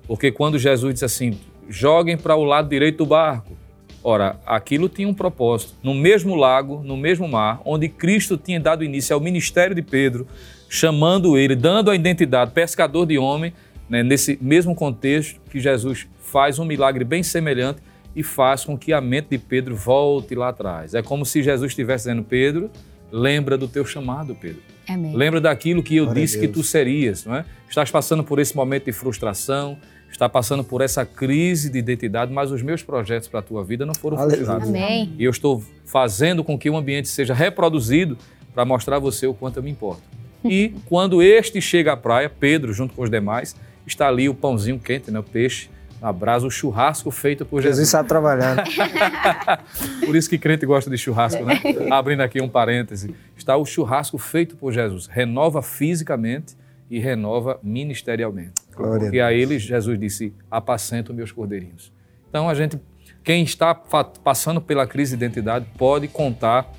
Porque 0.07 0.33
quando 0.33 0.59
Jesus 0.59 0.95
disse 0.95 1.05
assim, 1.05 1.39
joguem 1.69 2.17
para 2.17 2.35
o 2.35 2.45
lado 2.45 2.69
direito 2.69 2.99
do 2.99 3.07
barco. 3.07 3.57
Ora, 4.03 4.41
aquilo 4.47 4.89
tinha 4.89 5.07
um 5.07 5.15
propósito. 5.15 5.75
No 5.83 5.95
mesmo 5.95 6.35
lago, 6.35 6.83
no 6.83 6.97
mesmo 6.97 7.29
mar, 7.29 7.61
onde 7.65 7.89
Cristo 7.89 8.37
tinha 8.37 8.59
dado 8.59 8.83
início 8.83 9.15
ao 9.15 9.21
ministério 9.21 9.75
de 9.75 9.83
Pedro, 9.83 10.27
chamando 10.69 11.37
ele, 11.37 11.55
dando 11.55 11.91
a 11.91 11.95
identidade 11.95 12.51
pescador 12.53 13.07
de 13.07 13.19
homem, 13.19 13.53
né, 13.89 14.03
nesse 14.03 14.39
mesmo 14.41 14.75
contexto 14.75 15.41
que 15.51 15.61
Jesus 15.61 16.09
faz 16.19 16.59
um 16.59 16.65
milagre 16.65 17.05
bem 17.05 17.23
semelhante 17.23 17.83
e 18.17 18.23
faz 18.23 18.65
com 18.65 18.77
que 18.77 18.93
a 18.93 19.01
mente 19.01 19.29
de 19.31 19.39
Pedro 19.39 19.77
volte 19.77 20.35
lá 20.35 20.49
atrás. 20.49 20.95
É 20.95 21.03
como 21.03 21.27
se 21.27 21.43
Jesus 21.43 21.71
estivesse 21.71 22.05
dizendo, 22.05 22.25
Pedro, 22.25 22.71
lembra 23.11 23.57
do 23.57 23.69
teu 23.69 23.85
chamado, 23.85 24.35
Pedro. 24.35 24.63
Amém. 24.89 25.15
Lembra 25.15 25.41
daquilo 25.41 25.83
que 25.83 25.97
eu 25.97 26.05
Glória 26.05 26.23
disse 26.23 26.39
que 26.39 26.49
tu 26.49 26.63
serias, 26.63 27.25
não 27.25 27.35
é? 27.35 27.45
Estás 27.69 27.91
passando 27.91 28.25
por 28.25 28.39
esse 28.39 28.57
momento 28.57 28.87
de 28.87 28.93
frustração, 28.93 29.79
está 30.11 30.29
passando 30.29 30.65
por 30.65 30.81
essa 30.81 31.07
crise 31.07 31.71
de 31.71 31.79
identidade, 31.79 32.33
mas 32.33 32.51
os 32.51 32.63
meus 32.63 32.83
projetos 32.83 33.29
para 33.29 33.41
a 33.41 33.43
tua 33.43 33.65
vida 33.65 33.87
não 33.87 33.95
foram 33.95 34.17
Aleluia. 34.17 34.37
frustrados. 34.39 34.69
Amém. 34.69 35.15
E 35.19 35.25
eu 35.25 35.31
estou 35.31 35.63
fazendo 35.85 36.43
com 36.43 36.59
que 36.59 36.69
o 36.69 36.77
ambiente 36.77 37.09
seja 37.09 37.33
reproduzido 37.33 38.19
para 38.53 38.65
mostrar 38.65 38.97
a 38.97 38.99
você 38.99 39.27
o 39.27 39.35
quanto 39.35 39.59
eu 39.59 39.63
me 39.63 39.71
importo. 39.71 40.03
E 40.45 40.75
quando 40.87 41.23
este 41.23 41.61
chega 41.61 41.93
à 41.93 41.97
praia, 41.97 42.29
Pedro, 42.29 42.73
junto 42.73 42.95
com 42.95 43.03
os 43.03 43.11
demais, 43.11 43.55
está 43.87 44.09
ali 44.09 44.29
o 44.29 44.35
pãozinho 44.35 44.79
quente, 44.79 45.11
né, 45.11 45.19
o 45.19 45.23
peixe, 45.23 45.69
na 46.01 46.13
brasa, 46.13 46.47
o 46.47 46.51
churrasco 46.51 47.11
feito 47.11 47.45
por 47.45 47.61
Jesus 47.61 47.77
Jesus. 47.77 47.91
sabe 47.91 48.09
trabalhar. 48.09 48.57
né? 48.57 48.65
Por 50.07 50.17
isso 50.17 50.29
que 50.31 50.39
crente 50.39 50.65
gosta 50.65 50.91
de 50.91 50.97
churrasco, 50.97 51.45
né? 51.45 51.61
Abrindo 51.91 52.23
aqui 52.23 52.41
um 52.41 52.49
parêntese. 52.49 53.15
Está 53.37 53.57
o 53.57 53.65
churrasco 53.65 54.17
feito 54.17 54.57
por 54.57 54.73
Jesus. 54.73 55.07
Renova 55.07 55.63
fisicamente 55.63 56.57
e 56.91 56.99
renova 56.99 57.61
ministerialmente. 57.63 58.53
Glória 58.75 58.97
a 58.97 59.01
Porque 59.01 59.21
a 59.21 59.33
ele 59.33 59.59
Jesus 59.59 59.99
disse: 59.99 60.33
apacento 60.51 61.13
meus 61.13 61.31
cordeirinhos. 61.31 61.93
Então 62.29 62.49
a 62.49 62.55
gente, 62.55 62.79
quem 63.23 63.43
está 63.45 63.75
passando 63.75 64.61
pela 64.61 64.87
crise 64.87 65.17
de 65.17 65.25
identidade, 65.25 65.67
pode 65.77 66.09
contar 66.09 66.71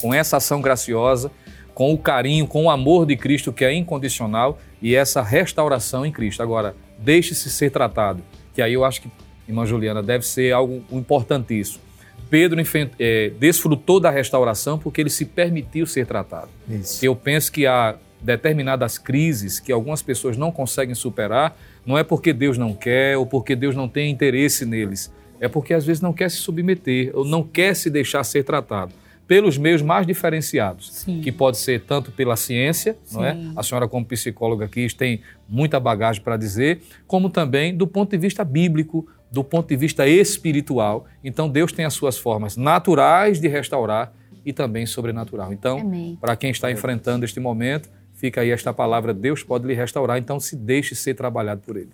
com 0.00 0.12
essa 0.12 0.38
ação 0.38 0.60
graciosa, 0.60 1.30
com 1.74 1.92
o 1.92 1.98
carinho, 1.98 2.46
com 2.46 2.64
o 2.64 2.70
amor 2.70 3.06
de 3.06 3.16
Cristo 3.16 3.52
que 3.52 3.64
é 3.64 3.72
incondicional 3.72 4.58
e 4.80 4.94
essa 4.94 5.22
restauração 5.22 6.04
em 6.04 6.10
Cristo. 6.10 6.42
Agora, 6.42 6.74
deixe-se 6.98 7.50
ser 7.50 7.70
tratado, 7.70 8.22
que 8.54 8.62
aí 8.62 8.74
eu 8.74 8.84
acho 8.84 9.02
que, 9.02 9.10
irmã 9.48 9.64
Juliana, 9.66 10.02
deve 10.02 10.26
ser 10.26 10.52
algo 10.52 10.82
importantíssimo. 10.90 11.80
Pedro 12.30 12.60
eh, 12.98 13.32
desfrutou 13.38 14.00
da 14.00 14.10
restauração 14.10 14.78
porque 14.78 15.00
ele 15.00 15.10
se 15.10 15.26
permitiu 15.26 15.86
ser 15.86 16.06
tratado. 16.06 16.48
Isso. 16.68 17.04
Eu 17.04 17.14
penso 17.14 17.52
que 17.52 17.66
há 17.66 17.96
determinadas 18.22 18.96
crises 18.96 19.60
que 19.60 19.70
algumas 19.70 20.00
pessoas 20.00 20.36
não 20.36 20.50
conseguem 20.50 20.94
superar, 20.94 21.58
não 21.84 21.98
é 21.98 22.04
porque 22.04 22.32
Deus 22.32 22.56
não 22.56 22.72
quer 22.72 23.18
ou 23.18 23.26
porque 23.26 23.54
Deus 23.54 23.74
não 23.74 23.88
tem 23.88 24.10
interesse 24.10 24.64
neles, 24.64 25.12
é 25.40 25.48
porque 25.48 25.74
às 25.74 25.84
vezes 25.84 26.00
não 26.00 26.12
quer 26.12 26.30
se 26.30 26.38
submeter 26.38 27.10
ou 27.12 27.24
não 27.24 27.42
quer 27.42 27.74
se 27.74 27.90
deixar 27.90 28.24
ser 28.24 28.44
tratado 28.44 28.92
pelos 29.32 29.56
meios 29.56 29.80
mais 29.80 30.06
diferenciados, 30.06 30.92
Sim. 30.92 31.22
que 31.22 31.32
pode 31.32 31.56
ser 31.56 31.80
tanto 31.84 32.12
pela 32.12 32.36
ciência, 32.36 32.98
não 33.10 33.24
é? 33.24 33.32
Sim. 33.32 33.52
A 33.56 33.62
senhora 33.62 33.88
como 33.88 34.04
psicóloga 34.04 34.66
aqui 34.66 34.94
tem 34.94 35.22
muita 35.48 35.80
bagagem 35.80 36.20
para 36.20 36.36
dizer, 36.36 36.82
como 37.06 37.30
também 37.30 37.74
do 37.74 37.86
ponto 37.86 38.10
de 38.10 38.18
vista 38.18 38.44
bíblico, 38.44 39.08
do 39.30 39.42
ponto 39.42 39.66
de 39.70 39.74
vista 39.74 40.06
espiritual. 40.06 41.06
Então 41.24 41.48
Deus 41.48 41.72
tem 41.72 41.86
as 41.86 41.94
suas 41.94 42.18
formas 42.18 42.58
naturais 42.58 43.40
de 43.40 43.48
restaurar 43.48 44.12
e 44.44 44.52
também 44.52 44.84
sobrenatural. 44.84 45.50
Então, 45.50 45.90
para 46.20 46.36
quem 46.36 46.50
está 46.50 46.70
enfrentando 46.70 47.24
este 47.24 47.40
momento, 47.40 47.88
fica 48.12 48.42
aí 48.42 48.50
esta 48.50 48.74
palavra: 48.74 49.14
Deus 49.14 49.42
pode 49.42 49.66
lhe 49.66 49.72
restaurar, 49.72 50.18
então 50.18 50.38
se 50.38 50.54
deixe 50.54 50.94
ser 50.94 51.14
trabalhado 51.14 51.62
por 51.62 51.78
ele. 51.78 51.92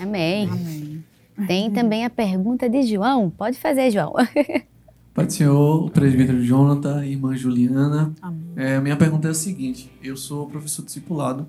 Amém. 0.00 0.48
Amém. 0.48 1.04
Tem 1.46 1.70
também 1.70 2.04
a 2.04 2.10
pergunta 2.10 2.68
de 2.68 2.82
João. 2.82 3.30
Pode 3.30 3.56
fazer, 3.56 3.88
João. 3.92 4.14
Pai 5.14 5.26
do 5.26 5.32
Senhor, 5.32 5.84
o 5.84 5.90
presbítero 5.90 6.42
Jonathan, 6.42 7.04
irmã 7.04 7.36
Juliana. 7.36 8.14
Amém. 8.22 8.40
É, 8.56 8.76
a 8.76 8.80
minha 8.80 8.96
pergunta 8.96 9.28
é 9.28 9.32
a 9.32 9.34
seguinte: 9.34 9.92
eu 10.02 10.16
sou 10.16 10.46
professor 10.46 10.82
discipulado 10.82 11.46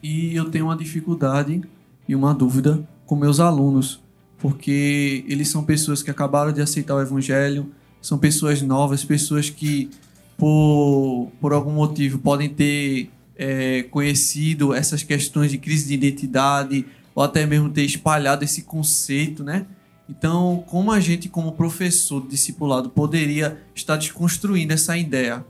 e 0.00 0.36
eu 0.36 0.48
tenho 0.48 0.66
uma 0.66 0.76
dificuldade 0.76 1.60
e 2.08 2.14
uma 2.14 2.32
dúvida 2.32 2.88
com 3.04 3.16
meus 3.16 3.40
alunos, 3.40 4.00
porque 4.38 5.24
eles 5.26 5.48
são 5.48 5.64
pessoas 5.64 6.04
que 6.04 6.10
acabaram 6.10 6.52
de 6.52 6.60
aceitar 6.60 6.94
o 6.94 7.00
Evangelho, 7.00 7.68
são 8.00 8.16
pessoas 8.16 8.62
novas, 8.62 9.04
pessoas 9.04 9.50
que, 9.50 9.90
por, 10.36 11.32
por 11.40 11.52
algum 11.52 11.72
motivo, 11.72 12.20
podem 12.20 12.48
ter 12.48 13.10
é, 13.34 13.82
conhecido 13.90 14.72
essas 14.72 15.02
questões 15.02 15.50
de 15.50 15.58
crise 15.58 15.88
de 15.88 15.94
identidade 15.94 16.86
ou 17.12 17.24
até 17.24 17.44
mesmo 17.44 17.70
ter 17.70 17.82
espalhado 17.82 18.44
esse 18.44 18.62
conceito, 18.62 19.42
né? 19.42 19.66
Então, 20.08 20.64
como 20.66 20.90
a 20.90 21.00
gente, 21.00 21.28
como 21.28 21.52
professor 21.52 22.26
discipulado, 22.26 22.88
poderia 22.88 23.58
estar 23.74 23.96
desconstruindo 23.96 24.72
essa 24.72 24.96
ideia? 24.96 25.44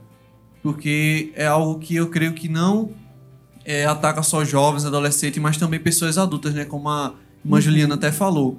Porque 0.61 1.31
é 1.35 1.45
algo 1.45 1.79
que 1.79 1.95
eu 1.95 2.09
creio 2.09 2.33
que 2.33 2.49
não 2.49 2.89
é, 3.63 3.85
ataca 3.85 4.21
só 4.21 4.43
jovens, 4.43 4.85
adolescentes, 4.85 5.41
mas 5.41 5.57
também 5.57 5.79
pessoas 5.79 6.17
adultas, 6.17 6.53
né? 6.53 6.65
Como 6.65 6.89
a 6.89 7.13
irmã 7.43 7.61
Juliana 7.61 7.95
até 7.95 8.11
falou. 8.11 8.57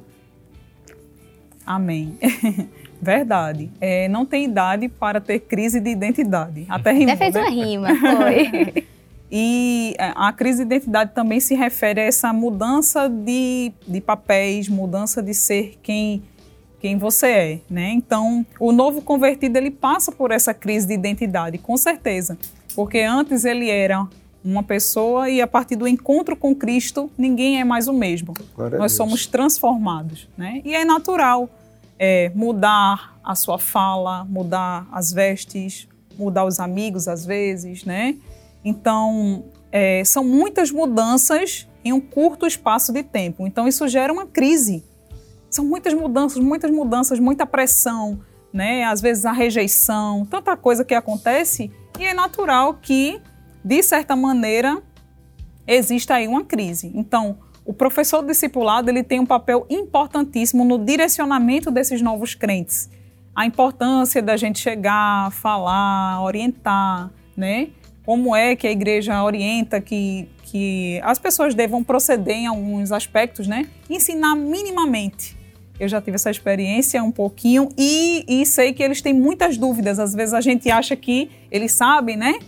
Amém. 1.67 2.19
Verdade. 3.03 3.71
É, 3.81 4.09
não 4.09 4.25
tem 4.25 4.45
idade 4.45 4.89
para 4.89 5.21
ter 5.21 5.41
crise 5.41 5.81
de 5.81 5.91
identidade. 5.91 6.67
Até 6.69 6.93
rimou, 6.93 7.15
Até 7.15 7.17
fez 7.17 7.35
né? 7.35 7.41
uma 7.41 7.51
rima, 7.51 7.89
foi. 7.97 8.87
E 9.31 9.95
é, 9.99 10.13
a 10.17 10.33
crise 10.33 10.65
de 10.65 10.75
identidade 10.75 11.13
também 11.15 11.39
se 11.39 11.55
refere 11.55 12.01
a 12.01 12.05
essa 12.05 12.33
mudança 12.33 13.09
de, 13.09 13.73
de 13.87 14.01
papéis, 14.01 14.69
mudança 14.69 15.23
de 15.23 15.35
ser 15.35 15.79
quem 15.83 16.23
quem 16.81 16.97
você 16.97 17.27
é, 17.27 17.61
né? 17.69 17.91
Então, 17.91 18.45
o 18.59 18.73
novo 18.73 19.03
convertido 19.03 19.59
ele 19.59 19.71
passa 19.71 20.11
por 20.11 20.31
essa 20.31 20.55
crise 20.55 20.87
de 20.87 20.95
identidade, 20.95 21.59
com 21.59 21.77
certeza, 21.77 22.39
porque 22.75 23.01
antes 23.01 23.45
ele 23.45 23.69
era 23.69 24.09
uma 24.43 24.63
pessoa 24.63 25.29
e 25.29 25.43
a 25.43 25.47
partir 25.47 25.77
do 25.77 25.87
encontro 25.87 26.35
com 26.35 26.55
Cristo 26.55 27.11
ninguém 27.19 27.61
é 27.61 27.65
mais 27.65 27.87
o 27.87 27.93
mesmo. 27.93 28.33
Nós 28.57 28.71
Deus. 28.71 28.93
somos 28.93 29.27
transformados, 29.27 30.27
né? 30.39 30.63
E 30.65 30.75
é 30.75 30.83
natural 30.83 31.51
é, 31.99 32.33
mudar 32.35 33.21
a 33.23 33.35
sua 33.35 33.59
fala, 33.59 34.25
mudar 34.25 34.89
as 34.91 35.13
vestes, 35.13 35.87
mudar 36.19 36.47
os 36.47 36.59
amigos 36.59 37.07
às 37.07 37.27
vezes, 37.27 37.85
né? 37.85 38.17
Então 38.65 39.45
é, 39.73 40.03
são 40.05 40.25
muitas 40.25 40.71
mudanças 40.71 41.69
em 41.85 41.93
um 41.93 42.01
curto 42.01 42.47
espaço 42.47 42.93
de 42.93 43.03
tempo. 43.03 43.47
Então 43.47 43.67
isso 43.67 43.87
gera 43.89 44.13
uma 44.13 44.27
crise. 44.27 44.85
São 45.51 45.65
muitas 45.65 45.95
mudanças, 45.95 46.39
muitas 46.39 46.71
mudanças, 46.71 47.19
muita 47.19 47.45
pressão, 47.45 48.21
né? 48.53 48.85
Às 48.85 49.01
vezes 49.01 49.25
a 49.27 49.33
rejeição, 49.33 50.25
tanta 50.25 50.57
coisa 50.57 50.85
que 50.85 50.95
acontece 50.95 51.71
e 51.99 52.05
é 52.05 52.15
natural 52.15 52.75
que, 52.75 53.21
de 53.65 53.83
certa 53.83 54.15
maneira, 54.15 54.83
exista 55.67 56.15
aí 56.15 56.29
uma 56.29 56.45
crise. 56.45 56.93
Então, 56.95 57.39
o 57.65 57.73
professor 57.73 58.25
discipulado 58.25 58.91
ele 58.91 59.03
tem 59.03 59.21
um 59.21 59.27
papel 59.27 59.67
importantíssimo 59.69 60.65
no 60.65 60.79
direcionamento 60.79 61.71
desses 61.71 62.01
novos 62.01 62.35
crentes. 62.35 62.89
A 63.35 63.47
importância 63.47 64.23
da 64.23 64.37
gente 64.37 64.59
chegar, 64.59 65.31
falar, 65.31 66.23
orientar, 66.23 67.11
né? 67.37 67.69
Como 68.11 68.35
é 68.35 68.57
que 68.57 68.67
a 68.67 68.73
igreja 68.73 69.23
orienta 69.23 69.81
que, 69.81 70.29
que 70.43 71.01
as 71.05 71.17
pessoas 71.17 71.55
devam 71.55 71.85
proceder 71.85 72.35
em 72.35 72.49
alguns 72.49 72.91
aspectos, 72.91 73.47
né? 73.47 73.69
Ensinar 73.89 74.35
minimamente. 74.35 75.39
Eu 75.79 75.87
já 75.87 76.01
tive 76.01 76.17
essa 76.17 76.29
experiência 76.29 77.01
um 77.05 77.13
pouquinho 77.13 77.69
e, 77.79 78.25
e 78.27 78.45
sei 78.45 78.73
que 78.73 78.83
eles 78.83 79.01
têm 79.01 79.15
muitas 79.15 79.57
dúvidas. 79.57 80.01
Às 80.01 80.13
vezes 80.13 80.35
a 80.35 80.41
gente 80.41 80.69
acha 80.69 80.97
que 80.97 81.31
eles 81.53 81.71
sabem, 81.71 82.17
né? 82.17 82.41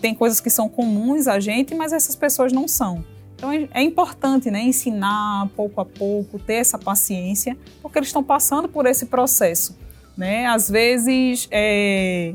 tem 0.00 0.14
coisas 0.14 0.40
que 0.40 0.48
são 0.48 0.66
comuns 0.66 1.28
a 1.28 1.38
gente, 1.38 1.74
mas 1.74 1.92
essas 1.92 2.16
pessoas 2.16 2.50
não 2.50 2.66
são. 2.66 3.04
Então 3.36 3.52
é- 3.52 3.68
é 3.74 3.82
importante 3.82 4.50
né, 4.50 4.62
ensinar 4.62 5.50
pouco 5.54 5.78
a 5.82 5.84
pouco, 5.84 6.38
ter 6.38 6.54
essa 6.54 6.78
paciência, 6.78 7.54
porque 7.82 7.98
eles 7.98 8.08
estão 8.08 8.24
passando 8.24 8.66
por 8.66 8.86
esse 8.86 9.04
processo. 9.04 9.78
Né? 10.16 10.46
Às 10.46 10.70
vezes, 10.70 11.48
é, 11.50 12.32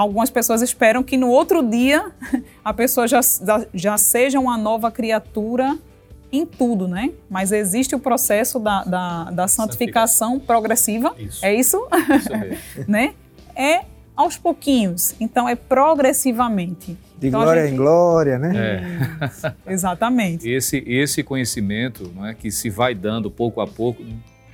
algumas 0.00 0.28
pessoas 0.30 0.60
esperam 0.62 1.02
que 1.02 1.16
no 1.16 1.28
outro 1.30 1.62
dia 1.62 2.12
a 2.64 2.72
pessoa 2.74 3.08
já, 3.08 3.20
já- 3.72 3.96
seja 3.98 4.38
uma 4.38 4.58
nova 4.58 4.90
criatura 4.90 5.78
em 6.30 6.44
tudo, 6.44 6.86
né? 6.86 7.12
Mas 7.30 7.50
existe 7.52 7.94
o 7.94 7.98
processo 7.98 8.58
da, 8.58 8.84
da, 8.84 9.24
da 9.30 9.48
santificação 9.48 10.38
progressiva. 10.38 11.14
Isso. 11.18 11.44
É 11.44 11.54
isso? 11.54 11.88
Isso 12.18 12.84
né? 12.86 13.14
É 13.54 13.84
aos 14.14 14.36
pouquinhos. 14.36 15.14
Então 15.20 15.48
é 15.48 15.54
progressivamente. 15.54 16.96
De 17.18 17.28
Então, 17.28 17.40
glória 17.40 17.62
gente- 17.62 17.72
em 17.74 17.76
glória, 17.76 18.38
né? 18.38 18.52
É. 19.66 19.72
Exatamente. 19.72 20.48
Esse, 20.48 20.82
esse 20.86 21.22
conhecimento 21.22 22.12
não 22.14 22.26
é, 22.26 22.34
que 22.34 22.50
se 22.50 22.68
vai 22.68 22.94
dando 22.94 23.30
pouco 23.30 23.60
a 23.62 23.66
pouco, 23.66 24.02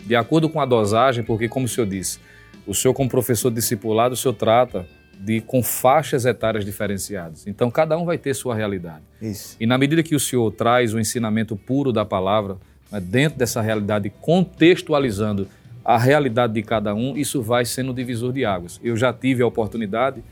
de 0.07 0.15
acordo 0.15 0.49
com 0.49 0.61
a 0.61 0.65
dosagem, 0.65 1.25
porque, 1.25 1.49
como 1.49 1.67
o 1.67 1.69
senhor 1.69 1.87
disse, 1.89 2.19
o 2.67 2.73
senhor, 2.75 2.95
como 2.95 3.09
professor 3.09 3.51
discipulado, 3.51 4.15
o 4.15 4.17
senhor 4.17 4.35
trata 4.35 4.87
de 5.25 5.41
com 5.41 5.63
faixas 5.63 6.27
etárias 6.27 6.65
diferenciadas. 6.65 7.47
Então, 7.47 7.71
cada 7.71 7.97
um 7.97 8.05
vai 8.05 8.19
ter 8.19 8.35
sua 8.35 8.57
realidade. 8.57 9.03
Isso. 9.21 9.57
E 9.61 9.67
na 9.67 9.79
medida 9.79 10.03
que 10.03 10.17
o 10.17 10.21
senhor 10.21 10.51
traz 10.51 10.93
o 10.93 10.99
ensinamento 10.99 11.57
puro 11.57 11.93
da 11.93 12.05
palavra, 12.05 12.57
né, 12.91 12.99
dentro 13.01 13.39
dessa 13.39 13.61
realidade, 13.61 14.13
contextualizando 14.21 15.47
a 15.85 15.97
realidade 15.97 16.53
de 16.53 16.63
cada 16.63 16.93
um, 16.93 17.17
isso 17.17 17.41
vai 17.41 17.65
sendo 17.65 17.95
divisor 17.95 18.33
de 18.33 18.45
águas. 18.45 18.81
Eu 18.83 18.97
já 18.97 19.13
tive 19.13 19.43
a 19.43 19.47
oportunidade 19.47 20.23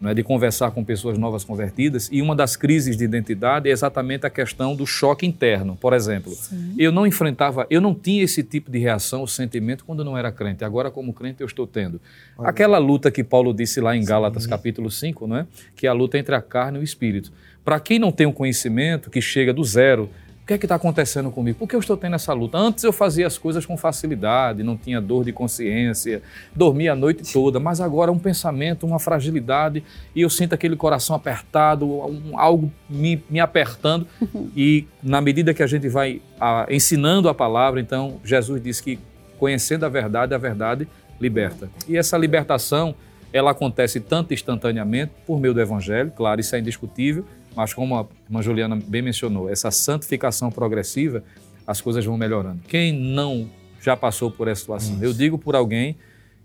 não 0.00 0.10
é, 0.10 0.14
de 0.14 0.22
conversar 0.22 0.70
com 0.72 0.84
pessoas 0.84 1.16
novas 1.16 1.42
convertidas 1.42 2.08
e 2.12 2.20
uma 2.20 2.36
das 2.36 2.54
crises 2.54 2.96
de 2.96 3.04
identidade 3.04 3.68
é 3.68 3.72
exatamente 3.72 4.26
a 4.26 4.30
questão 4.30 4.76
do 4.76 4.86
choque 4.86 5.26
interno. 5.26 5.76
Por 5.76 5.92
exemplo, 5.94 6.32
eu 6.78 6.92
não 6.92 7.06
enfrentava, 7.06 7.66
eu 7.70 7.80
não 7.80 7.94
tinha 7.94 8.22
esse 8.22 8.42
tipo 8.42 8.70
de 8.70 8.78
reação 8.78 9.20
ou 9.20 9.26
sentimento 9.26 9.84
quando 9.84 10.04
não 10.04 10.16
era 10.16 10.30
crente. 10.30 10.64
Agora, 10.64 10.90
como 10.90 11.12
crente, 11.12 11.40
eu 11.40 11.46
estou 11.46 11.66
tendo. 11.66 12.00
Aquela 12.38 12.78
luta 12.78 13.10
que 13.10 13.24
Paulo 13.24 13.54
disse 13.54 13.80
lá 13.80 13.96
em 13.96 14.04
Gálatas 14.04 14.46
capítulo 14.46 14.90
5, 14.90 15.26
não 15.26 15.38
é? 15.38 15.46
que 15.74 15.86
é 15.86 15.90
a 15.90 15.94
luta 15.94 16.18
entre 16.18 16.34
a 16.34 16.42
carne 16.42 16.78
e 16.78 16.80
o 16.80 16.84
espírito. 16.84 17.32
Para 17.64 17.80
quem 17.80 17.98
não 17.98 18.12
tem 18.12 18.26
um 18.26 18.32
conhecimento, 18.32 19.10
que 19.10 19.20
chega 19.20 19.52
do 19.52 19.64
zero, 19.64 20.08
o 20.46 20.48
que 20.48 20.54
é 20.54 20.58
que 20.58 20.64
está 20.64 20.76
acontecendo 20.76 21.28
comigo? 21.28 21.58
Por 21.58 21.68
que 21.68 21.74
eu 21.74 21.80
estou 21.80 21.96
tendo 21.96 22.14
essa 22.14 22.32
luta? 22.32 22.56
Antes 22.56 22.84
eu 22.84 22.92
fazia 22.92 23.26
as 23.26 23.36
coisas 23.36 23.66
com 23.66 23.76
facilidade, 23.76 24.62
não 24.62 24.76
tinha 24.76 25.00
dor 25.00 25.24
de 25.24 25.32
consciência, 25.32 26.22
dormia 26.54 26.92
a 26.92 26.94
noite 26.94 27.32
toda, 27.32 27.58
mas 27.58 27.80
agora 27.80 28.12
um 28.12 28.18
pensamento, 28.18 28.86
uma 28.86 29.00
fragilidade, 29.00 29.82
e 30.14 30.20
eu 30.20 30.30
sinto 30.30 30.52
aquele 30.54 30.76
coração 30.76 31.16
apertado, 31.16 31.84
um- 31.84 32.38
algo 32.38 32.72
me, 32.88 33.20
me 33.28 33.40
apertando, 33.40 34.06
e 34.56 34.86
na 35.02 35.20
medida 35.20 35.52
que 35.52 35.64
a 35.64 35.66
gente 35.66 35.88
vai 35.88 36.22
ah, 36.40 36.64
ensinando 36.70 37.28
a 37.28 37.34
palavra, 37.34 37.80
então 37.80 38.20
Jesus 38.22 38.62
diz 38.62 38.80
que 38.80 39.00
conhecendo 39.40 39.84
a 39.84 39.88
verdade, 39.88 40.32
a 40.32 40.38
verdade 40.38 40.86
liberta. 41.20 41.68
E 41.88 41.96
essa 41.96 42.16
libertação, 42.16 42.94
ela 43.32 43.50
acontece 43.50 43.98
tanto 43.98 44.32
instantaneamente 44.32 45.10
por 45.26 45.40
meio 45.40 45.52
do 45.52 45.60
evangelho, 45.60 46.12
claro, 46.16 46.40
isso 46.40 46.54
é 46.54 46.60
indiscutível, 46.60 47.24
mas 47.56 47.72
como 47.72 47.96
a 47.96 48.06
irmã 48.26 48.42
Juliana 48.42 48.76
bem 48.76 49.00
mencionou, 49.00 49.48
essa 49.48 49.70
santificação 49.70 50.50
progressiva, 50.50 51.24
as 51.66 51.80
coisas 51.80 52.04
vão 52.04 52.16
melhorando. 52.16 52.60
Quem 52.68 52.92
não 52.92 53.48
já 53.80 53.96
passou 53.96 54.30
por 54.30 54.46
essa 54.46 54.60
situação? 54.60 55.02
Eu 55.02 55.12
digo 55.12 55.38
por 55.38 55.56
alguém 55.56 55.96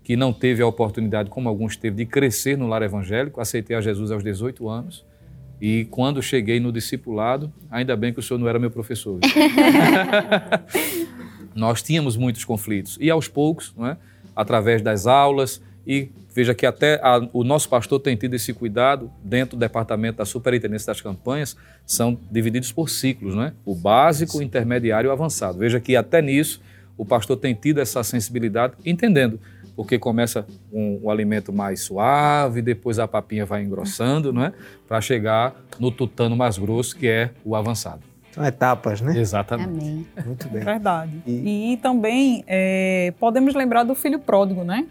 que 0.02 0.16
não 0.16 0.32
teve 0.32 0.62
a 0.62 0.66
oportunidade, 0.66 1.30
como 1.30 1.48
alguns 1.48 1.76
teve, 1.76 1.96
de 1.96 2.06
crescer 2.06 2.56
no 2.56 2.66
lar 2.66 2.82
evangélico, 2.82 3.40
aceitei 3.40 3.76
a 3.76 3.80
Jesus 3.80 4.10
aos 4.10 4.24
18 4.24 4.68
anos, 4.68 5.04
e 5.60 5.86
quando 5.90 6.20
cheguei 6.20 6.58
no 6.58 6.72
discipulado, 6.72 7.52
ainda 7.70 7.94
bem 7.94 8.12
que 8.12 8.18
o 8.18 8.22
senhor 8.22 8.38
não 8.38 8.48
era 8.48 8.58
meu 8.58 8.70
professor. 8.70 9.20
Nós 11.54 11.82
tínhamos 11.82 12.16
muitos 12.16 12.44
conflitos. 12.44 12.98
E 13.00 13.10
aos 13.10 13.28
poucos, 13.28 13.72
não 13.76 13.86
é? 13.86 13.96
através 14.34 14.82
das 14.82 15.06
aulas, 15.06 15.62
e 15.86 16.08
veja 16.34 16.54
que 16.54 16.64
até 16.66 17.00
a- 17.02 17.26
o 17.32 17.44
nosso 17.44 17.68
pastor 17.68 18.00
tem 18.00 18.16
tido 18.16 18.34
esse 18.34 18.52
cuidado 18.52 19.10
dentro 19.22 19.56
do 19.56 19.60
departamento 19.60 20.18
da 20.18 20.24
superintendência 20.24 20.86
das 20.86 21.00
campanhas, 21.00 21.56
são 21.86 22.18
divididos 22.30 22.72
por 22.72 22.88
ciclos, 22.88 23.34
não 23.34 23.44
é? 23.44 23.52
O 23.64 23.74
básico, 23.74 24.38
o 24.38 24.42
intermediário 24.42 25.08
e 25.08 25.10
o 25.10 25.12
avançado. 25.12 25.58
Veja 25.58 25.78
que 25.80 25.94
até 25.96 26.22
nisso 26.22 26.60
o 26.96 27.04
pastor 27.04 27.36
tem 27.36 27.54
tido 27.54 27.80
essa 27.80 28.02
sensibilidade, 28.02 28.74
entendendo, 28.84 29.40
porque 29.74 29.98
começa 29.98 30.46
com 30.70 31.00
o 31.02 31.10
alimento 31.10 31.52
mais 31.52 31.80
suave, 31.80 32.60
depois 32.62 32.98
a 32.98 33.08
papinha 33.08 33.44
vai 33.46 33.62
engrossando, 33.62 34.32
não 34.32 34.44
é? 34.44 34.52
Para 34.86 35.00
chegar 35.00 35.54
no 35.80 35.90
tutano 35.90 36.36
mais 36.36 36.58
grosso, 36.58 36.96
que 36.96 37.08
é 37.08 37.30
o 37.44 37.56
avançado. 37.56 38.02
São 38.32 38.44
etapas, 38.46 39.00
né? 39.02 39.18
Exatamente. 39.18 39.68
Amém. 39.68 40.06
Muito 40.24 40.48
bem. 40.48 40.62
Verdade. 40.64 41.22
E- 41.26 41.72
E, 41.72 41.76
também 41.78 42.42
é, 42.46 43.12
podemos 43.20 43.54
lembrar 43.54 43.84
do 43.84 43.94
filho 43.94 44.18
pródigo, 44.18 44.64
né? 44.64 44.86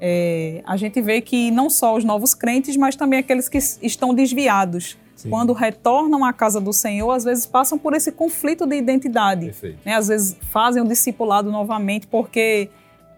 É, 0.00 0.62
a 0.66 0.76
gente 0.76 1.00
vê 1.02 1.20
que 1.20 1.50
não 1.50 1.68
só 1.68 1.94
os 1.94 2.04
novos 2.04 2.34
crentes, 2.34 2.76
mas 2.76 2.96
também 2.96 3.18
aqueles 3.18 3.48
que 3.48 3.58
estão 3.82 4.14
desviados, 4.14 4.96
quando 5.28 5.52
retornam 5.52 6.24
à 6.24 6.32
casa 6.32 6.60
do 6.60 6.72
Senhor, 6.72 7.10
às 7.10 7.24
vezes 7.24 7.44
passam 7.44 7.76
por 7.76 7.92
esse 7.92 8.10
conflito 8.10 8.66
de 8.66 8.76
identidade. 8.76 9.52
Né? 9.84 9.94
Às 9.94 10.08
vezes 10.08 10.36
fazem 10.50 10.82
o 10.82 10.86
discipulado 10.86 11.50
novamente 11.50 12.06
porque 12.06 12.70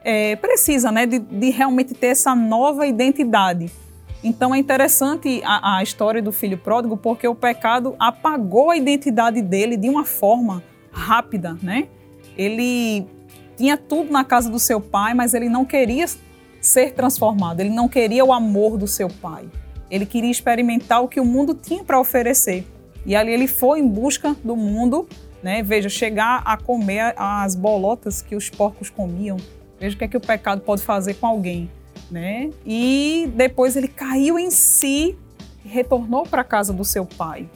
é, 0.03 0.35
precisa 0.37 0.91
né, 0.91 1.07
de, 1.07 1.21
de 1.21 1.51
realmente 1.51 1.95
ter 1.95 2.09
essa 2.09 2.35
nova 2.35 2.87
identidade. 2.87 3.71
Então 4.25 4.55
é 4.55 4.59
interessante 4.59 5.43
a, 5.45 5.79
a 5.79 5.83
história 5.83 6.23
do 6.23 6.33
filho 6.33 6.57
pródigo 6.57 6.97
porque 6.97 7.27
o 7.27 7.35
pecado 7.35 7.95
apagou 7.99 8.71
a 8.71 8.77
identidade 8.77 9.43
dele 9.43 9.77
de 9.77 9.89
uma 9.89 10.05
forma 10.05 10.63
rápida, 10.93 11.57
né? 11.63 11.89
Ele 12.37 13.07
tinha 13.57 13.77
tudo 13.77 14.13
na 14.13 14.25
casa 14.25 14.49
do 14.49 14.59
seu 14.59 14.81
pai, 14.81 15.13
mas 15.13 15.35
ele 15.35 15.49
não 15.49 15.65
queria 15.65 16.07
ser 16.63 16.93
transformado, 16.93 17.61
ele 17.61 17.71
não 17.71 17.89
queria 17.89 18.25
o 18.25 18.33
amor 18.33 18.79
do 18.79 18.87
seu 18.87 19.09
pai. 19.09 19.45
Ele 19.91 20.07
queria 20.07 20.31
experimentar 20.31 21.03
o 21.03 21.09
que 21.09 21.21
o 21.21 21.25
mundo 21.25 21.55
tinha 21.55 21.85
para 21.85 22.01
oferecer. 22.01 22.65
E 23.05 23.17
ali 23.17 23.33
ele 23.33 23.49
foi 23.49 23.81
em 23.81 23.89
busca 23.89 24.35
do 24.43 24.57
mundo, 24.57 25.07
né? 25.43 25.63
Veja, 25.63 25.89
chegar 25.89 26.41
a 26.47 26.57
comer 26.57 27.15
as 27.17 27.57
bolotas 27.57 28.23
que 28.23 28.37
os 28.37 28.49
porcos 28.49 28.89
comiam. 28.89 29.37
Veja 29.79 29.97
o 29.97 29.99
que 29.99 30.05
é 30.05 30.09
que 30.09 30.17
o 30.17 30.21
pecado 30.21 30.63
pode 30.63 30.83
fazer 30.83 31.15
com 31.15 31.27
alguém, 31.27 31.69
né? 32.11 32.51
E 32.65 33.29
depois 33.35 33.75
ele 33.77 33.89
caiu 33.89 34.39
em 34.39 34.51
si 34.51 35.17
e 35.65 35.69
retornou 35.69 36.23
para 36.23 36.43
a 36.43 36.45
casa 36.45 36.73
do 36.73 36.85
seu 36.85 37.05
pai. 37.05 37.51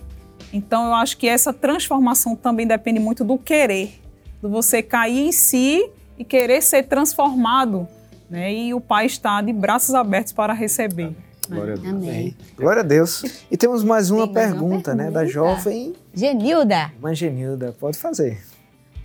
Então 0.52 0.86
eu 0.86 0.94
acho 0.94 1.16
que 1.16 1.28
essa 1.28 1.52
transformação 1.52 2.34
também 2.34 2.66
depende 2.66 2.98
muito 2.98 3.24
do 3.24 3.38
querer, 3.38 4.00
do 4.42 4.50
você 4.50 4.82
cair 4.82 5.28
em 5.28 5.32
si 5.32 5.88
e 6.18 6.24
querer 6.24 6.62
ser 6.62 6.84
transformado, 6.84 7.86
né? 8.28 8.52
E 8.52 8.74
o 8.74 8.80
pai 8.80 9.06
está 9.06 9.40
de 9.40 9.52
braços 9.52 9.94
abertos 9.94 10.32
para 10.32 10.52
receber. 10.52 11.14
Glória 11.48 11.74
a 11.74 11.76
Deus. 11.76 11.94
Amém. 11.94 12.36
Glória 12.56 12.80
a 12.80 12.84
Deus. 12.84 13.24
E 13.50 13.56
temos 13.56 13.84
mais 13.84 14.10
uma 14.10 14.26
Tem 14.26 14.34
mais 14.34 14.52
uma 14.52 14.58
pergunta, 14.58 14.94
né? 14.94 15.04
Da 15.10 15.20
pergunta. 15.20 15.32
jovem 15.32 15.94
Genilda, 16.12 16.90
Irmã 16.94 17.14
Genilda. 17.14 17.74
Pode 17.78 17.96
fazer. 17.96 18.42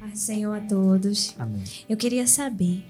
Do 0.02 0.18
Senhor 0.18 0.58
a 0.58 0.60
todos. 0.62 1.36
Amém. 1.38 1.64
Eu 1.88 1.96
queria 1.96 2.26
saber 2.26 2.84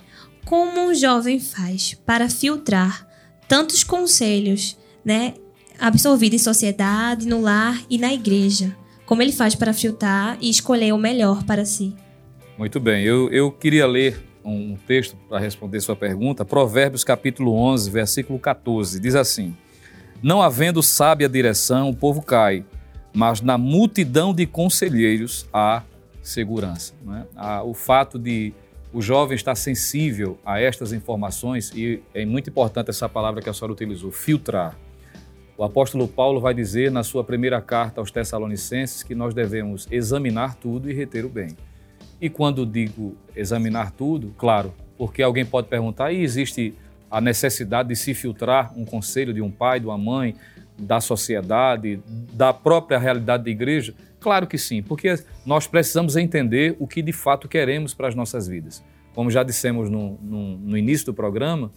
como 0.45 0.79
um 0.79 0.93
jovem 0.93 1.39
faz 1.39 1.93
para 2.05 2.29
filtrar 2.29 3.05
tantos 3.47 3.83
conselhos, 3.83 4.77
né, 5.03 5.33
absorvidos 5.77 6.41
em 6.41 6.43
sociedade, 6.43 7.27
no 7.27 7.41
lar 7.41 7.77
e 7.89 7.97
na 7.97 8.13
igreja. 8.13 8.75
Como 9.05 9.21
ele 9.21 9.33
faz 9.33 9.55
para 9.55 9.73
filtrar 9.73 10.37
e 10.39 10.49
escolher 10.49 10.93
o 10.93 10.97
melhor 10.97 11.43
para 11.43 11.65
si? 11.65 11.93
Muito 12.57 12.79
bem, 12.79 13.03
eu, 13.03 13.29
eu 13.29 13.51
queria 13.51 13.85
ler 13.85 14.23
um 14.43 14.75
texto 14.87 15.15
para 15.29 15.39
responder 15.39 15.81
sua 15.81 15.95
pergunta. 15.95 16.43
Provérbios 16.43 17.03
capítulo 17.03 17.53
11, 17.53 17.89
versículo 17.89 18.39
14, 18.39 18.99
diz 18.99 19.15
assim: 19.15 19.55
Não 20.21 20.41
havendo 20.41 20.81
sábia 20.81 21.29
direção, 21.29 21.89
o 21.89 21.95
povo 21.95 22.21
cai, 22.21 22.65
mas 23.13 23.41
na 23.41 23.57
multidão 23.57 24.33
de 24.33 24.45
conselheiros 24.45 25.47
há 25.53 25.83
segurança. 26.21 26.93
É? 27.09 27.23
Há 27.35 27.63
o 27.63 27.73
fato 27.73 28.17
de 28.17 28.53
o 28.93 29.01
jovem 29.01 29.35
estar 29.35 29.55
sensível 29.55 30.37
a 30.45 30.59
estas 30.59 30.91
informações, 30.91 31.71
e 31.73 32.01
é 32.13 32.25
muito 32.25 32.49
importante 32.49 32.89
essa 32.89 33.07
palavra 33.07 33.41
que 33.41 33.49
a 33.49 33.53
senhora 33.53 33.71
utilizou, 33.73 34.11
filtrar. 34.11 34.77
O 35.57 35.63
apóstolo 35.63 36.07
Paulo 36.07 36.41
vai 36.41 36.53
dizer 36.53 36.91
na 36.91 37.03
sua 37.03 37.23
primeira 37.23 37.61
carta 37.61 38.01
aos 38.01 38.11
Tessalonicenses 38.11 39.03
que 39.03 39.15
nós 39.15 39.33
devemos 39.33 39.87
examinar 39.91 40.55
tudo 40.55 40.89
e 40.89 40.93
reter 40.93 41.23
o 41.23 41.29
bem. 41.29 41.55
E 42.21 42.29
quando 42.29 42.65
digo 42.67 43.17
examinar 43.35 43.91
tudo, 43.91 44.33
claro, 44.37 44.71
porque 44.95 45.23
alguém 45.23 45.43
pode 45.43 45.67
perguntar, 45.67 46.13
e 46.13 46.21
existe 46.21 46.75
a 47.09 47.19
necessidade 47.19 47.89
de 47.89 47.95
se 47.95 48.13
filtrar 48.13 48.71
um 48.77 48.85
conselho 48.85 49.33
de 49.33 49.41
um 49.41 49.49
pai, 49.49 49.79
de 49.79 49.87
uma 49.87 49.97
mãe, 49.97 50.35
da 50.77 51.01
sociedade, 51.01 51.99
da 52.33 52.53
própria 52.53 52.99
realidade 52.99 53.43
da 53.43 53.49
igreja? 53.49 53.95
Claro 54.19 54.45
que 54.45 54.57
sim, 54.57 54.83
porque 54.83 55.15
nós 55.43 55.65
precisamos 55.65 56.15
entender 56.15 56.75
o 56.79 56.87
que 56.87 57.01
de 57.01 57.11
fato 57.11 57.47
queremos 57.47 57.95
para 57.95 58.07
as 58.07 58.13
nossas 58.13 58.47
vidas. 58.47 58.83
Como 59.15 59.31
já 59.31 59.41
dissemos 59.41 59.89
no, 59.89 60.19
no, 60.21 60.57
no 60.57 60.77
início 60.77 61.07
do 61.07 61.13
programa, 61.15 61.71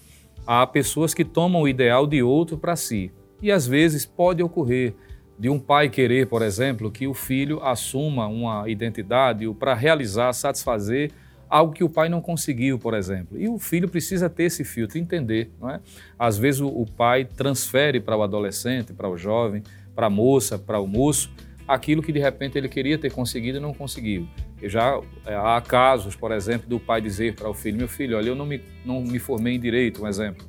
há 0.47 0.67
pessoas 0.67 1.15
que 1.15 1.25
tomam 1.25 1.63
o 1.63 1.69
ideal 1.69 2.07
de 2.07 2.23
outro 2.23 2.59
para 2.59 2.77
si. 2.77 3.11
E 3.41 3.51
às 3.51 3.67
vezes 3.67 4.05
pode 4.05 4.43
ocorrer 4.43 4.95
de 5.39 5.49
um 5.49 5.59
pai 5.59 5.89
querer, 5.89 6.27
por 6.27 6.43
exemplo, 6.43 6.91
que 6.91 7.07
o 7.07 7.15
filho 7.15 7.63
assuma 7.63 8.27
uma 8.27 8.69
identidade 8.69 9.49
para 9.55 9.75
realizar, 9.75 10.33
satisfazer 10.33 11.11
algo 11.49 11.73
que 11.73 11.85
o 11.85 11.89
pai 11.89 12.09
não 12.09 12.21
conseguiu, 12.21 12.79
por 12.79 12.95
exemplo. 12.95 13.39
E 13.39 13.49
o 13.49 13.59
filho 13.59 13.89
precisa 13.89 14.29
ter 14.29 14.45
esse 14.45 14.65
filtro, 14.65 14.99
entender, 14.99 15.51
não 15.61 15.71
é? 15.71 15.81
Às 16.19 16.39
vezes 16.39 16.61
o, 16.61 16.69
o 16.69 16.87
pai 16.87 17.25
transfere 17.25 18.01
para 18.01 18.17
o 18.17 18.23
adolescente, 18.23 18.93
para 18.93 19.09
o 19.09 19.17
jovem, 19.17 19.63
para 19.95 20.07
a 20.07 20.11
moça, 20.11 20.59
para 20.59 20.81
o 20.81 20.87
moço, 20.87 21.31
aquilo 21.67 22.03
que 22.03 22.13
de 22.13 22.19
repente 22.19 22.59
ele 22.59 22.69
queria 22.69 22.99
ter 22.99 23.13
conseguido 23.13 23.59
e 23.59 23.61
não 23.61 23.73
conseguiu. 23.73 24.27
Já 24.63 25.01
é, 25.27 25.35
há 25.35 25.61
casos, 25.61 26.17
por 26.17 26.33
exemplo, 26.33 26.69
do 26.69 26.81
pai 26.81 27.01
dizer 27.01 27.35
para 27.35 27.49
o 27.49 27.55
filho: 27.55 27.77
Meu 27.77 27.89
filho, 27.89 28.17
olha, 28.17 28.29
eu 28.29 28.35
não 28.35 28.47
me, 28.47 28.61
não 28.85 29.03
me 29.03 29.19
formei 29.19 29.55
em 29.55 29.61
direito, 29.61 30.03
um 30.03 30.09
exemplo, 30.09 30.47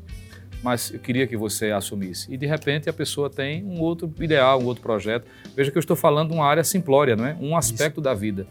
mas 0.64 0.92
eu 0.92 1.00
queria 1.00 1.28
que 1.28 1.38
você 1.38 1.72
assumisse. 1.72 2.32
E 2.34 2.38
de 2.38 2.46
repente 2.46 2.90
a 2.90 2.94
pessoa 2.94 3.30
tem 3.30 3.64
um 3.64 3.80
outro 3.80 4.12
ideal, 4.20 4.62
um 4.62 4.66
outro 4.66 4.82
projeto. 4.82 5.26
Veja 5.56 5.72
que 5.72 5.78
eu 5.78 5.82
estou 5.82 5.96
falando 5.96 6.30
de 6.30 6.36
uma 6.36 6.46
área 6.46 6.64
simplória, 6.64 7.16
não 7.16 7.26
é? 7.26 7.38
um 7.40 7.56
aspecto 7.56 7.96
Isso. 7.98 8.02
da 8.02 8.14
vida 8.14 8.48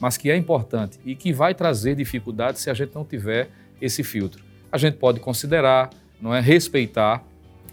mas 0.00 0.16
que 0.16 0.30
é 0.30 0.36
importante 0.36 0.98
e 1.04 1.14
que 1.14 1.32
vai 1.32 1.54
trazer 1.54 1.94
dificuldades 1.94 2.62
se 2.62 2.70
a 2.70 2.74
gente 2.74 2.94
não 2.94 3.04
tiver 3.04 3.50
esse 3.80 4.02
filtro. 4.02 4.42
A 4.70 4.78
gente 4.78 4.96
pode 4.96 5.20
considerar, 5.20 5.90
não 6.20 6.34
é 6.34 6.40
respeitar, 6.40 7.24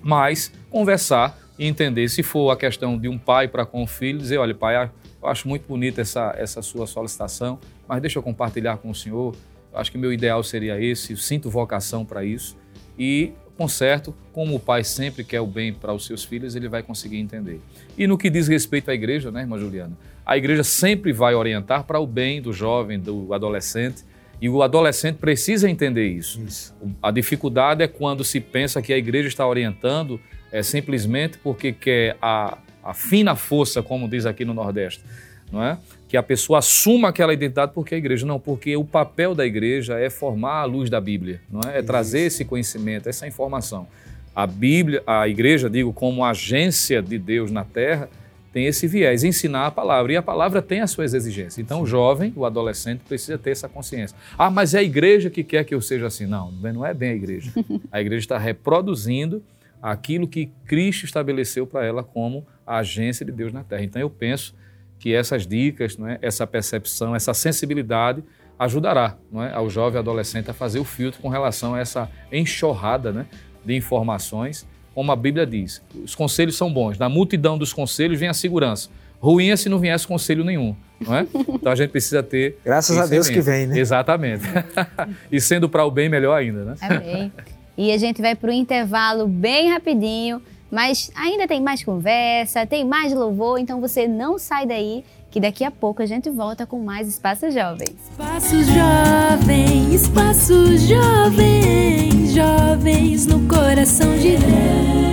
mas 0.01 0.51
conversar 0.69 1.37
e 1.57 1.65
entender 1.65 2.07
se 2.09 2.23
for 2.23 2.51
a 2.51 2.57
questão 2.57 2.97
de 2.97 3.07
um 3.07 3.17
pai 3.17 3.47
para 3.47 3.65
com 3.65 3.83
o 3.83 3.87
filho, 3.87 4.19
dizer, 4.19 4.37
olha, 4.37 4.53
pai, 4.53 4.91
eu 5.21 5.27
acho 5.27 5.47
muito 5.47 5.67
bonita 5.67 6.01
essa, 6.01 6.33
essa 6.37 6.61
sua 6.61 6.87
solicitação, 6.87 7.59
mas 7.87 8.01
deixa 8.01 8.19
eu 8.19 8.23
compartilhar 8.23 8.77
com 8.77 8.89
o 8.89 8.95
senhor. 8.95 9.35
Eu 9.71 9.79
acho 9.79 9.91
que 9.91 9.97
meu 9.97 10.11
ideal 10.13 10.43
seria 10.43 10.81
esse, 10.81 11.13
eu 11.13 11.17
sinto 11.17 11.49
vocação 11.49 12.05
para 12.05 12.23
isso. 12.23 12.57
E 12.97 13.33
conserto, 13.57 14.15
como 14.33 14.55
o 14.55 14.59
pai 14.59 14.83
sempre 14.83 15.23
quer 15.23 15.41
o 15.41 15.47
bem 15.47 15.73
para 15.73 15.93
os 15.93 16.05
seus 16.05 16.23
filhos, 16.23 16.55
ele 16.55 16.67
vai 16.67 16.83
conseguir 16.83 17.17
entender. 17.17 17.61
E 17.97 18.05
no 18.05 18.17
que 18.17 18.29
diz 18.29 18.47
respeito 18.47 18.91
à 18.91 18.93
igreja, 18.93 19.31
né, 19.31 19.41
irmã 19.41 19.57
Juliana? 19.57 19.97
A 20.25 20.37
igreja 20.37 20.63
sempre 20.63 21.13
vai 21.13 21.35
orientar 21.35 21.83
para 21.83 21.99
o 21.99 22.07
bem 22.07 22.41
do 22.41 22.51
jovem, 22.51 22.99
do 22.99 23.33
adolescente, 23.33 24.03
e 24.41 24.49
o 24.49 24.61
adolescente 24.61 25.17
precisa 25.17 25.69
entender 25.69 26.07
isso. 26.07 26.41
isso. 26.41 26.75
A 27.01 27.09
dificuldade 27.11 27.81
é 27.81 27.87
quando 27.87 28.23
se 28.23 28.39
pensa 28.39 28.81
que 28.81 28.91
a 28.91 28.97
igreja 28.97 29.27
está 29.27 29.47
orientando 29.47 30.19
é, 30.51 30.61
simplesmente 30.61 31.37
porque 31.37 31.71
quer 31.71 32.17
a, 32.21 32.57
a 32.83 32.93
fina 32.93 33.35
força, 33.35 33.81
como 33.81 34.09
diz 34.09 34.25
aqui 34.25 34.43
no 34.43 34.53
Nordeste, 34.53 35.03
não 35.51 35.63
é? 35.63 35.77
Que 36.07 36.15
a 36.15 36.23
pessoa 36.23 36.59
assuma 36.59 37.09
aquela 37.09 37.33
identidade 37.33 37.71
porque 37.73 37.95
a 37.95 37.97
igreja 37.97 38.25
não, 38.25 38.39
porque 38.39 38.77
o 38.77 38.85
papel 38.85 39.33
da 39.33 39.45
igreja 39.45 39.99
é 39.99 40.09
formar 40.09 40.61
a 40.61 40.65
luz 40.65 40.89
da 40.89 41.01
Bíblia, 41.01 41.41
não 41.49 41.61
é? 41.69 41.79
É 41.79 41.81
trazer 41.81 42.21
esse 42.21 42.45
conhecimento, 42.45 43.09
essa 43.09 43.27
informação. 43.27 43.87
A 44.35 44.45
Bíblia, 44.45 45.01
a 45.07 45.27
igreja, 45.27 45.69
digo, 45.69 45.93
como 45.93 46.23
agência 46.23 47.01
de 47.01 47.17
Deus 47.17 47.49
na 47.49 47.63
terra, 47.63 48.09
tem 48.55 48.67
esse 48.67 48.87
viés, 48.87 49.25
ensinar 49.25 49.65
a 49.65 49.71
palavra. 49.71 50.13
E 50.13 50.15
a 50.15 50.21
palavra 50.21 50.61
tem 50.61 50.79
as 50.79 50.91
suas 50.91 51.13
exigências. 51.13 51.57
Então, 51.57 51.81
o 51.81 51.85
jovem, 51.85 52.31
o 52.37 52.45
adolescente, 52.45 53.01
precisa 53.05 53.37
ter 53.37 53.51
essa 53.51 53.67
consciência. 53.67 54.15
Ah, 54.37 54.49
mas 54.49 54.73
é 54.73 54.79
a 54.79 54.83
igreja 54.83 55.29
que 55.29 55.43
quer 55.43 55.65
que 55.65 55.75
eu 55.75 55.81
seja 55.81 56.07
assim. 56.07 56.25
Não, 56.25 56.51
não 56.51 56.85
é 56.85 56.93
bem 56.93 57.09
a 57.09 57.15
igreja. 57.15 57.51
A 57.91 57.99
igreja 57.99 58.23
está 58.23 58.37
reproduzindo 58.37 59.43
aquilo 59.81 60.25
que 60.25 60.49
Cristo 60.65 61.03
estabeleceu 61.03 61.67
para 61.67 61.85
ela 61.85 62.01
como 62.01 62.47
a 62.65 62.77
agência 62.77 63.25
de 63.25 63.31
Deus 63.33 63.51
na 63.51 63.61
terra. 63.61 63.83
Então, 63.83 64.01
eu 64.01 64.09
penso 64.09 64.55
que 64.99 65.13
essas 65.13 65.45
dicas, 65.45 65.97
não 65.97 66.07
é, 66.07 66.17
essa 66.21 66.45
percepção, 66.47 67.15
essa 67.15 67.33
sensibilidade 67.33 68.23
ajudará 68.57 69.17
não 69.31 69.43
é, 69.43 69.53
ao 69.53 69.69
jovem 69.69 69.99
adolescente 69.99 70.49
a 70.49 70.53
fazer 70.53 70.79
o 70.79 70.85
filtro 70.85 71.21
com 71.21 71.29
relação 71.29 71.75
a 71.75 71.79
essa 71.79 72.09
enxurrada 72.31 73.11
né, 73.11 73.25
de 73.63 73.75
informações, 73.75 74.65
como 74.93 75.11
a 75.11 75.15
Bíblia 75.15 75.45
diz. 75.45 75.81
Os 76.03 76.15
conselhos 76.15 76.55
são 76.55 76.71
bons, 76.71 76.97
na 76.97 77.09
multidão 77.09 77.57
dos 77.57 77.73
conselhos 77.73 78.19
vem 78.19 78.29
a 78.29 78.33
segurança. 78.33 78.89
Ruim 79.19 79.49
é 79.49 79.55
se 79.55 79.69
não 79.69 79.79
viesse 79.79 80.07
conselho 80.07 80.43
nenhum, 80.43 80.75
não 80.99 81.15
é? 81.15 81.25
Então 81.49 81.71
a 81.71 81.75
gente 81.75 81.89
precisa 81.89 82.21
ter. 82.21 82.59
Graças 82.63 82.97
a 82.97 83.05
Deus 83.05 83.27
que 83.27 83.41
vem, 83.41 83.65
né? 83.65 83.79
Exatamente. 83.79 84.43
e 85.31 85.41
sendo 85.41 85.67
para 85.67 85.83
o 85.85 85.91
bem, 85.91 86.09
melhor 86.09 86.35
ainda, 86.35 86.63
né? 86.63 86.75
Amém. 86.81 87.31
E 87.77 87.91
a 87.91 87.97
gente 87.97 88.21
vai 88.21 88.35
para 88.35 88.49
o 88.49 88.53
intervalo 88.53 89.27
bem 89.27 89.69
rapidinho. 89.69 90.41
Mas 90.75 91.09
ainda 91.15 91.47
tem 91.47 91.61
mais 91.61 91.81
conversa, 91.85 92.65
tem 92.65 92.83
mais 92.83 93.13
louvor, 93.13 93.57
então 93.57 93.79
você 93.79 94.09
não 94.09 94.37
sai 94.37 94.65
daí, 94.65 95.05
que 95.31 95.39
daqui 95.39 95.63
a 95.63 95.71
pouco 95.71 96.01
a 96.01 96.05
gente 96.05 96.29
volta 96.29 96.65
com 96.65 96.79
mais 96.79 97.07
Espaço 97.07 97.49
Jovem. 97.49 97.87
Espaço 98.11 98.61
Jovem, 98.61 99.95
Espaço 99.95 100.77
Jovem, 100.79 102.27
jovens 102.27 103.25
no 103.25 103.47
coração 103.47 104.17
de 104.17 104.31
Deus. 104.31 105.05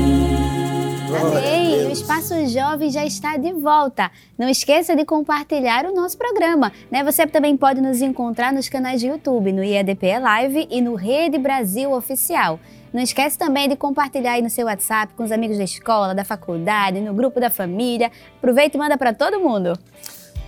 Amém! 1.23 1.87
O 1.87 1.93
Espaço 1.93 2.45
Jovem 2.49 2.91
já 2.91 3.07
está 3.07 3.37
de 3.37 3.53
volta. 3.53 4.11
Não 4.37 4.49
esqueça 4.49 4.97
de 4.97 5.05
compartilhar 5.05 5.85
o 5.85 5.95
nosso 5.95 6.19
programa. 6.19 6.73
Né? 6.91 7.05
Você 7.05 7.25
também 7.25 7.57
pode 7.57 7.81
nos 7.81 8.03
encontrar 8.03 8.53
nos 8.53 8.69
canais 8.69 9.01
de 9.01 9.07
YouTube, 9.07 9.53
no 9.53 9.63
IEDP 9.63 10.19
Live 10.19 10.67
e 10.69 10.81
no 10.81 10.97
Rede 10.97 11.39
Brasil 11.39 11.93
Oficial. 11.93 12.59
Não 12.93 13.01
esquece 13.01 13.39
também 13.39 13.69
de 13.69 13.75
compartilhar 13.75 14.33
aí 14.33 14.43
no 14.43 14.51
seu 14.51 14.67
WhatsApp 14.67 15.15
com 15.15 15.25
os 15.25 15.33
amigos 15.33 15.57
da 15.57 15.65
escola, 15.65 16.15
da 16.15 16.25
faculdade, 16.25 17.01
no 17.01 17.15
grupo 17.15 17.41
da 17.41 17.49
família. 17.49 18.11
Aproveita 18.37 18.77
e 18.77 18.79
manda 18.79 18.99
para 18.99 19.15
todo 19.15 19.41
mundo. 19.41 19.79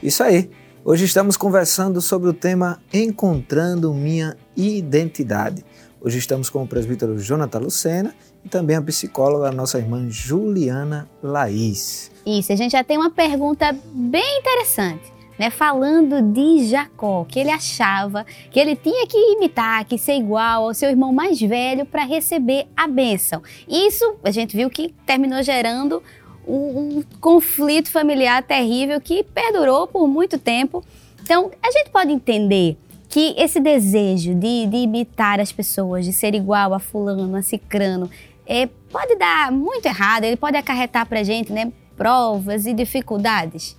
Isso 0.03 0.23
aí. 0.23 0.51
Hoje 0.85 1.07
estamos 1.07 1.39
conversando 1.39 2.03
sobre 2.03 2.29
o 2.29 2.35
tema 2.35 2.83
Encontrando 2.93 3.95
Minha 3.95 4.37
Identidade. 4.55 5.65
Hoje 5.99 6.19
estamos 6.19 6.51
com 6.51 6.63
o 6.63 6.69
presbítero 6.69 7.19
Jonathan 7.19 7.61
Lucena 7.61 8.15
e 8.45 8.49
também 8.51 8.77
a 8.77 8.83
psicóloga, 8.83 9.49
a 9.49 9.53
nossa 9.53 9.79
irmã 9.79 10.07
Juliana 10.11 11.09
Laís. 11.23 12.11
Isso, 12.27 12.53
a 12.53 12.57
gente 12.57 12.73
já 12.73 12.85
tem 12.85 12.99
uma 12.99 13.11
pergunta 13.11 13.75
bem 13.95 14.39
interessante 14.39 15.14
né, 15.39 15.51
falando 15.51 16.23
de 16.23 16.67
Jacó, 16.67 17.25
que 17.25 17.39
ele 17.39 17.51
achava 17.51 18.25
que 18.51 18.59
ele 18.59 18.77
tinha 18.77 19.07
que 19.07 19.17
imitar, 19.17 19.85
que 19.85 19.99
ser 19.99 20.17
igual 20.17 20.67
ao 20.67 20.75
seu 20.75 20.91
irmão 20.91 21.13
mais 21.13 21.41
velho 21.41 21.85
para 21.85 22.05
receber 22.05 22.67
a 22.77 22.87
bênção. 22.87 23.43
Isso 23.69 24.17
a 24.23 24.31
gente 24.31 24.57
viu 24.57 24.71
que 24.71 24.95
terminou 25.05 25.43
gerando 25.43 26.03
um, 26.47 26.99
um 26.99 27.05
conflito 27.21 27.91
familiar 27.91 28.43
terrível 28.43 29.01
que 29.01 29.25
perdurou 29.25 29.87
por 29.87 30.07
muito 30.07 30.39
tempo. 30.39 30.85
Então, 31.23 31.51
a 31.63 31.71
gente 31.71 31.91
pode 31.91 32.13
entender 32.13 32.77
que 33.09 33.35
esse 33.39 33.61
desejo 33.61 34.35
de, 34.35 34.67
de 34.67 34.77
imitar 34.79 35.41
as 35.41 35.53
pessoas, 35.53 36.05
de 36.05 36.13
ser 36.13 36.35
igual 36.35 36.75
a 36.75 36.79
fulano, 36.79 37.37
a 37.37 37.43
cicrano, 37.43 38.11
é, 38.47 38.67
pode 38.91 39.17
dar 39.17 39.51
muito 39.51 39.87
errado, 39.87 40.25
ele 40.25 40.37
pode 40.37 40.57
acarretar 40.57 41.07
para 41.07 41.21
a 41.21 41.23
gente 41.23 41.53
né, 41.53 41.73
provas 41.97 42.67
e 42.67 42.75
dificuldades. 42.75 43.77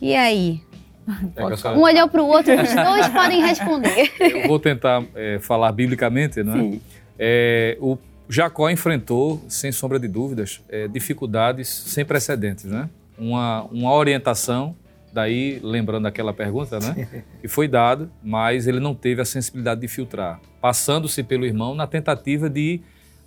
E 0.00 0.14
aí? 0.14 0.60
É 1.34 1.44
um 1.70 1.80
olhou 1.80 2.08
para 2.08 2.22
o 2.22 2.26
outro, 2.26 2.52
os 2.54 2.72
dois 2.72 3.08
podem 3.12 3.42
responder. 3.42 4.12
Eu 4.20 4.48
vou 4.48 4.58
tentar 4.58 5.02
é, 5.14 5.38
falar 5.40 5.72
biblicamente, 5.72 6.42
não 6.42 6.72
é? 6.74 6.78
é? 7.18 7.78
O 7.80 7.98
Jacó 8.28 8.70
enfrentou, 8.70 9.42
sem 9.48 9.72
sombra 9.72 9.98
de 9.98 10.06
dúvidas, 10.06 10.62
é, 10.68 10.86
dificuldades 10.86 11.68
sem 11.68 12.04
precedentes, 12.04 12.64
né? 12.64 12.88
Uma, 13.18 13.64
uma 13.64 13.92
orientação 13.92 14.76
Daí, 15.12 15.58
lembrando 15.62 16.06
aquela 16.06 16.32
pergunta, 16.32 16.78
né? 16.78 17.24
Que 17.40 17.48
foi 17.48 17.66
dado, 17.66 18.10
mas 18.22 18.66
ele 18.66 18.78
não 18.78 18.94
teve 18.94 19.20
a 19.20 19.24
sensibilidade 19.24 19.80
de 19.80 19.88
filtrar, 19.88 20.40
passando-se 20.60 21.22
pelo 21.22 21.44
irmão 21.44 21.74
na 21.74 21.86
tentativa 21.86 22.48
de 22.48 22.80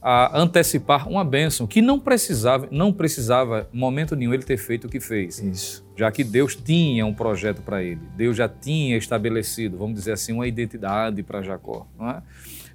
a, 0.03 0.37
antecipar 0.37 1.07
uma 1.07 1.23
bênção 1.23 1.65
que 1.65 1.81
não 1.81 1.97
precisava, 1.97 2.67
não 2.69 2.91
precisava, 2.91 3.69
momento 3.71 4.17
nenhum, 4.17 4.33
ele 4.33 4.43
ter 4.43 4.57
feito 4.57 4.85
o 4.85 4.89
que 4.89 4.99
fez. 4.99 5.39
Isso. 5.39 5.85
Já 5.95 6.11
que 6.11 6.25
Deus 6.25 6.55
tinha 6.57 7.05
um 7.05 7.13
projeto 7.13 7.61
para 7.61 7.81
ele, 7.81 8.01
Deus 8.17 8.35
já 8.35 8.49
tinha 8.49 8.97
estabelecido, 8.97 9.77
vamos 9.77 9.95
dizer 9.95 10.11
assim, 10.11 10.33
uma 10.33 10.45
identidade 10.45 11.23
para 11.23 11.41
Jacó. 11.41 11.87
Não 11.97 12.09
é? 12.09 12.21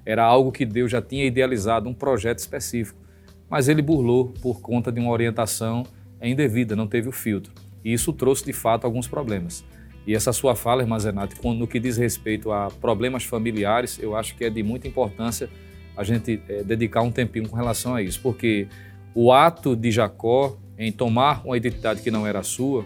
Era 0.03 0.23
algo 0.23 0.51
que 0.51 0.65
Deus 0.65 0.89
já 0.89 1.01
tinha 1.01 1.23
idealizado, 1.23 1.87
um 1.87 1.93
projeto 1.93 2.39
específico. 2.39 2.99
Mas 3.47 3.67
ele 3.67 3.81
burlou 3.81 4.33
por 4.41 4.59
conta 4.59 4.91
de 4.91 4.99
uma 4.99 5.11
orientação 5.11 5.83
indevida, 6.21 6.75
não 6.75 6.87
teve 6.87 7.09
o 7.09 7.11
filtro. 7.11 7.53
E 7.85 7.93
isso 7.93 8.11
trouxe, 8.11 8.43
de 8.43 8.53
fato, 8.53 8.85
alguns 8.85 9.07
problemas. 9.07 9.63
E 10.07 10.15
essa 10.15 10.33
sua 10.33 10.55
fala, 10.55 10.81
irmã 10.81 10.97
Zenate, 10.97 11.35
no 11.43 11.67
que 11.67 11.79
diz 11.79 11.97
respeito 11.97 12.51
a 12.51 12.69
problemas 12.81 13.23
familiares, 13.23 13.99
eu 14.01 14.15
acho 14.15 14.35
que 14.35 14.45
é 14.45 14.49
de 14.49 14.63
muita 14.63 14.87
importância 14.87 15.49
a 15.99 16.03
gente 16.05 16.41
é, 16.47 16.63
dedicar 16.63 17.01
um 17.01 17.11
tempinho 17.11 17.49
com 17.49 17.57
relação 17.57 17.93
a 17.93 18.01
isso, 18.01 18.21
porque 18.21 18.67
o 19.13 19.33
ato 19.33 19.75
de 19.75 19.91
Jacó 19.91 20.57
em 20.77 20.93
tomar 20.93 21.45
uma 21.45 21.57
identidade 21.57 22.01
que 22.01 22.09
não 22.09 22.25
era 22.25 22.41
sua 22.41 22.85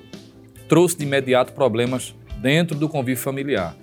trouxe 0.68 0.98
de 0.98 1.04
imediato 1.04 1.54
problemas 1.54 2.16
dentro 2.42 2.76
do 2.76 2.90
convívio 2.90 3.22
familiar. 3.22 3.78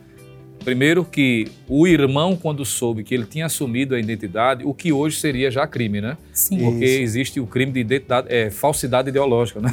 Primeiro 0.65 1.05
que 1.05 1.47
o 1.69 1.87
irmão, 1.87 2.37
quando 2.37 2.65
soube 2.65 3.05
que 3.05 3.15
ele 3.15 3.25
tinha 3.25 3.47
assumido 3.47 3.95
a 3.95 4.01
identidade, 4.01 4.65
o 4.65 4.75
que 4.75 4.93
hoje 4.93 5.21
seria 5.21 5.49
já 5.49 5.65
crime, 5.65 6.01
né? 6.01 6.19
Sim. 6.33 6.59
Porque 6.59 6.85
Isso. 6.85 7.03
existe 7.03 7.41
o 7.41 7.47
crime 7.47 7.71
de 7.71 7.81
identidade, 7.81 8.27
é, 8.29 8.51
falsidade 8.51 9.11
ideológica, 9.11 9.61
né? 9.61 9.71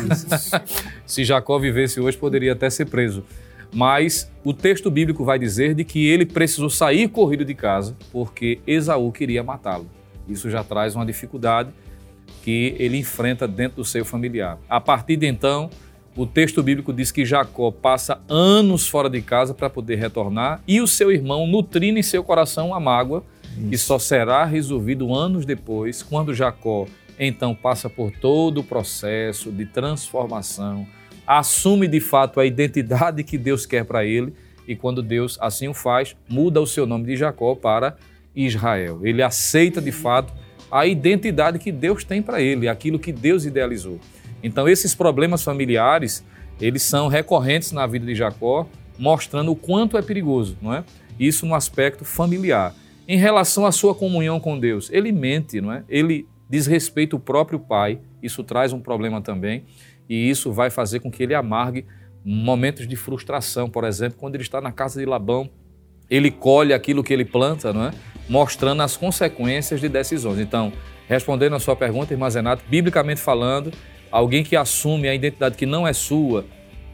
Se 1.04 1.24
Jacó 1.26 1.58
vivesse 1.58 2.00
hoje, 2.00 2.16
poderia 2.16 2.54
até 2.54 2.70
ser 2.70 2.86
preso. 2.86 3.26
Mas 3.74 4.32
o 4.44 4.54
texto 4.54 4.90
bíblico 4.90 5.24
vai 5.24 5.38
dizer 5.38 5.74
de 5.76 5.84
que 5.84 6.08
ele 6.08 6.26
precisou 6.26 6.70
sair 6.70 7.08
corrido 7.10 7.44
de 7.44 7.54
casa 7.54 7.96
porque 8.12 8.60
Esaú 8.66 9.12
queria 9.12 9.44
matá-lo. 9.44 9.90
Isso 10.28 10.50
já 10.50 10.64
traz 10.64 10.96
uma 10.96 11.06
dificuldade 11.06 11.70
que 12.44 12.76
ele 12.80 12.98
enfrenta 12.98 13.48
dentro 13.48 13.78
do 13.78 13.86
seu 13.86 14.06
familiar. 14.06 14.58
A 14.70 14.80
partir 14.80 15.18
de 15.18 15.28
então, 15.28 15.70
o 16.16 16.26
texto 16.26 16.64
bíblico 16.64 16.92
diz 16.92 17.12
que 17.12 17.26
Jacó 17.26 17.72
passa 17.72 18.22
anos 18.28 18.88
fora 18.88 19.10
de 19.10 19.22
casa 19.22 19.54
para 19.54 19.70
poder 19.70 19.96
retornar 19.96 20.62
e 20.68 20.82
o 20.82 20.88
seu 20.88 21.12
irmão 21.12 21.46
nutrindo 21.46 22.00
em 22.00 22.04
seu 22.04 22.24
coração 22.24 22.74
a 22.74 22.80
mágoa 22.80 23.24
que 23.70 23.78
só 23.78 23.98
será 23.98 24.46
resolvido 24.46 25.14
anos 25.14 25.46
depois, 25.46 26.04
quando 26.04 26.34
Jacó 26.34 26.86
então 27.20 27.56
passa 27.56 27.90
por 27.90 28.12
todo 28.12 28.60
o 28.60 28.64
processo 28.64 29.52
de 29.52 29.66
transformação, 29.66 30.88
assume 31.28 31.88
de 31.88 32.00
fato 32.00 32.40
a 32.40 32.46
identidade 32.46 33.24
que 33.24 33.38
Deus 33.38 33.66
quer 33.66 33.84
para 33.84 34.06
ele 34.06 34.34
e 34.66 34.76
quando 34.76 35.04
Deus 35.04 35.38
assim 35.42 35.68
o 35.68 35.74
faz, 35.74 36.16
muda 36.30 36.62
o 36.62 36.66
seu 36.66 36.86
nome 36.86 37.06
de 37.06 37.18
Jacó 37.18 37.54
para 37.54 37.98
Israel. 38.36 39.02
Ele 39.04 39.22
aceita 39.22 39.82
de 39.82 39.92
fato 39.92 40.34
a 40.72 40.86
identidade 40.86 41.60
que 41.60 41.72
Deus 41.72 42.04
tem 42.04 42.22
para 42.22 42.42
ele, 42.42 42.68
aquilo 42.68 42.98
que 42.98 43.12
Deus 43.12 43.46
idealizou. 43.46 44.00
Então 44.42 44.68
esses 44.68 44.96
problemas 44.96 45.44
familiares, 45.44 46.24
eles 46.60 46.84
são 46.84 47.08
recorrentes 47.08 47.72
na 47.72 47.86
vida 47.86 48.06
de 48.06 48.16
Jacó, 48.16 48.68
mostrando 48.98 49.52
o 49.52 49.56
quanto 49.56 49.98
é 49.98 50.02
perigoso, 50.02 50.58
não 50.62 50.74
é? 50.74 50.84
Isso 51.20 51.46
no 51.46 51.56
aspecto 51.56 52.06
familiar. 52.06 52.74
Em 53.08 53.18
relação 53.18 53.66
à 53.66 53.72
sua 53.72 53.96
comunhão 53.96 54.40
com 54.40 54.60
Deus, 54.60 54.90
ele 54.92 55.12
mente, 55.12 55.62
não 55.62 55.72
é? 55.72 55.84
Ele 55.88 56.28
desrespeita 56.50 57.16
o 57.16 57.20
próprio 57.20 57.60
pai, 57.60 58.00
isso 58.22 58.44
traz 58.44 58.74
um 58.74 58.80
problema 58.80 59.22
também, 59.22 59.64
e 60.10 60.30
isso 60.30 60.52
vai 60.52 60.70
fazer 60.70 61.00
com 61.00 61.12
que 61.12 61.24
ele 61.24 61.34
amargue 61.34 61.86
momentos 62.24 62.88
de 62.88 62.96
frustração, 62.96 63.70
por 63.70 63.84
exemplo, 63.84 64.18
quando 64.20 64.36
ele 64.36 64.44
está 64.44 64.60
na 64.60 64.72
casa 64.72 65.00
de 65.00 65.06
Labão, 65.06 65.50
ele 66.10 66.32
colhe 66.32 66.74
aquilo 66.74 67.04
que 67.04 67.14
ele 67.14 67.26
planta, 67.26 67.72
não 67.72 67.86
é? 67.86 67.92
Mostrando 68.28 68.82
as 68.82 68.98
consequências 68.98 69.80
de 69.80 69.88
decisões. 69.88 70.40
Então, 70.40 70.74
respondendo 71.08 71.56
a 71.56 71.60
sua 71.60 71.76
pergunta, 71.76 72.14
irmã 72.14 72.30
Zenato, 72.30 72.64
biblicamente 72.68 73.22
falando, 73.22 73.72
alguém 74.12 74.44
que 74.44 74.56
assume 74.56 75.08
a 75.08 75.16
identidade 75.16 75.56
que 75.56 75.66
não 75.66 75.88
é 75.88 75.94
sua, 75.94 76.46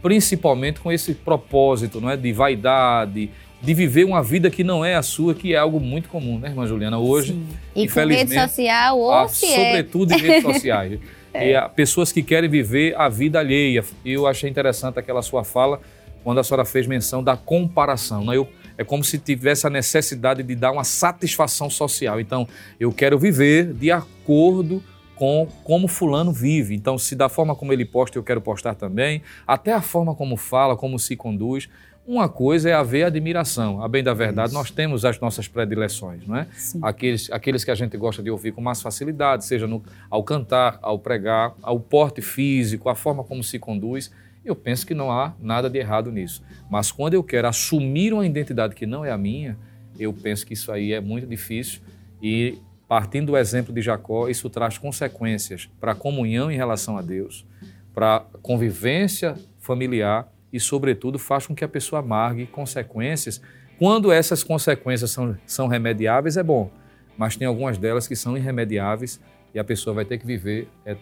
principalmente 0.02 0.80
com 0.80 0.92
esse 0.92 1.14
propósito, 1.14 2.00
não 2.02 2.10
é, 2.10 2.18
de 2.18 2.32
vaidade, 2.34 3.32
de 3.62 3.74
viver 3.74 4.04
uma 4.04 4.22
vida 4.22 4.52
que 4.52 4.64
não 4.64 4.84
é 4.84 4.96
a 4.96 5.02
sua, 5.02 5.34
que 5.34 5.54
é 5.54 5.58
algo 5.58 5.80
muito 5.80 6.10
comum, 6.10 6.38
né, 6.38 6.50
irmã 6.50 6.68
Juliana? 6.68 7.00
Hoje, 7.00 7.32
E 7.32 7.36
com 7.36 7.80
rede 7.80 7.86
infelizmente, 7.86 8.42
social, 8.42 9.00
ou 9.00 9.14
ah, 9.14 9.28
se 9.28 9.46
é. 9.46 9.56
sobretudo 9.56 10.14
em 10.14 10.18
redes 10.18 10.44
sociais. 10.44 11.00
E 11.34 11.56
há 11.56 11.68
pessoas 11.68 12.12
que 12.12 12.22
querem 12.22 12.50
viver 12.50 12.96
a 12.96 13.10
vida 13.10 13.40
alheia. 13.40 13.84
E 14.06 14.14
eu 14.14 14.28
achei 14.28 14.50
interessante 14.50 15.00
aquela 15.00 15.22
sua 15.22 15.44
fala 15.44 15.80
quando 16.24 16.40
a 16.40 16.44
senhora 16.44 16.64
fez 16.64 16.88
menção 16.88 17.24
da 17.24 17.36
comparação. 17.36 18.26
Né? 18.26 18.38
Eu, 18.38 18.48
é 18.78 18.84
como 18.84 19.04
se 19.04 19.18
tivesse 19.18 19.68
a 19.68 19.70
necessidade 19.70 20.44
de 20.44 20.56
dar 20.56 20.72
uma 20.72 20.84
satisfação 20.84 21.70
social. 21.70 22.20
Então, 22.20 22.48
eu 22.80 22.92
quero 22.92 23.18
viver 23.18 23.74
de 23.74 23.92
acordo 23.92 24.84
com 25.16 25.48
como 25.64 25.88
fulano 25.88 26.32
vive. 26.32 26.76
Então, 26.76 26.98
se 26.98 27.16
da 27.16 27.30
forma 27.30 27.56
como 27.56 27.74
ele 27.74 27.86
posta, 27.86 28.18
eu 28.18 28.24
quero 28.24 28.42
postar 28.42 28.76
também, 28.76 29.22
até 29.46 29.74
a 29.74 29.82
forma 29.82 30.16
como 30.16 30.38
fala, 30.38 30.76
como 30.76 30.98
se 30.98 31.16
conduz. 31.16 31.70
Uma 32.06 32.28
coisa 32.28 32.70
é 32.70 32.74
haver 32.74 33.06
admiração. 33.06 33.82
A 33.82 33.88
bem 33.88 34.04
da 34.04 34.14
verdade, 34.14 34.54
nós 34.54 34.70
temos 34.70 35.06
as 35.06 35.20
nossas 35.20 35.48
predileções, 35.48 36.28
não 36.28 36.36
é? 36.36 36.48
Sim. 36.58 36.80
Aqueles, 36.82 37.32
aqueles 37.32 37.64
que 37.64 37.72
a 37.72 37.76
gente 37.76 37.96
gosta 37.96 38.22
de 38.22 38.30
ouvir 38.30 38.52
com 38.52 38.62
mais 38.62 38.82
facilidade, 38.82 39.46
seja 39.46 39.68
no, 39.68 39.82
ao 40.10 40.22
cantar, 40.22 40.80
ao 40.82 41.00
pregar, 41.00 41.54
ao 41.62 41.80
porte 41.80 42.22
físico, 42.22 42.90
a 42.90 42.96
forma 42.96 43.24
como 43.24 43.42
se 43.42 43.58
conduz. 43.58 44.12
Eu 44.44 44.54
penso 44.54 44.86
que 44.86 44.94
não 44.94 45.10
há 45.10 45.34
nada 45.40 45.70
de 45.70 45.80
errado 45.80 46.12
nisso. 46.12 46.44
Mas 46.70 46.92
quando 46.92 47.14
eu 47.14 47.24
quero 47.24 47.48
assumir 47.48 48.14
uma 48.14 48.26
identidade 48.26 48.76
que 48.76 48.86
não 48.86 49.06
é 49.06 49.12
a 49.12 49.18
minha, 49.18 49.58
eu 49.98 50.12
penso 50.12 50.46
que 50.46 50.54
isso 50.54 50.72
aí 50.74 50.92
é 50.92 51.00
muito 51.00 51.26
difícil 51.26 51.82
e 52.22 52.58
partindo 52.88 53.28
do 53.28 53.38
exemplo 53.38 53.74
de 53.74 53.82
Jacó, 53.82 54.28
isso 54.28 54.50
traz 54.50 54.78
consequências 54.78 55.70
para 55.80 55.94
a 55.94 55.96
comunhão 55.96 56.52
em 56.52 56.56
relação 56.56 56.98
a 56.98 57.02
Deus, 57.02 57.46
para 57.94 58.18
a 58.18 58.20
convivência 58.42 59.36
familiar 59.60 60.33
e, 60.54 60.60
sobretudo, 60.60 61.18
faz 61.18 61.48
com 61.48 61.56
que 61.56 61.66
a 61.66 61.68
pessoa 61.68 62.00
amargue 62.00 62.46
consequências. 62.46 63.42
Quando 63.80 64.12
essas 64.12 64.44
consequências 64.44 65.10
são, 65.10 65.36
são 65.48 65.68
remediáveis, 65.68 66.38
é 66.38 66.44
bom, 66.44 66.70
mas 67.18 67.36
tem 67.36 67.48
algumas 67.48 67.78
delas 67.80 68.08
que 68.08 68.16
são 68.16 68.38
irremediáveis 68.38 69.20
e 69.54 69.60
a 69.60 69.64
pessoa 69.64 69.96
vai 69.96 70.06
ter 70.06 70.20
que 70.20 70.26
viver 70.26 70.70
é, 70.86 70.96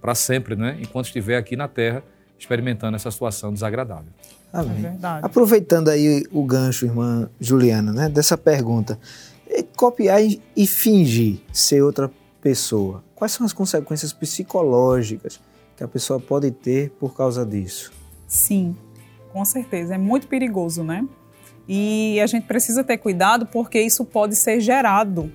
para 0.00 0.14
sempre, 0.14 0.56
né? 0.56 0.78
enquanto 0.80 1.06
estiver 1.06 1.36
aqui 1.36 1.54
na 1.54 1.68
Terra 1.68 2.02
experimentando 2.38 2.96
essa 2.96 3.10
situação 3.10 3.52
desagradável. 3.52 4.12
É 4.52 4.58
Amém. 4.58 4.82
verdade. 4.82 5.24
Aproveitando 5.24 5.88
aí 5.88 6.24
o 6.32 6.44
gancho, 6.44 6.86
irmã 6.86 7.28
Juliana, 7.40 7.92
né, 7.92 8.08
dessa 8.08 8.36
pergunta, 8.36 8.98
é, 9.48 9.62
copiar 9.62 10.22
e 10.22 10.40
e 10.56 10.66
fingir 10.66 11.40
ser 11.52 11.82
outra 11.82 12.10
pessoa, 12.40 13.02
quais 13.14 13.32
são 13.32 13.46
as 13.46 13.52
consequências 13.52 14.12
psicológicas 14.12 15.40
que 15.76 15.82
a 15.82 15.88
pessoa 15.88 16.20
pode 16.20 16.50
ter 16.50 16.90
por 16.90 17.16
causa 17.16 17.44
disso? 17.44 17.92
Sim, 18.26 18.76
com 19.34 19.44
certeza. 19.44 19.96
É 19.96 19.98
muito 19.98 20.28
perigoso, 20.28 20.84
né? 20.84 21.04
E 21.68 22.20
a 22.20 22.26
gente 22.26 22.46
precisa 22.46 22.84
ter 22.84 22.98
cuidado 22.98 23.46
porque 23.46 23.80
isso 23.80 24.04
pode 24.04 24.36
ser 24.36 24.60
gerado 24.60 25.32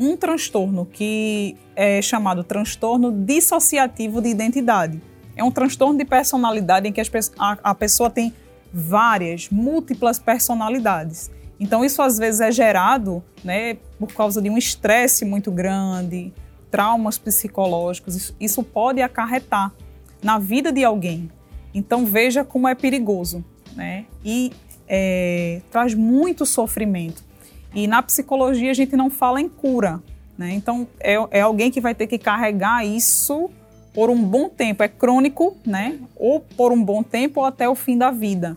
um 0.00 0.16
transtorno 0.16 0.86
que 0.86 1.54
é 1.74 2.00
chamado 2.00 2.42
transtorno 2.42 3.12
dissociativo 3.12 4.22
de 4.22 4.30
identidade. 4.30 5.02
É 5.36 5.44
um 5.44 5.50
transtorno 5.50 5.98
de 5.98 6.04
personalidade 6.06 6.88
em 6.88 6.92
que 6.92 7.02
a, 7.38 7.74
pessoa 7.74 8.08
tem 8.08 8.32
várias, 8.72 9.50
múltiplas 9.50 10.18
personalidades. 10.18 11.30
Então 11.60 11.84
isso 11.84 12.00
às 12.00 12.18
vezes 12.18 12.40
é 12.40 12.50
gerado, 12.50 13.22
né, 13.44 13.76
por 13.98 14.12
causa 14.14 14.40
de 14.40 14.48
um 14.48 14.56
estresse 14.56 15.26
muito 15.26 15.50
grande, 15.50 16.32
traumas 16.70 17.18
psicológicos. 17.18 18.34
Isso 18.40 18.62
pode 18.62 19.02
acarretar 19.02 19.72
na 20.22 20.38
vida 20.38 20.72
de 20.72 20.82
alguém. 20.84 21.30
Então 21.76 22.06
veja 22.06 22.42
como 22.42 22.66
é 22.66 22.74
perigoso, 22.74 23.44
né? 23.74 24.06
E 24.24 24.50
é, 24.88 25.60
traz 25.70 25.92
muito 25.92 26.46
sofrimento. 26.46 27.22
E 27.74 27.86
na 27.86 28.02
psicologia 28.02 28.70
a 28.70 28.74
gente 28.74 28.96
não 28.96 29.10
fala 29.10 29.42
em 29.42 29.48
cura, 29.48 30.02
né? 30.38 30.54
Então 30.54 30.88
é, 30.98 31.16
é 31.32 31.40
alguém 31.42 31.70
que 31.70 31.78
vai 31.78 31.94
ter 31.94 32.06
que 32.06 32.16
carregar 32.16 32.82
isso 32.86 33.50
por 33.92 34.08
um 34.08 34.24
bom 34.24 34.48
tempo. 34.48 34.82
É 34.82 34.88
crônico, 34.88 35.54
né? 35.66 35.98
Ou 36.16 36.40
por 36.40 36.72
um 36.72 36.82
bom 36.82 37.02
tempo 37.02 37.40
ou 37.40 37.46
até 37.46 37.68
o 37.68 37.74
fim 37.74 37.98
da 37.98 38.10
vida. 38.10 38.56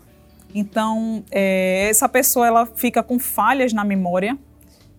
Então 0.56 1.22
é, 1.30 1.90
essa 1.90 2.08
pessoa 2.08 2.48
ela 2.48 2.66
fica 2.66 3.04
com 3.04 3.20
falhas 3.20 3.74
na 3.74 3.84
memória. 3.84 4.38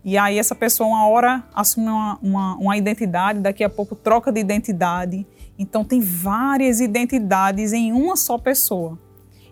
E 0.04 0.18
aí 0.18 0.38
essa 0.38 0.54
pessoa 0.54 0.86
uma 0.90 1.06
hora 1.06 1.42
assume 1.54 1.88
uma, 1.88 2.18
uma, 2.22 2.56
uma 2.56 2.76
identidade, 2.76 3.40
daqui 3.40 3.64
a 3.64 3.70
pouco 3.70 3.96
troca 3.96 4.30
de 4.30 4.40
identidade. 4.40 5.26
Então 5.60 5.84
tem 5.84 6.00
várias 6.00 6.80
identidades 6.80 7.74
em 7.74 7.92
uma 7.92 8.16
só 8.16 8.38
pessoa. 8.38 8.98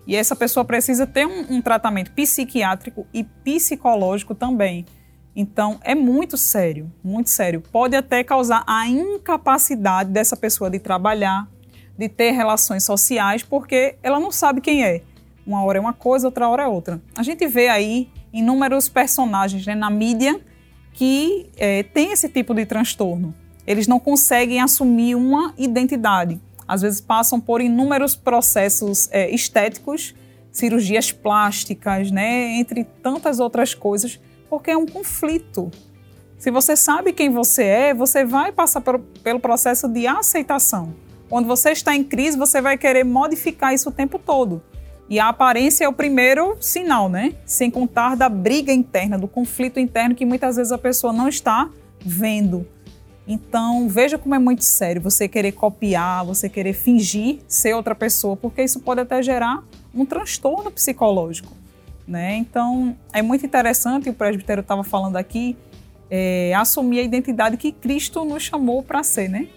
E 0.07 0.15
essa 0.15 0.35
pessoa 0.35 0.65
precisa 0.65 1.05
ter 1.05 1.27
um, 1.27 1.57
um 1.57 1.61
tratamento 1.61 2.11
psiquiátrico 2.13 3.05
e 3.13 3.23
psicológico 3.23 4.33
também. 4.33 4.87
Então 5.35 5.79
é 5.83 5.93
muito 5.93 6.35
sério, 6.35 6.91
muito 7.03 7.29
sério. 7.29 7.61
Pode 7.61 7.95
até 7.95 8.23
causar 8.23 8.63
a 8.65 8.87
incapacidade 8.87 10.09
dessa 10.09 10.35
pessoa 10.35 10.67
de 10.67 10.79
trabalhar, 10.79 11.47
de 11.95 12.09
ter 12.09 12.31
relações 12.31 12.83
sociais, 12.83 13.43
porque 13.43 13.95
ela 14.01 14.19
não 14.19 14.31
sabe 14.31 14.61
quem 14.61 14.83
é. 14.83 15.03
Uma 15.45 15.63
hora 15.63 15.77
é 15.77 15.81
uma 15.81 15.93
coisa, 15.93 16.25
outra 16.25 16.49
hora 16.49 16.63
é 16.63 16.67
outra. 16.67 16.99
A 17.15 17.21
gente 17.21 17.45
vê 17.47 17.67
aí 17.67 18.09
inúmeros 18.33 18.89
personagens 18.89 19.63
né, 19.63 19.75
na 19.75 19.91
mídia 19.91 20.41
que 20.91 21.51
é, 21.55 21.83
têm 21.83 22.11
esse 22.11 22.27
tipo 22.29 22.55
de 22.55 22.65
transtorno. 22.65 23.31
Eles 23.69 23.85
não 23.85 23.99
conseguem 23.99 24.59
assumir 24.59 25.13
uma 25.13 25.53
identidade. 25.55 26.41
Às 26.67 26.81
vezes 26.81 26.99
passam 26.99 27.39
por 27.39 27.61
inúmeros 27.61 28.15
processos 28.15 29.07
é, 29.11 29.29
estéticos, 29.29 30.15
cirurgias 30.51 31.11
plásticas, 31.11 32.09
né, 32.09 32.57
entre 32.57 32.83
tantas 32.83 33.39
outras 33.39 33.75
coisas, 33.75 34.19
porque 34.49 34.71
é 34.71 34.77
um 34.77 34.87
conflito. 34.87 35.69
Se 36.39 36.49
você 36.49 36.75
sabe 36.75 37.13
quem 37.13 37.29
você 37.29 37.63
é, 37.63 37.93
você 37.93 38.25
vai 38.25 38.51
passar 38.51 38.81
pelo, 38.81 38.99
pelo 39.23 39.39
processo 39.39 39.87
de 39.87 40.07
aceitação. 40.07 40.95
Quando 41.29 41.45
você 41.45 41.69
está 41.69 41.95
em 41.95 42.03
crise, 42.03 42.39
você 42.39 42.59
vai 42.59 42.75
querer 42.75 43.03
modificar 43.03 43.71
isso 43.71 43.89
o 43.89 43.91
tempo 43.91 44.17
todo. 44.17 44.63
E 45.07 45.19
a 45.19 45.27
aparência 45.27 45.85
é 45.85 45.87
o 45.87 45.93
primeiro 45.93 46.57
sinal, 46.59 47.07
né? 47.07 47.35
Sem 47.45 47.69
contar 47.69 48.15
da 48.15 48.27
briga 48.29 48.73
interna, 48.73 49.15
do 49.15 49.27
conflito 49.27 49.79
interno 49.79 50.15
que 50.15 50.25
muitas 50.25 50.55
vezes 50.55 50.71
a 50.71 50.77
pessoa 50.77 51.13
não 51.13 51.27
está 51.27 51.69
vendo. 51.99 52.65
Então, 53.31 53.87
veja 53.87 54.17
como 54.17 54.33
é 54.33 54.39
muito 54.39 54.63
sério 54.63 54.99
você 54.99 55.27
querer 55.27 55.51
copiar, 55.51 56.25
você 56.25 56.49
querer 56.49 56.73
fingir 56.73 57.37
ser 57.47 57.75
outra 57.75 57.93
pessoa, 57.93 58.35
porque 58.35 58.63
isso 58.63 58.79
pode 58.79 59.01
até 59.01 59.21
gerar 59.21 59.63
um 59.93 60.03
transtorno 60.03 60.71
psicológico. 60.71 61.53
Né? 62.07 62.37
Então, 62.37 62.97
é 63.13 63.21
muito 63.21 63.45
interessante, 63.45 64.09
o 64.09 64.15
presbítero 64.15 64.61
estava 64.61 64.83
falando 64.83 65.15
aqui, 65.15 65.55
é, 66.09 66.55
assumir 66.55 67.01
a 67.01 67.03
identidade 67.03 67.55
que 67.55 67.71
Cristo 67.71 68.25
nos 68.25 68.41
chamou 68.41 68.81
para 68.81 69.03
ser. 69.03 69.29
Né? 69.29 69.47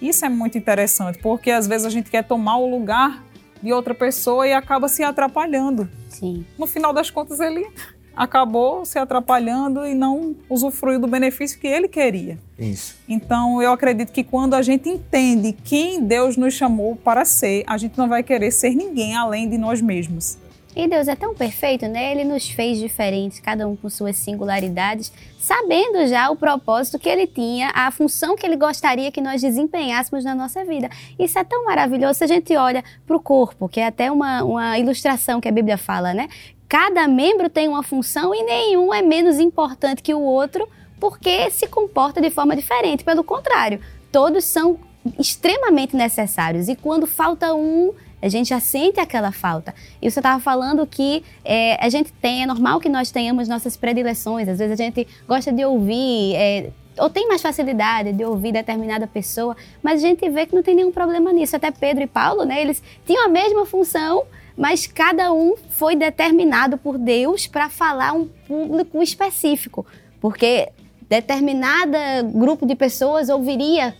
Isso 0.00 0.24
é 0.24 0.30
muito 0.30 0.56
interessante, 0.56 1.18
porque 1.18 1.50
às 1.50 1.66
vezes 1.66 1.86
a 1.86 1.90
gente 1.90 2.10
quer 2.10 2.24
tomar 2.24 2.56
o 2.56 2.70
lugar 2.70 3.22
de 3.62 3.70
outra 3.70 3.94
pessoa 3.94 4.48
e 4.48 4.54
acaba 4.54 4.88
se 4.88 5.02
atrapalhando. 5.02 5.90
Sim. 6.08 6.46
No 6.58 6.66
final 6.66 6.90
das 6.94 7.10
contas, 7.10 7.38
ele 7.38 7.68
acabou 8.16 8.84
se 8.84 8.98
atrapalhando 8.98 9.86
e 9.86 9.94
não 9.94 10.34
usufruiu 10.48 10.98
do 10.98 11.06
benefício 11.06 11.58
que 11.58 11.66
ele 11.66 11.88
queria. 11.88 12.38
Isso. 12.58 12.96
Então, 13.08 13.62
eu 13.62 13.72
acredito 13.72 14.12
que 14.12 14.22
quando 14.22 14.54
a 14.54 14.62
gente 14.62 14.88
entende 14.88 15.52
quem 15.52 16.02
Deus 16.02 16.36
nos 16.36 16.54
chamou 16.54 16.96
para 16.96 17.24
ser, 17.24 17.64
a 17.66 17.78
gente 17.78 17.96
não 17.96 18.08
vai 18.08 18.22
querer 18.22 18.50
ser 18.50 18.74
ninguém 18.74 19.16
além 19.16 19.48
de 19.48 19.56
nós 19.56 19.80
mesmos. 19.80 20.38
E 20.74 20.86
Deus 20.86 21.08
é 21.08 21.16
tão 21.16 21.34
perfeito, 21.34 21.88
né? 21.88 22.12
Ele 22.12 22.22
nos 22.22 22.48
fez 22.48 22.78
diferentes, 22.78 23.40
cada 23.40 23.66
um 23.66 23.74
com 23.74 23.90
suas 23.90 24.16
singularidades, 24.16 25.12
sabendo 25.36 26.06
já 26.06 26.30
o 26.30 26.36
propósito 26.36 26.96
que 26.96 27.08
ele 27.08 27.26
tinha, 27.26 27.72
a 27.74 27.90
função 27.90 28.36
que 28.36 28.46
ele 28.46 28.56
gostaria 28.56 29.10
que 29.10 29.20
nós 29.20 29.40
desempenhássemos 29.40 30.24
na 30.24 30.32
nossa 30.32 30.64
vida. 30.64 30.88
Isso 31.18 31.38
é 31.38 31.44
tão 31.44 31.64
maravilhoso 31.64 32.18
se 32.18 32.24
a 32.24 32.28
gente 32.28 32.56
olha 32.56 32.84
para 33.04 33.16
o 33.16 33.20
corpo, 33.20 33.68
que 33.68 33.80
é 33.80 33.86
até 33.86 34.12
uma, 34.12 34.44
uma 34.44 34.78
ilustração 34.78 35.40
que 35.40 35.48
a 35.48 35.52
Bíblia 35.52 35.76
fala, 35.76 36.14
né? 36.14 36.28
Cada 36.70 37.08
membro 37.08 37.50
tem 37.50 37.66
uma 37.66 37.82
função 37.82 38.32
e 38.32 38.44
nenhum 38.44 38.94
é 38.94 39.02
menos 39.02 39.40
importante 39.40 40.00
que 40.00 40.14
o 40.14 40.20
outro 40.20 40.68
porque 41.00 41.50
se 41.50 41.66
comporta 41.66 42.20
de 42.20 42.30
forma 42.30 42.54
diferente. 42.54 43.02
Pelo 43.02 43.24
contrário, 43.24 43.80
todos 44.12 44.44
são 44.44 44.78
extremamente 45.18 45.96
necessários. 45.96 46.68
E 46.68 46.76
quando 46.76 47.08
falta 47.08 47.52
um, 47.54 47.92
a 48.22 48.28
gente 48.28 48.50
já 48.50 48.60
sente 48.60 49.00
aquela 49.00 49.32
falta. 49.32 49.74
E 50.00 50.08
você 50.08 50.20
estava 50.20 50.38
falando 50.38 50.86
que 50.86 51.24
é, 51.44 51.76
a 51.84 51.88
gente 51.88 52.12
tem, 52.12 52.44
é 52.44 52.46
normal 52.46 52.78
que 52.78 52.88
nós 52.88 53.10
tenhamos 53.10 53.48
nossas 53.48 53.76
predileções. 53.76 54.48
Às 54.48 54.60
vezes 54.60 54.78
a 54.78 54.84
gente 54.84 55.08
gosta 55.26 55.50
de 55.50 55.64
ouvir. 55.64 56.36
É, 56.36 56.70
ou 56.98 57.10
tem 57.10 57.26
mais 57.26 57.42
facilidade 57.42 58.12
de 58.12 58.24
ouvir 58.24 58.52
determinada 58.52 59.08
pessoa, 59.08 59.56
mas 59.82 60.04
a 60.04 60.06
gente 60.06 60.28
vê 60.30 60.46
que 60.46 60.54
não 60.54 60.62
tem 60.62 60.76
nenhum 60.76 60.92
problema 60.92 61.32
nisso. 61.32 61.56
Até 61.56 61.72
Pedro 61.72 62.04
e 62.04 62.06
Paulo, 62.06 62.44
né, 62.44 62.60
eles 62.60 62.80
tinham 63.04 63.24
a 63.24 63.28
mesma 63.28 63.66
função, 63.66 64.24
mas 64.60 64.86
cada 64.86 65.32
um 65.32 65.56
foi 65.70 65.96
determinado 65.96 66.76
por 66.76 66.98
Deus 66.98 67.46
para 67.46 67.70
falar 67.70 68.12
um 68.12 68.26
público 68.26 69.02
específico, 69.02 69.86
porque 70.20 70.68
determinada 71.08 72.22
grupo 72.22 72.66
de 72.66 72.76
pessoas 72.76 73.30
ouviria 73.30 73.96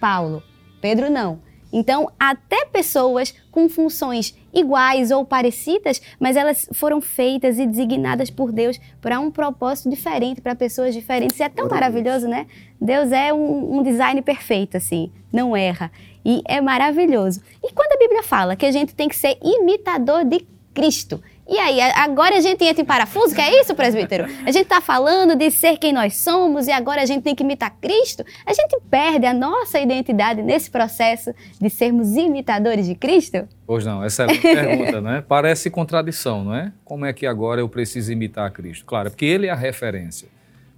Paulo, 0.00 0.42
Pedro 0.80 1.08
não. 1.08 1.38
Então, 1.72 2.10
até 2.18 2.64
pessoas 2.66 3.34
com 3.50 3.68
funções 3.68 4.34
iguais 4.52 5.10
ou 5.10 5.24
parecidas, 5.24 6.02
mas 6.18 6.36
elas 6.36 6.68
foram 6.72 7.00
feitas 7.00 7.58
e 7.58 7.66
designadas 7.66 8.30
por 8.30 8.52
Deus 8.52 8.80
para 9.00 9.20
um 9.20 9.30
propósito 9.30 9.88
diferente, 9.88 10.40
para 10.40 10.54
pessoas 10.54 10.94
diferentes. 10.94 11.36
Isso 11.36 11.44
é 11.44 11.48
tão 11.48 11.68
maravilhoso, 11.68 12.26
né? 12.26 12.46
Deus 12.80 13.12
é 13.12 13.32
um, 13.32 13.78
um, 13.78 13.82
design 13.82 14.20
perfeito, 14.22 14.76
assim, 14.76 15.10
não 15.32 15.56
erra. 15.56 15.90
E 16.24 16.42
é 16.46 16.60
maravilhoso. 16.60 17.40
E 17.62 17.72
quando 17.72 17.92
a 17.92 17.98
Bíblia 17.98 18.22
fala 18.22 18.56
que 18.56 18.66
a 18.66 18.72
gente 18.72 18.94
tem 18.94 19.08
que 19.08 19.16
ser 19.16 19.38
imitador 19.42 20.24
de 20.24 20.44
Cristo, 20.74 21.22
e 21.50 21.58
aí, 21.58 21.80
agora 21.80 22.36
a 22.36 22.40
gente 22.40 22.64
entra 22.64 22.80
em 22.80 22.84
parafuso, 22.84 23.34
que 23.34 23.40
é 23.40 23.60
isso, 23.60 23.74
presbítero? 23.74 24.24
A 24.46 24.52
gente 24.52 24.62
está 24.62 24.80
falando 24.80 25.34
de 25.34 25.50
ser 25.50 25.78
quem 25.78 25.92
nós 25.92 26.18
somos 26.18 26.68
e 26.68 26.70
agora 26.70 27.02
a 27.02 27.04
gente 27.04 27.24
tem 27.24 27.34
que 27.34 27.42
imitar 27.42 27.74
Cristo? 27.80 28.24
A 28.46 28.52
gente 28.52 28.78
perde 28.88 29.26
a 29.26 29.34
nossa 29.34 29.80
identidade 29.80 30.42
nesse 30.42 30.70
processo 30.70 31.34
de 31.60 31.68
sermos 31.68 32.14
imitadores 32.14 32.86
de 32.86 32.94
Cristo? 32.94 33.48
Pois 33.66 33.84
não, 33.84 34.06
excelente 34.06 34.40
pergunta, 34.40 35.00
né? 35.00 35.24
Parece 35.26 35.70
contradição, 35.70 36.44
não 36.44 36.54
é? 36.54 36.72
Como 36.84 37.04
é 37.04 37.12
que 37.12 37.26
agora 37.26 37.60
eu 37.60 37.68
preciso 37.68 38.12
imitar 38.12 38.48
Cristo? 38.52 38.84
Claro, 38.86 39.10
porque 39.10 39.24
ele 39.24 39.48
é 39.48 39.50
a 39.50 39.56
referência. 39.56 40.28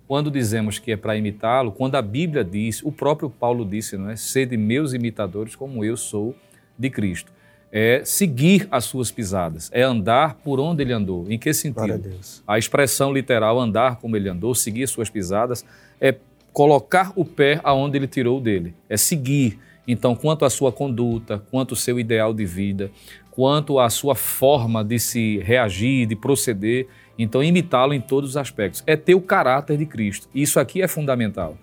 Quando 0.09 0.31
dizemos 0.31 0.79
que 0.79 0.93
é 0.93 0.97
para 0.97 1.15
imitá-lo, 1.15 1.73
quando 1.73 1.97
a 1.97 2.03
Bíblia 2.03 2.43
diz, 2.43 2.83
o 2.83 2.91
próprio 2.91 3.29
Paulo 3.29 3.67
disse, 3.67 3.99
não 3.99 4.09
é? 4.09 4.17
Sede 4.17 4.57
meus 4.57 4.95
imitadores 4.95 5.55
como 5.55 5.85
eu 5.85 5.99
sou 5.99 6.35
de 6.79 6.89
Cristo 6.89 7.31
é 7.73 8.03
seguir 8.05 8.69
as 8.71 8.85
suas 8.85 9.11
pisadas, 9.11 9.71
é 9.73 9.83
andar 9.83 10.35
por 10.35 10.61
onde 10.61 10.83
ele 10.83 10.93
andou. 10.93 11.25
Em 11.31 11.39
que 11.39 11.55
sentido? 11.55 12.15
A, 12.47 12.55
a, 12.55 12.59
expressão 12.59 13.11
literal 13.11 13.59
andar 13.59 13.97
como 13.97 14.15
ele 14.15 14.29
andou, 14.29 14.55
seguir 14.55 14.87
suas 14.87 15.09
pisadas, 15.09 15.65
é 15.99 16.15
colocar 16.53 17.13
o 17.17 17.25
pé 17.25 17.59
aonde 17.65 17.97
ele 17.97 18.07
tirou 18.07 18.39
dele, 18.39 18.75
é 18.91 18.97
seguir. 18.99 19.59
Então, 19.89 20.15
quanto 20.15 20.45
à 20.45 20.51
sua 20.51 20.71
conduta, 20.71 21.43
quanto 21.51 21.73
ao 21.73 21.77
seu 21.77 21.99
ideal 21.99 22.35
de 22.35 22.45
vida, 22.45 22.91
quanto 23.31 23.81
à 23.81 23.89
sua 23.89 24.15
forma 24.15 24.85
de 24.85 24.99
se 24.99 25.39
reagir, 25.39 26.07
de 26.07 26.15
proceder, 26.15 26.87
então 27.19 27.43
imitá-lo 27.43 27.95
em 27.95 28.01
todos 28.01 28.31
os 28.31 28.37
aspectos. 28.37 28.83
É 28.87 28.97
ter 28.97 29.15
o 29.15 29.21
caráter 29.21 29.79
de 29.79 29.87
Cristo. 29.87 30.29
Isso 30.35 30.61
aqui 30.61 30.83
é 30.83 30.87
fundamental. 30.87 31.57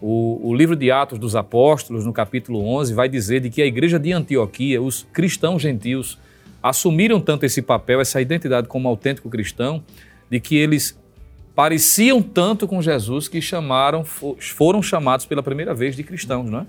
O, 0.00 0.40
o, 0.50 0.54
livro 0.54 0.76
de 0.76 0.90
Atos 0.90 1.18
dos 1.18 1.34
Apóstolos, 1.34 2.06
no 2.06 2.12
capítulo 2.12 2.64
11, 2.64 2.94
vai 2.94 3.08
dizer 3.08 3.40
de 3.40 3.50
que 3.50 3.60
a 3.60 3.66
igreja 3.66 3.98
de 3.98 4.12
Antioquia, 4.12 4.80
os 4.80 5.06
cristãos 5.12 5.60
gentios, 5.60 6.18
assumiram 6.62 7.20
tanto 7.20 7.44
esse 7.44 7.60
papel, 7.60 8.00
essa 8.00 8.20
identidade 8.20 8.68
como 8.68 8.88
autêntico 8.88 9.28
cristão, 9.28 9.82
de 10.30 10.38
que 10.38 10.56
eles 10.56 10.96
pareciam 11.54 12.22
tanto 12.22 12.68
com 12.68 12.80
Jesus 12.80 13.26
que 13.26 13.40
chamaram, 13.42 14.04
foram 14.04 14.80
chamados 14.80 15.26
pela 15.26 15.42
primeira 15.42 15.74
vez 15.74 15.96
de 15.96 16.04
cristãos, 16.04 16.48
não 16.48 16.60
é? 16.60 16.66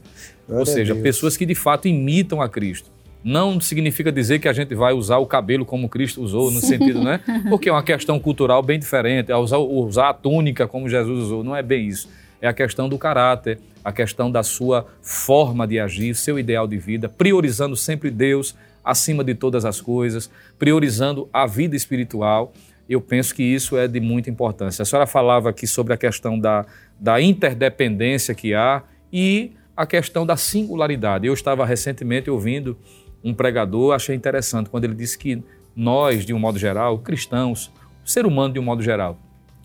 Ou 0.47 0.65
seja, 0.65 0.95
pessoas 0.95 1.37
que 1.37 1.45
de 1.45 1.53
fato 1.53 1.87
imitam 1.87 2.41
a 2.41 2.49
Cristo. 2.49 2.89
Não 3.23 3.59
significa 3.59 4.11
dizer 4.11 4.39
que 4.39 4.47
a 4.47 4.53
gente 4.53 4.73
vai 4.73 4.93
usar 4.93 5.17
o 5.17 5.27
cabelo 5.27 5.65
como 5.65 5.87
Cristo 5.87 6.23
usou, 6.23 6.49
no 6.49 6.61
sentido, 6.61 7.03
né? 7.03 7.19
Porque 7.47 7.69
é 7.69 7.71
uma 7.71 7.83
questão 7.83 8.19
cultural 8.19 8.63
bem 8.63 8.79
diferente, 8.79 9.31
usar, 9.31 9.57
usar 9.57 10.09
a 10.09 10.13
túnica 10.13 10.67
como 10.67 10.89
Jesus 10.89 11.19
usou, 11.19 11.43
não 11.43 11.55
é 11.55 11.61
bem 11.61 11.87
isso 11.87 12.09
é 12.41 12.47
a 12.47 12.53
questão 12.53 12.87
do 12.87 12.97
caráter, 12.97 13.59
a 13.83 13.91
questão 13.91 14.31
da 14.31 14.43
sua 14.43 14.87
forma 15.01 15.67
de 15.67 15.79
agir, 15.79 16.15
seu 16.15 16.37
ideal 16.39 16.67
de 16.67 16.77
vida, 16.77 17.09
priorizando 17.09 17.75
sempre 17.75 18.09
Deus 18.09 18.55
acima 18.83 19.23
de 19.23 19.35
todas 19.35 19.65
as 19.65 19.81
coisas, 19.81 20.29
priorizando 20.57 21.29
a 21.33 21.45
vida 21.45 21.75
espiritual. 21.75 22.53
Eu 22.87 23.01
penso 23.01 23.35
que 23.35 23.43
isso 23.43 23.77
é 23.77 23.87
de 23.87 23.99
muita 23.99 24.29
importância. 24.29 24.81
A 24.81 24.85
senhora 24.85 25.05
falava 25.05 25.49
aqui 25.49 25.67
sobre 25.67 25.93
a 25.93 25.97
questão 25.97 26.39
da, 26.39 26.65
da 26.99 27.21
interdependência 27.21 28.33
que 28.33 28.53
há 28.53 28.83
e 29.11 29.51
a 29.75 29.85
questão 29.85 30.25
da 30.25 30.35
singularidade. 30.35 31.27
Eu 31.27 31.33
estava 31.33 31.65
recentemente 31.65 32.29
ouvindo 32.29 32.77
um 33.23 33.33
pregador, 33.33 33.93
achei 33.93 34.15
interessante, 34.15 34.69
quando 34.69 34.85
ele 34.85 34.95
disse 34.95 35.17
que 35.17 35.43
nós, 35.75 36.25
de 36.25 36.33
um 36.33 36.39
modo 36.39 36.57
geral, 36.57 36.97
cristãos, 36.99 37.71
ser 38.03 38.25
humano 38.25 38.53
de 38.53 38.59
um 38.59 38.63
modo 38.63 38.81
geral, 38.81 39.17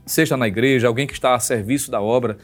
seja 0.06 0.36
na 0.36 0.46
igreja, 0.46 0.86
alguém 0.86 1.06
que 1.06 1.14
está 1.14 1.34
a 1.34 1.40
serviço 1.40 1.90
da 1.90 2.00
obra, 2.00 2.36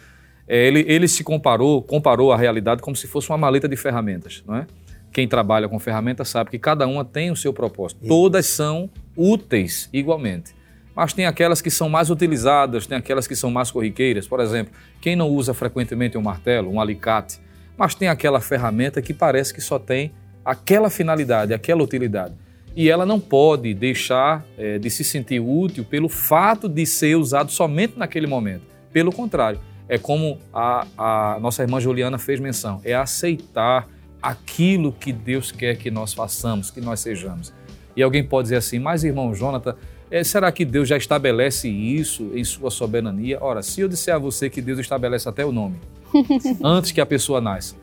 ele, 0.59 0.85
ele 0.89 1.07
se 1.07 1.23
comparou, 1.23 1.83
comparou 1.83 2.33
a 2.33 2.37
realidade 2.37 2.83
como 2.83 2.97
se 2.97 3.07
fosse 3.07 3.31
uma 3.31 3.39
maleta 3.39 3.69
de 3.69 3.77
ferramentas, 3.77 4.43
não 4.47 4.57
é? 4.57 4.67
Quem 5.13 5.27
trabalha 5.27 5.69
com 5.69 5.79
ferramentas 5.79 6.29
sabe 6.29 6.51
que 6.51 6.59
cada 6.59 6.87
uma 6.87 7.05
tem 7.05 7.31
o 7.31 7.37
seu 7.37 7.53
propósito. 7.53 8.01
Isso. 8.01 8.09
Todas 8.09 8.47
são 8.47 8.89
úteis 9.17 9.89
igualmente. 9.93 10.55
Mas 10.95 11.13
tem 11.13 11.27
aquelas 11.27 11.61
que 11.61 11.71
são 11.71 11.89
mais 11.89 12.11
utilizadas, 12.11 12.87
tem 12.87 12.97
aquelas 12.97 13.27
que 13.27 13.35
são 13.35 13.51
mais 13.51 13.71
corriqueiras. 13.71 14.27
Por 14.27 14.41
exemplo, 14.41 14.73
quem 15.01 15.17
não 15.17 15.29
usa 15.29 15.55
frequentemente 15.55 16.17
um 16.19 16.23
martelo, 16.23 16.71
um 16.71 16.81
alicate, 16.81 17.41
mas 17.77 17.95
tem 17.95 18.09
aquela 18.09 18.41
ferramenta 18.41 19.01
que 19.01 19.15
parece 19.15 19.55
que 19.55 19.61
só 19.61 19.79
tem 19.79 20.13
aquela 20.45 20.91
finalidade, 20.91 21.55
aquela 21.55 21.83
utilidade. 21.83 22.35
E 22.77 22.89
ela 22.89 23.05
não 23.05 23.19
pode 23.19 23.73
deixar 23.75 24.45
é, 24.57 24.79
de 24.79 24.91
se 24.91 25.03
sentir 25.03 25.41
útil 25.41 25.85
pelo 25.85 26.09
fato 26.09 26.69
de 26.69 26.87
ser 26.87 27.17
usado 27.17 27.51
somente 27.51 27.99
naquele 27.99 28.27
momento. 28.27 28.63
Pelo 28.93 29.13
contrário, 29.13 29.59
é 29.91 29.99
como 29.99 30.39
a, 30.55 30.87
a 30.97 31.39
nossa 31.41 31.63
irmã 31.63 31.81
Juliana 31.81 32.17
fez 32.17 32.39
menção, 32.39 32.81
é 32.85 32.95
aceitar 32.95 33.89
aquilo 34.23 34.93
que 34.93 35.13
Deus 35.13 35.51
quer 35.51 35.77
que 35.77 35.91
nós 35.91 36.15
façamos, 36.15 36.71
que 36.71 36.81
nós 36.81 37.01
sejamos. 37.01 37.53
E 37.97 38.03
alguém 38.03 38.23
pode 38.23 38.45
dizer 38.45 38.57
assim, 38.57 38.79
mas 38.79 39.03
irmão 39.03 39.35
Jonathan, 39.35 39.75
é, 40.09 40.23
será 40.23 40.53
que 40.53 40.65
Deus 40.65 40.89
já 40.89 40.97
estabelece 40.97 41.69
isso 41.69 42.31
em 42.35 42.45
sua 42.45 42.71
soberania? 42.71 43.39
Ora, 43.41 43.63
se 43.63 43.81
eu 43.81 43.89
disser 43.89 44.15
a 44.15 44.19
você 44.19 44.49
que 44.49 44.63
Deus 44.63 44.79
estabelece 44.79 45.29
até 45.29 45.45
o 45.45 45.51
nome, 45.51 45.75
antes 46.63 46.93
que 46.93 47.01
a 47.01 47.07
pessoa 47.07 47.41
nasça, 47.41 47.75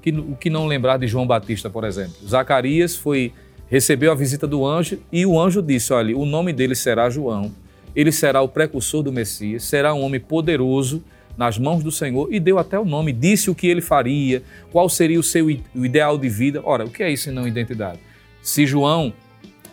que, 0.00 0.12
o 0.12 0.36
que 0.36 0.48
não 0.48 0.66
lembrar 0.66 0.98
de 0.98 1.08
João 1.08 1.26
Batista, 1.26 1.68
por 1.68 1.82
exemplo? 1.82 2.14
Zacarias 2.24 2.94
foi 2.94 3.32
recebeu 3.68 4.12
a 4.12 4.14
visita 4.14 4.46
do 4.46 4.64
anjo 4.64 5.00
e 5.10 5.26
o 5.26 5.36
anjo 5.36 5.60
disse: 5.60 5.92
Olha, 5.92 6.16
o 6.16 6.24
nome 6.24 6.52
dele 6.52 6.76
será 6.76 7.10
João, 7.10 7.50
ele 7.94 8.12
será 8.12 8.40
o 8.40 8.48
precursor 8.48 9.02
do 9.02 9.12
Messias, 9.12 9.64
será 9.64 9.92
um 9.92 10.02
homem 10.02 10.20
poderoso 10.20 11.02
nas 11.36 11.58
mãos 11.58 11.82
do 11.82 11.90
Senhor 11.90 12.32
e 12.32 12.40
deu 12.40 12.58
até 12.58 12.78
o 12.78 12.84
nome, 12.84 13.12
disse 13.12 13.50
o 13.50 13.54
que 13.54 13.66
ele 13.66 13.80
faria, 13.80 14.42
qual 14.70 14.88
seria 14.88 15.20
o 15.20 15.22
seu 15.22 15.50
ideal 15.50 16.16
de 16.16 16.28
vida. 16.28 16.60
Ora, 16.64 16.84
o 16.84 16.90
que 16.90 17.02
é 17.02 17.10
isso 17.10 17.30
não 17.32 17.46
identidade? 17.46 17.98
Se 18.42 18.66
João, 18.66 19.12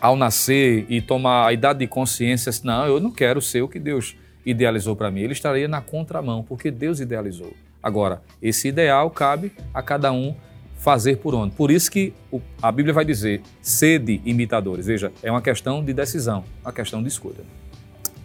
ao 0.00 0.16
nascer 0.16 0.84
e 0.88 1.00
tomar 1.00 1.46
a 1.46 1.52
idade 1.52 1.78
de 1.78 1.86
consciência, 1.86 2.52
não, 2.64 2.86
eu 2.86 3.00
não 3.00 3.10
quero 3.10 3.40
ser 3.40 3.62
o 3.62 3.68
que 3.68 3.78
Deus 3.78 4.16
idealizou 4.44 4.94
para 4.94 5.10
mim, 5.10 5.20
ele 5.20 5.32
estaria 5.32 5.66
na 5.66 5.80
contramão, 5.80 6.42
porque 6.42 6.70
Deus 6.70 7.00
idealizou. 7.00 7.54
Agora, 7.82 8.22
esse 8.42 8.68
ideal 8.68 9.10
cabe 9.10 9.52
a 9.72 9.82
cada 9.82 10.12
um 10.12 10.34
fazer 10.76 11.16
por 11.16 11.34
onde. 11.34 11.54
Por 11.54 11.70
isso 11.70 11.90
que 11.90 12.12
a 12.60 12.70
Bíblia 12.70 12.92
vai 12.92 13.04
dizer, 13.04 13.40
sede 13.62 14.20
imitadores. 14.24 14.86
Veja, 14.86 15.10
é 15.22 15.30
uma 15.30 15.40
questão 15.40 15.82
de 15.82 15.94
decisão, 15.94 16.44
uma 16.62 16.72
questão 16.72 17.02
de 17.02 17.08
escolha. 17.08 17.44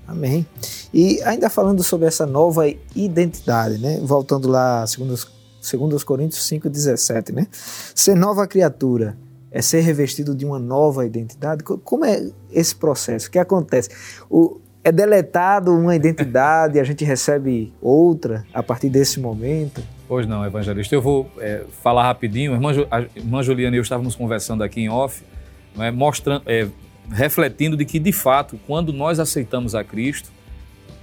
Amém. 0.10 0.46
E 0.94 1.22
ainda 1.24 1.50
falando 1.50 1.84
sobre 1.84 2.08
essa 2.08 2.26
nova 2.26 2.68
identidade, 2.96 3.78
né? 3.78 4.00
Voltando 4.02 4.48
lá, 4.48 4.86
segundo, 4.88 5.16
segundo 5.62 5.96
os 5.96 6.04
Coríntios 6.04 6.42
5,17, 6.50 7.34
né? 7.34 7.48
Ser 7.52 8.16
nova 8.16 8.48
criatura 8.48 9.16
é 9.52 9.62
ser 9.62 9.82
revestido 9.82 10.36
de 10.36 10.46
uma 10.46 10.60
nova 10.60 11.06
identidade. 11.06 11.64
Como 11.64 12.06
é 12.06 12.28
esse 12.52 12.76
processo? 12.76 13.28
O 13.28 13.32
que 13.32 13.40
acontece? 13.40 13.90
O, 14.30 14.60
é 14.84 14.92
deletado 14.92 15.76
uma 15.76 15.96
identidade 15.96 16.78
e 16.78 16.80
a 16.80 16.84
gente 16.84 17.04
recebe 17.04 17.74
outra 17.82 18.46
a 18.54 18.64
partir 18.64 18.90
desse 18.90 19.20
momento? 19.20 19.84
Pois 20.08 20.26
não, 20.26 20.44
evangelista. 20.46 20.96
Eu 20.96 21.02
vou 21.02 21.30
é, 21.38 21.64
falar 21.84 22.04
rapidinho. 22.04 22.54
Irmã, 22.54 22.72
a 22.90 23.02
irmã 23.16 23.44
Juliana 23.44 23.76
e 23.76 23.80
eu 23.80 23.84
estávamos 23.84 24.16
conversando 24.16 24.64
aqui 24.64 24.82
em 24.82 24.90
off, 24.90 25.24
é, 25.78 25.92
mostrando, 25.92 26.44
é, 26.48 26.68
refletindo 27.12 27.76
de 27.76 27.86
que, 27.86 28.00
de 28.00 28.12
fato, 28.12 28.60
quando 28.68 28.94
nós 28.94 29.20
aceitamos 29.20 29.76
a 29.76 29.84
Cristo, 29.84 30.30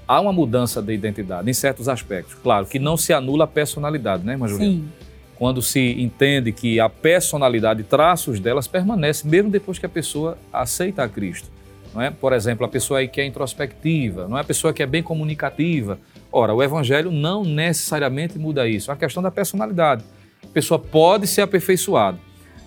há 0.07 0.20
uma 0.20 0.32
mudança 0.32 0.80
de 0.80 0.92
identidade 0.92 1.50
em 1.50 1.54
certos 1.54 1.88
aspectos. 1.88 2.34
Claro, 2.34 2.66
que 2.66 2.78
não 2.78 2.96
se 2.96 3.12
anula 3.12 3.44
a 3.44 3.46
personalidade, 3.46 4.24
né, 4.24 4.32
irmã 4.32 4.48
Juliana? 4.48 4.74
Sim. 4.74 4.88
Quando 5.36 5.61
se 5.61 5.80
entende 6.00 6.50
que 6.50 6.80
a 6.80 6.88
personalidade, 6.88 7.82
traços 7.82 8.40
delas 8.40 8.66
permanecem, 8.66 9.30
mesmo 9.30 9.50
depois 9.50 9.78
que 9.78 9.84
a 9.84 9.88
pessoa 9.88 10.38
aceita 10.52 11.02
a 11.02 11.09
Cristo. 11.09 11.50
Não 11.94 12.00
é? 12.00 12.11
Por 12.11 12.32
exemplo, 12.32 12.64
a 12.64 12.68
pessoa 12.68 13.00
aí 13.00 13.09
que 13.09 13.20
é 13.20 13.26
introspectiva, 13.26 14.28
não 14.28 14.38
é 14.38 14.40
a 14.40 14.44
pessoa 14.44 14.72
que 14.72 14.82
é 14.82 14.86
bem 14.86 15.02
comunicativa, 15.02 15.98
Ora, 16.38 16.52
o 16.52 16.62
evangelho 16.62 17.11
não 17.11 17.44
necessariamente 17.44 18.38
muda 18.38 18.68
isso. 18.68 18.90
É 18.90 18.92
uma 18.92 18.98
questão 18.98 19.22
da 19.22 19.30
personalidade. 19.30 20.04
A 20.44 20.46
pessoa 20.48 20.78
pode 20.78 21.26
ser 21.26 21.40
aperfeiçoada, 21.40 22.18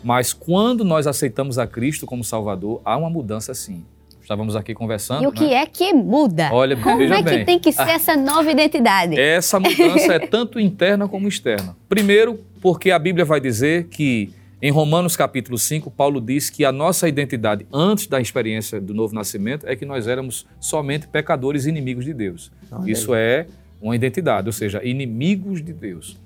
mas 0.04 0.34
quando 0.34 0.84
nós 0.84 1.08
aceitamos 1.08 1.58
a 1.58 1.68
Cristo 1.68 2.06
como 2.06 2.24
Salvador, 2.24 2.82
há 2.86 2.98
uma 2.98 3.10
mudança 3.10 3.54
sim. 3.54 3.84
Estávamos 4.22 4.56
aqui 4.56 4.76
conversando. 4.76 5.24
E 5.24 5.28
o 5.28 5.32
que 5.32 5.48
né? 5.48 5.54
é 5.56 5.66
que 5.66 5.92
muda? 5.92 6.50
Olha, 6.54 6.78
Como 6.78 7.02
é 7.02 7.24
bem. 7.24 7.40
que 7.40 7.46
tem 7.46 7.58
que 7.58 7.72
ser 7.72 7.90
essa 7.90 8.16
nova 8.16 8.52
identidade? 8.52 9.20
Essa 9.20 9.60
mudança 9.60 10.14
é 10.14 10.20
tanto 10.20 10.60
interna 10.60 11.08
como 11.08 11.28
externa. 11.28 11.76
Primeiro, 11.88 12.40
porque 12.62 12.92
a 12.92 13.00
Bíblia 13.00 13.26
vai 13.26 13.42
dizer 13.42 13.88
que 13.88 14.32
em 14.62 14.72
Romanos 14.72 15.16
capítulo 15.16 15.58
5, 15.58 15.90
Paulo 15.90 16.20
diz 16.20 16.50
que 16.50 16.66
a 16.66 16.72
nossa 16.72 17.08
identidade 17.08 17.66
antes 17.72 18.08
da 18.08 18.20
experiência 18.20 18.80
do 18.80 18.94
novo 18.94 19.16
nascimento 19.16 19.66
é 19.66 19.76
que 19.76 19.86
nós 19.86 20.06
éramos 20.06 20.46
somente 20.60 21.08
pecadores 21.08 21.66
inimigos 21.66 22.04
de 22.04 22.14
Deus. 22.14 22.52
Isso 22.86 23.16
é 23.16 23.48
uma 23.82 23.96
identidade, 23.96 24.48
ou 24.48 24.54
seja, 24.54 24.84
inimigos 24.84 25.64
de 25.64 25.72
Deus. 25.72 26.18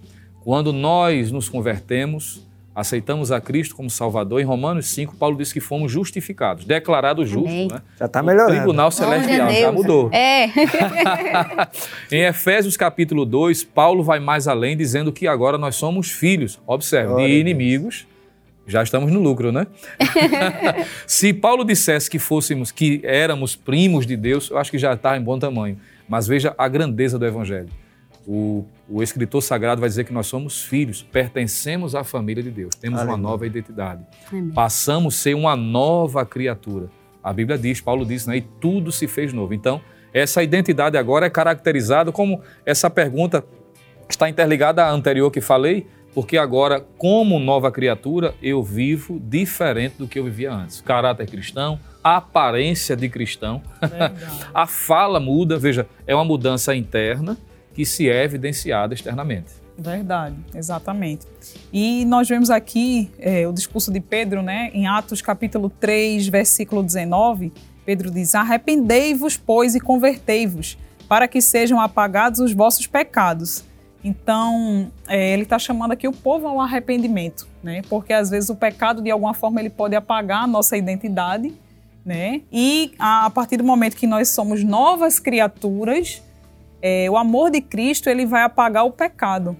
Quando 0.44 0.74
nós 0.74 1.32
nos 1.32 1.48
convertemos, 1.48 2.46
aceitamos 2.76 3.32
a 3.32 3.40
Cristo 3.40 3.76
como 3.76 3.90
Salvador, 3.90 4.42
em 4.42 4.44
Romanos 4.44 4.88
5, 4.88 5.16
Paulo 5.16 5.38
diz 5.38 5.54
que 5.54 5.60
fomos 5.60 5.92
justificados, 5.92 6.66
declarados 6.66 7.30
justos. 7.30 7.72
Né? 7.72 7.82
Já 8.00 8.06
está 8.06 8.24
melhorando. 8.24 8.52
O 8.52 8.56
tribunal 8.56 8.92
celestial 8.92 9.52
já 9.52 9.72
mudou. 9.72 10.10
É. 10.12 10.48
em 12.12 12.24
Efésios 12.24 12.76
capítulo 12.76 13.26
2, 13.26 13.64
Paulo 13.64 14.04
vai 14.04 14.20
mais 14.20 14.48
além, 14.48 14.76
dizendo 14.76 15.12
que 15.12 15.28
agora 15.28 15.58
nós 15.58 15.76
somos 15.76 16.10
filhos, 16.10 16.60
observe, 16.66 17.16
de 17.16 17.40
inimigos, 17.40 18.08
já 18.66 18.82
estamos 18.82 19.12
no 19.12 19.20
lucro, 19.20 19.52
né? 19.52 19.68
Se 21.06 21.34
Paulo 21.34 21.66
dissesse 21.66 22.10
que 22.10 22.18
fôssemos, 22.18 22.72
que 22.72 23.02
éramos 23.04 23.56
primos 23.56 24.06
de 24.06 24.16
Deus, 24.16 24.50
eu 24.50 24.58
acho 24.58 24.72
que 24.72 24.78
já 24.78 24.94
está 24.94 25.18
em 25.18 25.22
bom 25.22 25.38
tamanho. 25.38 25.78
Mas 26.08 26.28
veja 26.28 26.54
a 26.58 26.68
grandeza 26.68 27.20
do 27.20 27.26
Evangelho. 27.26 27.70
O, 28.26 28.66
o, 28.88 29.04
escritor 29.04 29.42
sagrado 29.42 29.82
vai 29.82 29.90
dizer 29.90 30.06
que 30.06 30.14
nós 30.14 30.28
somos 30.28 30.64
filhos, 30.64 31.02
pertencemos 31.02 31.94
à 31.94 32.04
família 32.04 32.42
de 32.42 32.52
Deus, 32.52 32.74
temos 32.76 33.00
Aleluia. 33.00 33.18
uma 33.18 33.30
nova 33.30 33.46
identidade. 33.46 34.06
Amém. 34.32 34.50
Passamos 34.52 35.16
a 35.16 35.18
ser 35.18 35.34
uma 35.34 35.56
nova 35.56 36.26
criatura. 36.26 36.90
A 37.22 37.34
Bíblia 37.34 37.58
diz, 37.58 37.82
Paulo 37.82 38.06
diz, 38.06 38.26
né? 38.26 38.38
E 38.38 38.42
tudo 38.42 38.92
se 38.92 39.08
fez 39.08 39.34
novo. 39.34 39.54
Então, 39.54 39.82
essa 40.14 40.44
identidade 40.44 40.98
agora 40.98 41.26
é 41.26 41.30
caracterizada 41.30 42.12
como 42.12 42.42
essa 42.66 42.90
pergunta 42.90 43.44
está 44.10 44.30
interligada 44.30 44.84
à 44.84 44.92
anterior 44.92 45.32
que 45.32 45.42
falei, 45.42 45.88
porque 46.14 46.38
agora, 46.38 46.86
como 46.98 47.40
nova 47.40 47.72
criatura, 47.72 48.36
eu 48.42 48.62
vivo 48.62 49.20
diferente 49.20 49.96
do 49.98 50.08
que 50.08 50.20
eu 50.20 50.24
vivia 50.26 50.54
antes. 50.54 50.80
Caráter 50.82 51.28
cristão, 51.28 51.80
aparência 52.04 52.96
de 52.96 53.10
cristão, 53.10 53.62
a 54.54 54.68
fala 54.68 55.20
muda, 55.20 55.58
veja, 55.58 55.88
é 56.06 56.14
uma 56.14 56.26
mudança 56.26 56.76
interna 56.76 57.38
que 57.74 57.86
se 57.86 58.10
é 58.10 58.24
evidenciada 58.24 58.94
externamente. 58.94 59.52
Verdade, 59.78 60.36
exatamente. 60.54 61.26
E 61.72 62.06
nós 62.06 62.30
vemos 62.30 62.50
aqui 62.50 63.10
é, 63.18 63.48
o 63.48 63.52
discurso 63.52 63.92
de 63.92 64.00
Pedro, 64.00 64.44
né, 64.44 64.70
em 64.74 64.86
Atos 64.88 65.22
capítulo 65.22 65.70
3, 65.70 66.28
versículo 66.28 66.84
19. 66.84 67.52
Pedro 67.86 68.12
diz: 68.12 68.36
Arrependei-vos, 68.36 69.36
pois, 69.36 69.74
e 69.74 69.80
convertei-vos, 69.80 70.78
para 71.08 71.28
que 71.28 71.42
sejam 71.42 71.82
apagados 71.82 72.40
os 72.40 72.54
vossos 72.54 72.86
pecados 72.86 73.64
então, 74.04 74.92
é, 75.08 75.32
ele 75.32 75.44
está 75.44 75.58
chamando 75.58 75.94
aqui 75.94 76.08
o 76.08 76.12
povo 76.12 76.46
ao 76.48 76.60
arrependimento, 76.60 77.48
né? 77.64 77.82
Porque 77.90 78.12
às 78.12 78.30
vezes 78.30 78.50
o 78.50 78.56
pecado, 78.56 79.02
de 79.02 79.10
alguma 79.10 79.34
forma, 79.34 79.62
ele 79.62 79.70
pode 79.70 79.96
apagar 79.96 80.44
a 80.44 80.48
nossa 80.48 80.76
identidade, 80.76 81.54
né? 82.06 82.42
E 82.52 82.92
a, 83.00 83.26
a 83.26 83.30
partir 83.30 83.58
do 83.58 83.64
momento 83.64 83.96
que 83.96 84.06
nós 84.06 84.28
somos 84.30 84.62
novas 84.62 85.20
criaturas, 85.20 86.22
é, 86.86 87.10
o 87.10 87.16
amor 87.16 87.50
de 87.50 87.62
Cristo 87.62 88.10
ele 88.10 88.26
vai 88.26 88.44
apagar 88.44 88.86
o 88.86 88.92
pecado, 88.92 89.56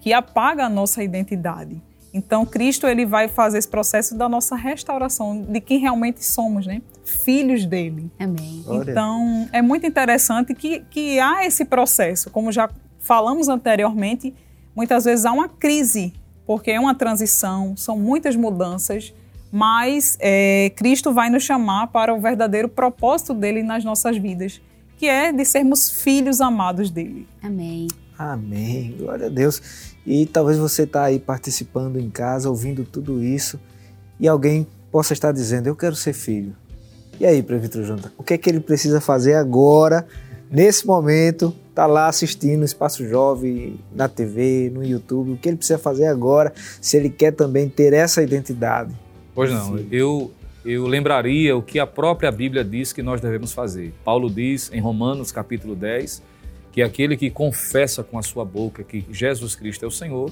que 0.00 0.10
apaga 0.10 0.64
a 0.64 0.68
nossa 0.70 1.04
identidade. 1.04 1.82
Então, 2.14 2.46
Cristo 2.46 2.86
ele 2.86 3.04
vai 3.04 3.28
fazer 3.28 3.58
esse 3.58 3.68
processo 3.68 4.16
da 4.16 4.26
nossa 4.26 4.56
restauração, 4.56 5.42
de 5.42 5.60
quem 5.60 5.78
realmente 5.78 6.24
somos, 6.24 6.66
né? 6.66 6.80
Filhos 7.04 7.66
dele. 7.66 8.10
Amém. 8.18 8.64
Então, 8.68 9.48
é 9.52 9.60
muito 9.60 9.86
interessante 9.86 10.54
que, 10.54 10.80
que 10.90 11.20
há 11.20 11.44
esse 11.44 11.66
processo, 11.66 12.30
como 12.30 12.50
já 12.50 12.70
falamos 12.98 13.48
anteriormente, 13.48 14.34
muitas 14.74 15.04
vezes 15.04 15.26
há 15.26 15.32
uma 15.32 15.48
crise, 15.48 16.14
porque 16.46 16.70
é 16.70 16.80
uma 16.80 16.94
transição, 16.94 17.76
são 17.76 17.98
muitas 17.98 18.34
mudanças, 18.34 19.12
mas 19.52 20.16
é, 20.20 20.72
Cristo 20.74 21.12
vai 21.12 21.28
nos 21.28 21.42
chamar 21.42 21.88
para 21.88 22.14
o 22.14 22.20
verdadeiro 22.20 22.68
propósito 22.68 23.34
dele 23.34 23.62
nas 23.62 23.84
nossas 23.84 24.16
vidas, 24.16 24.60
que 25.00 25.08
é 25.08 25.32
de 25.32 25.46
sermos 25.46 25.90
filhos 25.90 26.42
amados 26.42 26.90
dele. 26.90 27.26
Amém. 27.42 27.88
Amém. 28.18 28.94
Glória 28.98 29.28
a 29.28 29.30
Deus. 29.30 29.62
E 30.04 30.26
talvez 30.26 30.58
você 30.58 30.82
está 30.82 31.04
aí 31.04 31.18
participando 31.18 31.98
em 31.98 32.10
casa, 32.10 32.50
ouvindo 32.50 32.84
tudo 32.84 33.24
isso, 33.24 33.58
e 34.20 34.28
alguém 34.28 34.66
possa 34.92 35.14
estar 35.14 35.32
dizendo: 35.32 35.68
Eu 35.68 35.74
quero 35.74 35.96
ser 35.96 36.12
filho. 36.12 36.54
E 37.18 37.24
aí, 37.24 37.42
Prefeito 37.42 37.82
Junta, 37.82 38.12
o 38.18 38.22
que 38.22 38.34
é 38.34 38.38
que 38.38 38.50
ele 38.50 38.60
precisa 38.60 39.00
fazer 39.00 39.34
agora, 39.34 40.06
nesse 40.50 40.86
momento, 40.86 41.54
tá 41.74 41.86
lá 41.86 42.06
assistindo 42.06 42.60
o 42.60 42.66
Espaço 42.66 43.08
Jovem 43.08 43.80
na 43.94 44.06
TV, 44.06 44.70
no 44.70 44.84
YouTube, 44.84 45.32
o 45.32 45.36
que 45.38 45.48
ele 45.48 45.56
precisa 45.56 45.78
fazer 45.78 46.08
agora, 46.08 46.52
se 46.78 46.98
ele 46.98 47.08
quer 47.08 47.32
também 47.32 47.70
ter 47.70 47.94
essa 47.94 48.22
identidade. 48.22 48.94
Pois 49.34 49.50
não, 49.50 49.78
eu, 49.90 50.30
eu 50.64 50.86
lembraria 50.86 51.56
o 51.56 51.62
que 51.62 51.78
a 51.78 51.86
própria 51.86 52.30
Bíblia 52.30 52.62
diz 52.62 52.92
que 52.92 53.02
nós 53.02 53.20
devemos 53.20 53.52
fazer. 53.52 53.94
Paulo 54.04 54.30
diz 54.30 54.70
em 54.72 54.80
Romanos 54.80 55.32
capítulo 55.32 55.74
10 55.74 56.22
que 56.72 56.82
aquele 56.82 57.16
que 57.16 57.30
confessa 57.30 58.02
com 58.02 58.18
a 58.18 58.22
sua 58.22 58.44
boca 58.44 58.84
que 58.84 59.04
Jesus 59.10 59.54
Cristo 59.56 59.84
é 59.84 59.88
o 59.88 59.90
Senhor, 59.90 60.30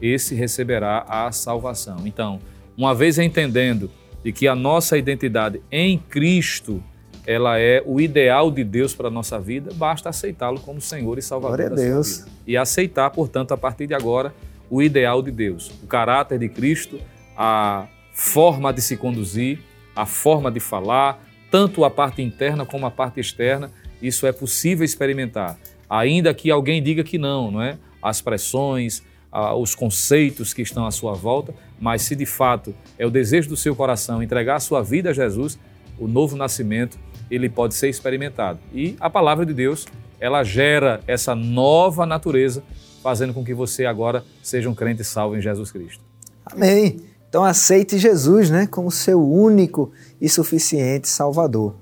esse 0.00 0.34
receberá 0.34 1.04
a 1.08 1.30
salvação. 1.32 2.06
Então, 2.06 2.38
uma 2.76 2.94
vez 2.94 3.18
entendendo 3.18 3.90
de 4.22 4.32
que 4.32 4.48
a 4.48 4.54
nossa 4.54 4.96
identidade 4.96 5.60
em 5.70 5.98
Cristo 5.98 6.82
ela 7.26 7.58
é 7.58 7.82
o 7.86 8.00
ideal 8.00 8.50
de 8.50 8.62
Deus 8.62 8.94
para 8.94 9.08
a 9.08 9.10
nossa 9.10 9.40
vida, 9.40 9.70
basta 9.74 10.10
aceitá-lo 10.10 10.60
como 10.60 10.80
Senhor 10.80 11.18
e 11.18 11.22
Salvador 11.22 11.56
Glória 11.56 11.72
a 11.72 11.76
Deus. 11.76 12.26
E 12.46 12.56
aceitar, 12.56 13.10
portanto, 13.10 13.52
a 13.52 13.56
partir 13.56 13.86
de 13.86 13.94
agora, 13.94 14.34
o 14.68 14.82
ideal 14.82 15.22
de 15.22 15.30
Deus, 15.30 15.70
o 15.82 15.86
caráter 15.86 16.38
de 16.38 16.48
Cristo, 16.50 17.00
a 17.36 17.86
forma 18.14 18.72
de 18.72 18.80
se 18.80 18.96
conduzir, 18.96 19.58
a 19.94 20.06
forma 20.06 20.50
de 20.50 20.60
falar, 20.60 21.22
tanto 21.50 21.84
a 21.84 21.90
parte 21.90 22.22
interna 22.22 22.64
como 22.64 22.86
a 22.86 22.90
parte 22.90 23.20
externa, 23.20 23.70
isso 24.00 24.26
é 24.26 24.32
possível 24.32 24.84
experimentar. 24.84 25.58
Ainda 25.90 26.32
que 26.32 26.50
alguém 26.50 26.82
diga 26.82 27.04
que 27.04 27.18
não, 27.18 27.50
não 27.50 27.60
é? 27.60 27.76
As 28.00 28.20
pressões, 28.20 29.02
os 29.56 29.74
conceitos 29.74 30.54
que 30.54 30.62
estão 30.62 30.86
à 30.86 30.90
sua 30.90 31.12
volta, 31.12 31.54
mas 31.80 32.02
se 32.02 32.14
de 32.14 32.24
fato 32.24 32.74
é 32.98 33.04
o 33.04 33.10
desejo 33.10 33.48
do 33.48 33.56
seu 33.56 33.74
coração 33.74 34.22
entregar 34.22 34.56
a 34.56 34.60
sua 34.60 34.80
vida 34.82 35.10
a 35.10 35.12
Jesus, 35.12 35.58
o 35.98 36.06
novo 36.06 36.36
nascimento, 36.36 36.98
ele 37.30 37.48
pode 37.48 37.74
ser 37.74 37.88
experimentado. 37.88 38.60
E 38.72 38.96
a 39.00 39.10
palavra 39.10 39.44
de 39.44 39.52
Deus, 39.52 39.86
ela 40.20 40.44
gera 40.44 41.00
essa 41.06 41.34
nova 41.34 42.06
natureza, 42.06 42.62
fazendo 43.02 43.34
com 43.34 43.44
que 43.44 43.54
você 43.54 43.86
agora 43.86 44.24
seja 44.42 44.68
um 44.68 44.74
crente 44.74 45.04
salvo 45.04 45.36
em 45.36 45.40
Jesus 45.40 45.70
Cristo. 45.70 46.02
Amém. 46.46 47.13
Então 47.34 47.42
aceite 47.42 47.98
Jesus, 47.98 48.48
né, 48.48 48.64
como 48.64 48.92
seu 48.92 49.20
único 49.20 49.90
e 50.20 50.28
suficiente 50.28 51.08
Salvador. 51.08 51.74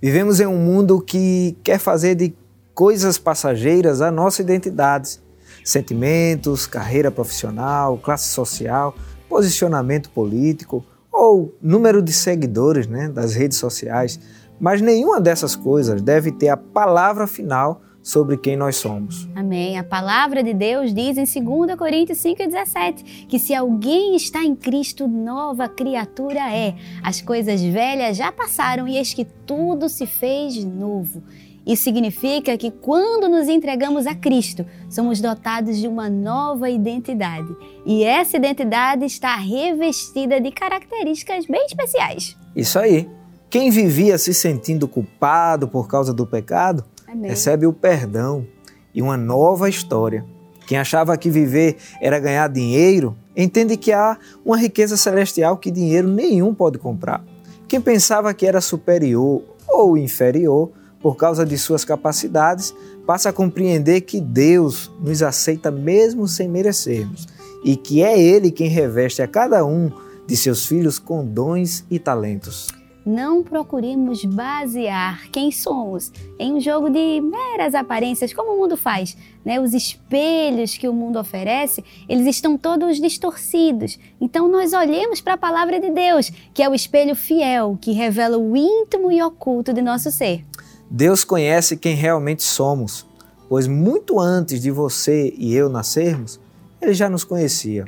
Vivemos 0.00 0.38
em 0.38 0.46
um 0.46 0.56
mundo 0.56 1.00
que 1.00 1.58
quer 1.64 1.80
fazer 1.80 2.14
de 2.14 2.32
coisas 2.72 3.18
passageiras 3.18 4.00
a 4.00 4.12
nossa 4.12 4.42
identidade, 4.42 5.18
sentimentos, 5.64 6.68
carreira 6.68 7.10
profissional, 7.10 7.98
classe 7.98 8.28
social, 8.28 8.94
posicionamento 9.28 10.08
político 10.10 10.86
ou 11.10 11.52
número 11.60 12.00
de 12.00 12.12
seguidores 12.12 12.86
né, 12.86 13.08
das 13.08 13.34
redes 13.34 13.58
sociais, 13.58 14.20
mas 14.60 14.80
nenhuma 14.80 15.20
dessas 15.20 15.56
coisas 15.56 16.00
deve 16.00 16.30
ter 16.30 16.48
a 16.48 16.56
palavra 16.56 17.26
final 17.26 17.82
sobre 18.02 18.36
quem 18.36 18.56
nós 18.56 18.76
somos. 18.76 19.28
Amém. 19.34 19.78
A 19.78 19.84
palavra 19.84 20.42
de 20.42 20.52
Deus 20.52 20.92
diz 20.92 21.16
em 21.16 21.44
2 21.44 21.76
Coríntios 21.76 22.18
5,17 22.18 23.26
que 23.28 23.38
se 23.38 23.54
alguém 23.54 24.16
está 24.16 24.42
em 24.42 24.56
Cristo, 24.56 25.06
nova 25.06 25.68
criatura 25.68 26.52
é. 26.52 26.74
As 27.02 27.20
coisas 27.20 27.62
velhas 27.62 28.16
já 28.16 28.32
passaram 28.32 28.88
e 28.88 28.96
eis 28.96 29.14
que 29.14 29.24
tudo 29.24 29.88
se 29.88 30.06
fez 30.06 30.64
novo. 30.64 31.22
Isso 31.64 31.84
significa 31.84 32.58
que 32.58 32.70
quando 32.72 33.28
nos 33.28 33.48
entregamos 33.48 34.06
a 34.06 34.14
Cristo, 34.14 34.66
somos 34.90 35.20
dotados 35.20 35.78
de 35.78 35.86
uma 35.86 36.10
nova 36.10 36.68
identidade. 36.68 37.54
E 37.86 38.02
essa 38.02 38.36
identidade 38.36 39.04
está 39.04 39.36
revestida 39.36 40.40
de 40.40 40.50
características 40.50 41.46
bem 41.46 41.64
especiais. 41.64 42.36
Isso 42.54 42.78
aí. 42.78 43.08
Quem 43.48 43.70
vivia 43.70 44.18
se 44.18 44.32
sentindo 44.34 44.88
culpado 44.88 45.68
por 45.68 45.86
causa 45.86 46.12
do 46.12 46.26
pecado, 46.26 46.84
Amém. 47.12 47.28
recebe 47.30 47.66
o 47.66 47.74
perdão 47.74 48.46
e 48.94 49.02
uma 49.02 49.18
nova 49.18 49.68
história. 49.68 50.24
Quem 50.66 50.78
achava 50.78 51.16
que 51.18 51.28
viver 51.28 51.76
era 52.00 52.18
ganhar 52.18 52.48
dinheiro, 52.48 53.14
entende 53.36 53.76
que 53.76 53.92
há 53.92 54.16
uma 54.42 54.56
riqueza 54.56 54.96
celestial 54.96 55.58
que 55.58 55.70
dinheiro 55.70 56.08
nenhum 56.08 56.54
pode 56.54 56.78
comprar. 56.78 57.22
Quem 57.68 57.82
pensava 57.82 58.32
que 58.32 58.46
era 58.46 58.62
superior 58.62 59.42
ou 59.68 59.98
inferior, 59.98 60.70
por 61.02 61.16
causa 61.16 61.44
de 61.44 61.58
suas 61.58 61.84
capacidades, 61.84 62.74
passa 63.06 63.28
a 63.28 63.32
compreender 63.32 64.02
que 64.02 64.18
Deus 64.18 64.90
nos 64.98 65.22
aceita 65.22 65.70
mesmo 65.70 66.26
sem 66.26 66.48
merecermos 66.48 67.26
e 67.62 67.76
que 67.76 68.02
é 68.02 68.18
Ele 68.18 68.50
quem 68.50 68.68
reveste 68.68 69.20
a 69.20 69.28
cada 69.28 69.64
um 69.66 69.90
de 70.26 70.36
seus 70.36 70.64
filhos 70.64 70.98
com 70.98 71.24
dons 71.24 71.84
e 71.90 71.98
talentos. 71.98 72.68
Não 73.04 73.42
procuremos 73.42 74.24
basear 74.24 75.28
quem 75.30 75.50
somos 75.50 76.12
em 76.38 76.54
um 76.54 76.60
jogo 76.60 76.88
de 76.88 77.20
meras 77.20 77.74
aparências, 77.74 78.32
como 78.32 78.52
o 78.52 78.60
mundo 78.60 78.76
faz. 78.76 79.16
Né? 79.44 79.60
Os 79.60 79.74
espelhos 79.74 80.76
que 80.76 80.86
o 80.86 80.92
mundo 80.92 81.18
oferece, 81.18 81.84
eles 82.08 82.26
estão 82.26 82.56
todos 82.56 83.00
distorcidos. 83.00 83.98
Então 84.20 84.48
nós 84.48 84.72
olhemos 84.72 85.20
para 85.20 85.34
a 85.34 85.38
palavra 85.38 85.80
de 85.80 85.90
Deus, 85.90 86.30
que 86.54 86.62
é 86.62 86.68
o 86.68 86.74
espelho 86.74 87.16
fiel, 87.16 87.76
que 87.80 87.92
revela 87.92 88.38
o 88.38 88.56
íntimo 88.56 89.10
e 89.10 89.20
oculto 89.20 89.72
de 89.72 89.82
nosso 89.82 90.12
ser. 90.12 90.44
Deus 90.88 91.24
conhece 91.24 91.76
quem 91.76 91.96
realmente 91.96 92.42
somos, 92.44 93.04
pois 93.48 93.66
muito 93.66 94.20
antes 94.20 94.60
de 94.60 94.70
você 94.70 95.34
e 95.36 95.54
eu 95.54 95.68
nascermos, 95.68 96.38
Ele 96.80 96.94
já 96.94 97.08
nos 97.08 97.24
conhecia. 97.24 97.86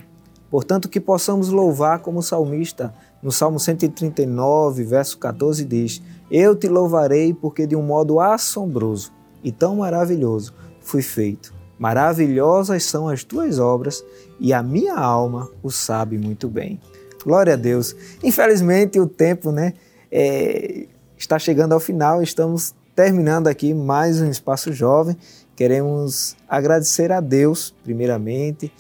Portanto, 0.51 0.89
que 0.89 1.01
possamos 1.01 1.49
louvar 1.49 1.99
como 1.99 2.23
salmista, 2.23 2.95
no 3.25 3.33
Salmo 3.33 3.59
139, 3.59 4.85
verso 4.85 5.17
14, 5.17 5.65
diz: 5.65 6.03
Eu 6.31 6.55
te 6.55 6.69
louvarei 6.69 7.33
porque 7.33 7.67
de 7.67 7.75
um 7.75 7.83
modo 7.83 8.21
assombroso 8.21 9.11
e 9.43 9.51
tão 9.51 9.77
maravilhoso 9.77 10.53
fui 10.81 11.01
feito. 11.01 11.55
Maravilhosas 11.79 12.85
são 12.85 13.09
as 13.09 13.25
tuas 13.25 13.59
obras 13.59 14.05
e 14.39 14.53
a 14.53 14.63
minha 14.63 14.95
alma 14.95 15.51
o 15.63 15.71
sabe 15.71 16.19
muito 16.19 16.49
bem. 16.49 16.79
Glória 17.25 17.55
a 17.55 17.57
Deus. 17.57 17.97
Infelizmente, 18.23 19.01
o 19.01 19.07
tempo 19.07 19.51
né, 19.51 19.73
é, 20.13 20.87
está 21.17 21.39
chegando 21.39 21.73
ao 21.73 21.81
final, 21.81 22.23
estamos 22.23 22.75
terminando 22.95 23.49
aqui 23.49 23.73
mais 23.73 24.21
um 24.21 24.31
Espaço 24.31 24.73
Jovem, 24.73 25.17
queremos 25.57 26.37
agradecer 26.47 27.11
a 27.11 27.21
Deus, 27.21 27.75
primeiramente, 27.83 28.71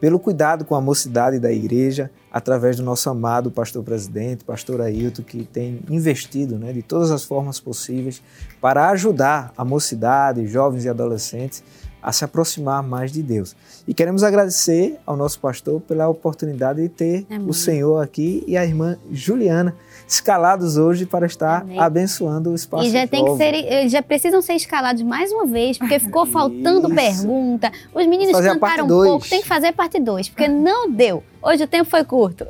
pelo 0.00 0.18
cuidado 0.18 0.64
com 0.64 0.74
a 0.74 0.80
mocidade 0.80 1.38
da 1.38 1.52
igreja, 1.52 2.10
através 2.32 2.76
do 2.76 2.82
nosso 2.82 3.10
amado 3.10 3.50
pastor 3.50 3.84
presidente, 3.84 4.44
pastor 4.44 4.80
Ailton, 4.80 5.22
que 5.22 5.44
tem 5.44 5.80
investido 5.90 6.58
né, 6.58 6.72
de 6.72 6.82
todas 6.82 7.10
as 7.10 7.22
formas 7.22 7.60
possíveis 7.60 8.22
para 8.60 8.88
ajudar 8.90 9.52
a 9.56 9.64
mocidade, 9.64 10.46
jovens 10.46 10.84
e 10.84 10.88
adolescentes 10.88 11.62
a 12.02 12.12
se 12.12 12.24
aproximar 12.24 12.82
mais 12.82 13.12
de 13.12 13.22
Deus. 13.22 13.54
E 13.86 13.94
queremos 13.94 14.22
agradecer 14.22 14.98
ao 15.04 15.16
nosso 15.16 15.38
pastor 15.40 15.80
pela 15.80 16.08
oportunidade 16.08 16.80
de 16.82 16.88
ter 16.88 17.26
Amém. 17.30 17.48
o 17.48 17.52
Senhor 17.52 17.98
aqui 18.02 18.44
e 18.46 18.56
a 18.56 18.64
irmã 18.64 18.96
Juliana 19.10 19.74
escalados 20.08 20.76
hoje 20.76 21.06
para 21.06 21.26
estar 21.26 21.62
Amém. 21.62 21.78
abençoando 21.78 22.50
o 22.50 22.54
espaço. 22.54 22.84
E 22.84 22.90
já 22.90 23.06
tem 23.06 23.24
que 23.24 23.36
ser, 23.36 23.88
já 23.88 24.02
precisam 24.02 24.42
ser 24.42 24.54
escalados 24.54 25.02
mais 25.02 25.30
uma 25.30 25.46
vez, 25.46 25.78
porque 25.78 25.98
ficou 25.98 26.26
faltando 26.26 26.88
Isso. 26.88 26.94
pergunta. 26.94 27.70
Os 27.94 28.06
meninos 28.06 28.38
cantaram 28.40 28.84
um 28.84 28.88
pouco, 28.88 29.28
tem 29.28 29.40
que 29.40 29.48
fazer 29.48 29.72
parte 29.72 30.00
2, 30.00 30.28
porque 30.30 30.48
não 30.48 30.90
deu. 30.90 31.22
Hoje 31.42 31.64
o 31.64 31.66
tempo 31.66 31.88
foi 31.88 32.04
curto. 32.04 32.44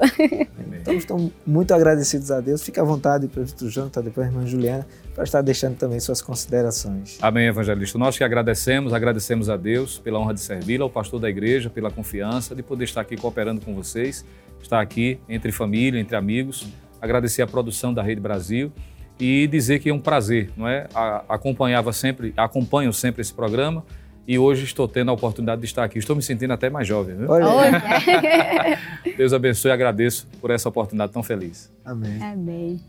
Então, 0.80 0.94
estamos 0.98 1.30
muito 1.46 1.72
agradecidos 1.72 2.30
a 2.30 2.40
Deus. 2.40 2.62
Fique 2.62 2.80
à 2.80 2.84
vontade, 2.84 3.28
Prefeito 3.28 3.68
Jonathan, 3.68 4.02
depois 4.02 4.26
a 4.26 4.30
irmã 4.30 4.46
Juliana, 4.46 4.86
para 5.14 5.24
estar 5.24 5.42
deixando 5.42 5.76
também 5.76 5.98
suas 6.00 6.22
considerações. 6.22 7.18
Amém, 7.20 7.46
evangelista. 7.46 7.98
Nós 7.98 8.16
que 8.16 8.24
agradecemos, 8.24 8.92
agradecemos 8.92 9.50
a 9.50 9.56
Deus 9.56 9.98
pela 9.98 10.18
honra 10.18 10.34
de 10.34 10.40
servi-lo, 10.40 10.84
ao 10.84 10.90
pastor 10.90 11.20
da 11.20 11.28
igreja, 11.28 11.68
pela 11.68 11.90
confiança 11.90 12.54
de 12.54 12.62
poder 12.62 12.84
estar 12.84 13.00
aqui 13.00 13.16
cooperando 13.16 13.60
com 13.60 13.74
vocês, 13.74 14.24
estar 14.62 14.80
aqui 14.80 15.18
entre 15.28 15.52
família, 15.52 16.00
entre 16.00 16.16
amigos, 16.16 16.66
agradecer 17.00 17.42
a 17.42 17.46
produção 17.46 17.92
da 17.92 18.02
Rede 18.02 18.20
Brasil 18.20 18.72
e 19.18 19.46
dizer 19.46 19.80
que 19.80 19.90
é 19.90 19.94
um 19.94 20.00
prazer, 20.00 20.50
não 20.56 20.66
é? 20.66 20.86
acompanhava 21.28 21.92
sempre, 21.92 22.32
acompanho 22.36 22.92
sempre 22.92 23.20
esse 23.20 23.34
programa 23.34 23.84
e 24.26 24.38
hoje 24.38 24.64
estou 24.64 24.86
tendo 24.86 25.10
a 25.10 25.14
oportunidade 25.14 25.60
de 25.60 25.66
estar 25.66 25.84
aqui. 25.84 25.98
Estou 25.98 26.14
me 26.14 26.22
sentindo 26.22 26.52
até 26.52 26.70
mais 26.70 26.86
jovem. 26.86 27.16
Viu? 27.16 27.28
Olha. 27.28 27.82
Deus 29.16 29.32
abençoe 29.32 29.70
e 29.70 29.72
agradeço 29.72 30.26
por 30.40 30.50
essa 30.50 30.68
oportunidade 30.68 31.12
tão 31.12 31.22
feliz. 31.22 31.70
Amém. 31.84 32.22
Amém. 32.22 32.80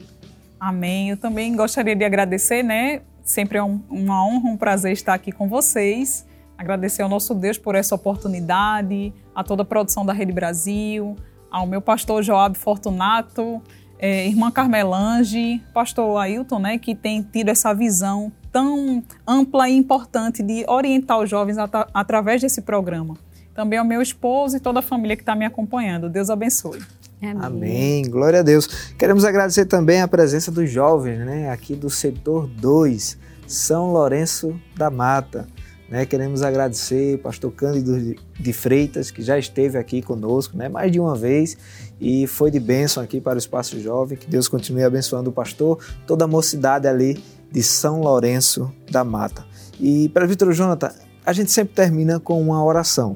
Amém. 0.62 1.10
Eu 1.10 1.18
também 1.18 1.56
gostaria 1.56 1.96
de 1.96 2.06
agradecer, 2.06 2.62
né? 2.62 3.02
Sempre 3.24 3.58
é 3.58 3.64
um, 3.64 3.82
uma 3.90 4.24
honra, 4.24 4.48
um 4.48 4.56
prazer 4.56 4.92
estar 4.92 5.16
aqui 5.16 5.32
com 5.32 5.50
vocês. 5.50 6.24
Agradecer 6.56 7.02
ao 7.02 7.10
nosso 7.10 7.34
Deus 7.34 7.58
por 7.58 7.74
essa 7.74 7.96
oportunidade, 7.96 9.12
a 9.34 9.44
toda 9.44 9.64
a 9.64 9.66
produção 9.66 10.06
da 10.06 10.14
Rede 10.14 10.32
Brasil, 10.32 11.16
ao 11.50 11.66
meu 11.66 11.82
pastor 11.82 12.22
Joab 12.22 12.56
Fortunato, 12.56 13.60
é, 13.98 14.28
irmã 14.28 14.52
Carmelange, 14.52 15.60
pastor 15.74 16.16
Ailton, 16.20 16.60
né, 16.60 16.78
que 16.78 16.94
tem 16.94 17.24
tido 17.24 17.50
essa 17.50 17.74
visão 17.74 18.32
tão 18.52 19.04
ampla 19.28 19.68
e 19.68 19.76
importante 19.76 20.44
de 20.44 20.64
orientar 20.68 21.18
os 21.18 21.28
jovens 21.28 21.58
at 21.58 21.72
através 21.92 22.40
desse 22.40 22.62
programa. 22.62 23.18
Também 23.56 23.80
ao 23.80 23.86
meu 23.86 24.00
esposo 24.00 24.58
e 24.58 24.60
toda 24.60 24.78
a 24.78 24.84
família 24.84 25.16
que 25.16 25.24
está 25.24 25.34
me 25.34 25.44
acompanhando. 25.44 26.08
Deus 26.08 26.30
abençoe. 26.30 26.80
Amém. 27.22 27.44
Amém. 27.44 28.10
Glória 28.10 28.40
a 28.40 28.44
Deus. 28.44 28.68
Queremos 28.98 29.24
agradecer 29.24 29.66
também 29.66 30.02
a 30.02 30.08
presença 30.08 30.52
dos 30.52 30.70
jovens, 30.70 31.20
né, 31.20 31.52
aqui 31.52 31.76
do 31.76 31.90
setor 31.90 32.48
2, 32.48 33.18
São 33.46 33.92
Lourenço 33.92 34.60
da 34.76 34.90
Mata. 34.90 35.48
Né, 35.88 36.06
queremos 36.06 36.42
agradecer 36.42 37.16
o 37.16 37.20
pastor 37.20 37.52
Cândido 37.52 38.16
de 38.40 38.54
Freitas, 38.54 39.12
que 39.12 39.22
já 39.22 39.38
esteve 39.38 39.78
aqui 39.78 40.02
conosco 40.02 40.56
né, 40.56 40.70
mais 40.70 40.90
de 40.90 41.02
uma 41.02 41.16
vez 41.16 41.58
e 42.00 42.26
foi 42.28 42.50
de 42.50 42.62
bênção 42.62 43.04
aqui 43.04 43.20
para 43.20 43.36
o 43.36 43.38
Espaço 43.38 43.80
Jovem. 43.80 44.18
Que 44.18 44.28
Deus 44.28 44.48
continue 44.48 44.84
abençoando 44.84 45.30
o 45.30 45.34
pastor, 45.34 45.80
toda 46.08 46.24
a 46.24 46.28
mocidade 46.28 46.88
ali 46.88 47.22
de 47.52 47.62
São 47.62 48.00
Lourenço 48.00 48.72
da 48.90 49.04
Mata. 49.04 49.46
E 49.80 50.08
para 50.10 50.26
Vitor 50.26 50.54
Jonathan, 50.54 50.94
a 51.26 51.34
gente 51.34 51.52
sempre 51.52 51.76
termina 51.76 52.20
com 52.20 52.42
uma 52.42 52.64
oração. 52.64 53.14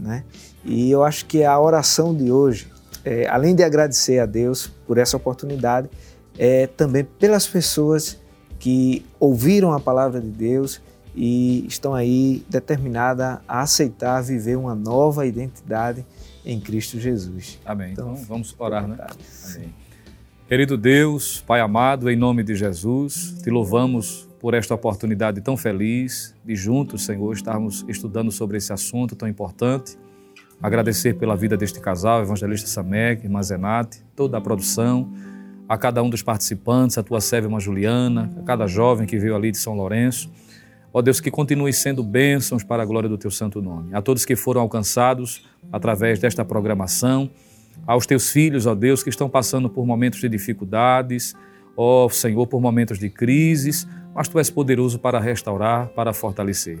Né? 0.00 0.24
E 0.64 0.90
eu 0.90 1.04
acho 1.04 1.26
que 1.26 1.44
a 1.44 1.60
oração 1.60 2.14
de 2.14 2.32
hoje, 2.32 2.68
é, 3.04 3.26
além 3.28 3.54
de 3.54 3.62
agradecer 3.62 4.18
a 4.18 4.26
Deus 4.26 4.66
por 4.86 4.98
essa 4.98 5.16
oportunidade, 5.16 5.88
é 6.38 6.66
também 6.66 7.04
pelas 7.04 7.46
pessoas 7.46 8.18
que 8.58 9.04
ouviram 9.20 9.72
a 9.72 9.80
palavra 9.80 10.20
de 10.20 10.28
Deus 10.28 10.80
e 11.14 11.64
estão 11.66 11.94
aí 11.94 12.44
determinadas 12.48 13.38
a 13.46 13.60
aceitar 13.60 14.20
viver 14.22 14.56
uma 14.56 14.74
nova 14.74 15.26
identidade 15.26 16.04
em 16.44 16.58
Cristo 16.60 16.98
Jesus. 16.98 17.58
Amém. 17.64 17.92
Então, 17.92 18.12
então 18.14 18.24
vamos 18.24 18.54
orar, 18.58 18.86
né? 18.88 18.96
Amém. 19.54 19.74
Querido 20.48 20.76
Deus, 20.76 21.42
Pai 21.46 21.60
amado, 21.60 22.10
em 22.10 22.16
nome 22.16 22.42
de 22.42 22.54
Jesus, 22.54 23.34
te 23.42 23.48
louvamos 23.48 24.28
por 24.38 24.52
esta 24.52 24.74
oportunidade 24.74 25.40
tão 25.40 25.56
feliz 25.56 26.34
de 26.44 26.54
juntos, 26.54 27.04
Senhor, 27.04 27.32
estarmos 27.32 27.84
estudando 27.88 28.30
sobre 28.30 28.58
esse 28.58 28.72
assunto 28.72 29.16
tão 29.16 29.26
importante. 29.26 29.96
Agradecer 30.62 31.14
pela 31.14 31.36
vida 31.36 31.56
deste 31.56 31.80
casal, 31.80 32.22
evangelista 32.22 32.68
Samek, 32.68 33.24
irmã 33.24 33.42
Zenate, 33.42 34.02
toda 34.16 34.38
a 34.38 34.40
produção, 34.40 35.12
a 35.68 35.76
cada 35.76 36.02
um 36.02 36.08
dos 36.08 36.22
participantes, 36.22 36.96
a 36.98 37.02
tua 37.02 37.20
serva 37.20 37.48
irmã 37.48 37.60
Juliana, 37.60 38.32
a 38.40 38.42
cada 38.42 38.66
jovem 38.66 39.06
que 39.06 39.18
veio 39.18 39.34
ali 39.34 39.50
de 39.50 39.58
São 39.58 39.74
Lourenço. 39.74 40.30
Ó 40.92 41.02
Deus, 41.02 41.20
que 41.20 41.30
continue 41.30 41.72
sendo 41.72 42.02
bênçãos 42.02 42.62
para 42.62 42.82
a 42.82 42.86
glória 42.86 43.08
do 43.08 43.18
teu 43.18 43.30
santo 43.30 43.60
nome. 43.60 43.94
A 43.94 44.00
todos 44.00 44.24
que 44.24 44.36
foram 44.36 44.60
alcançados 44.60 45.44
através 45.72 46.18
desta 46.18 46.44
programação, 46.44 47.30
aos 47.86 48.06
teus 48.06 48.30
filhos, 48.30 48.66
ó 48.66 48.74
Deus, 48.74 49.02
que 49.02 49.10
estão 49.10 49.28
passando 49.28 49.68
por 49.68 49.84
momentos 49.84 50.20
de 50.20 50.28
dificuldades, 50.28 51.34
ó 51.76 52.08
Senhor, 52.08 52.46
por 52.46 52.60
momentos 52.60 52.98
de 52.98 53.10
crises, 53.10 53.88
mas 54.14 54.28
tu 54.28 54.38
és 54.38 54.48
poderoso 54.48 54.98
para 54.98 55.18
restaurar, 55.18 55.88
para 55.88 56.12
fortalecer. 56.12 56.78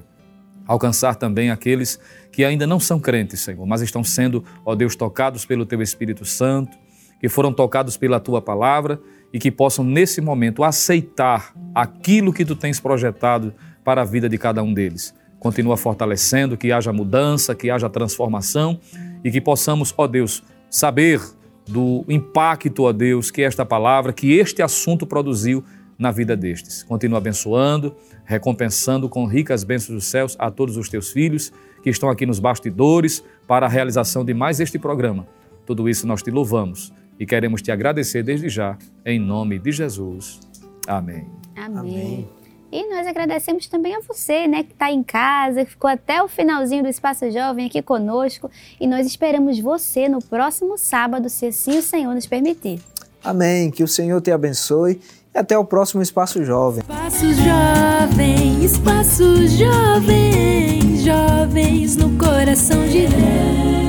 Alcançar 0.66 1.16
também 1.16 1.50
aqueles 1.50 1.98
que 2.32 2.44
ainda 2.44 2.66
não 2.66 2.80
são 2.80 2.98
crentes, 2.98 3.40
Senhor, 3.40 3.66
mas 3.66 3.82
estão 3.82 4.02
sendo, 4.02 4.44
ó 4.64 4.74
Deus, 4.74 4.96
tocados 4.96 5.44
pelo 5.44 5.66
teu 5.66 5.82
Espírito 5.82 6.24
Santo, 6.24 6.76
que 7.20 7.28
foram 7.28 7.52
tocados 7.52 7.96
pela 7.96 8.18
tua 8.18 8.40
palavra 8.40 9.00
e 9.32 9.38
que 9.38 9.50
possam, 9.50 9.84
nesse 9.84 10.20
momento, 10.20 10.62
aceitar 10.62 11.52
aquilo 11.74 12.32
que 12.32 12.44
tu 12.44 12.54
tens 12.54 12.78
projetado 12.80 13.52
para 13.82 14.02
a 14.02 14.04
vida 14.04 14.28
de 14.28 14.38
cada 14.38 14.62
um 14.62 14.72
deles. 14.72 15.14
Continua 15.38 15.76
fortalecendo, 15.76 16.56
que 16.56 16.72
haja 16.72 16.92
mudança, 16.92 17.54
que 17.54 17.70
haja 17.70 17.90
transformação 17.90 18.80
e 19.22 19.30
que 19.30 19.40
possamos, 19.40 19.92
ó 19.96 20.06
Deus, 20.06 20.42
saber 20.70 21.20
do 21.66 22.04
impacto, 22.08 22.84
ó 22.84 22.92
Deus, 22.92 23.30
que 23.30 23.42
esta 23.42 23.64
palavra, 23.64 24.12
que 24.12 24.32
este 24.32 24.62
assunto 24.62 25.06
produziu 25.06 25.64
na 25.98 26.10
vida 26.10 26.36
destes. 26.36 26.82
Continua 26.82 27.18
abençoando, 27.18 27.94
recompensando 28.24 29.08
com 29.08 29.26
ricas 29.26 29.64
bênçãos 29.64 29.94
dos 29.96 30.06
céus 30.06 30.36
a 30.38 30.50
todos 30.50 30.76
os 30.76 30.88
teus 30.88 31.10
filhos 31.12 31.52
que 31.82 31.90
estão 31.90 32.08
aqui 32.08 32.24
nos 32.24 32.40
bastidores 32.40 33.22
para 33.46 33.66
a 33.66 33.68
realização 33.68 34.24
de 34.24 34.32
mais 34.32 34.60
este 34.60 34.78
programa. 34.78 35.26
Tudo 35.66 35.88
isso 35.88 36.06
nós 36.06 36.22
te 36.22 36.30
louvamos 36.30 36.92
e 37.18 37.26
queremos 37.26 37.62
te 37.62 37.70
agradecer 37.70 38.22
desde 38.22 38.48
já, 38.48 38.76
em 39.04 39.18
nome 39.18 39.58
de 39.58 39.72
Jesus. 39.72 40.40
Amém. 40.86 41.26
Amém. 41.56 41.78
Amém. 41.78 42.28
E 42.72 42.88
nós 42.88 43.06
agradecemos 43.06 43.68
também 43.68 43.94
a 43.94 44.00
você, 44.00 44.48
né, 44.48 44.64
que 44.64 44.72
está 44.72 44.90
em 44.90 45.02
casa, 45.02 45.64
que 45.64 45.70
ficou 45.70 45.88
até 45.88 46.20
o 46.20 46.26
finalzinho 46.26 46.82
do 46.82 46.88
Espaço 46.88 47.30
Jovem 47.30 47.66
aqui 47.66 47.80
conosco. 47.80 48.50
E 48.80 48.86
nós 48.86 49.06
esperamos 49.06 49.60
você 49.60 50.08
no 50.08 50.18
próximo 50.20 50.76
sábado, 50.76 51.28
se 51.28 51.46
assim 51.46 51.78
o 51.78 51.82
Senhor 51.82 52.12
nos 52.12 52.26
permitir. 52.26 52.80
Amém. 53.22 53.70
Que 53.70 53.84
o 53.84 53.88
Senhor 53.88 54.20
te 54.20 54.32
abençoe 54.32 55.00
e 55.34 55.38
até 55.38 55.58
o 55.58 55.64
próximo 55.64 56.02
Espaço 56.02 56.44
Jovem. 56.44 56.82
Espaço 56.82 57.26
Jovem, 57.34 58.64
Espaço 58.64 59.48
Jovem, 59.48 60.96
jovens 60.98 61.96
no 61.96 62.10
coração 62.16 62.86
de 62.86 63.08
Deus. 63.08 63.83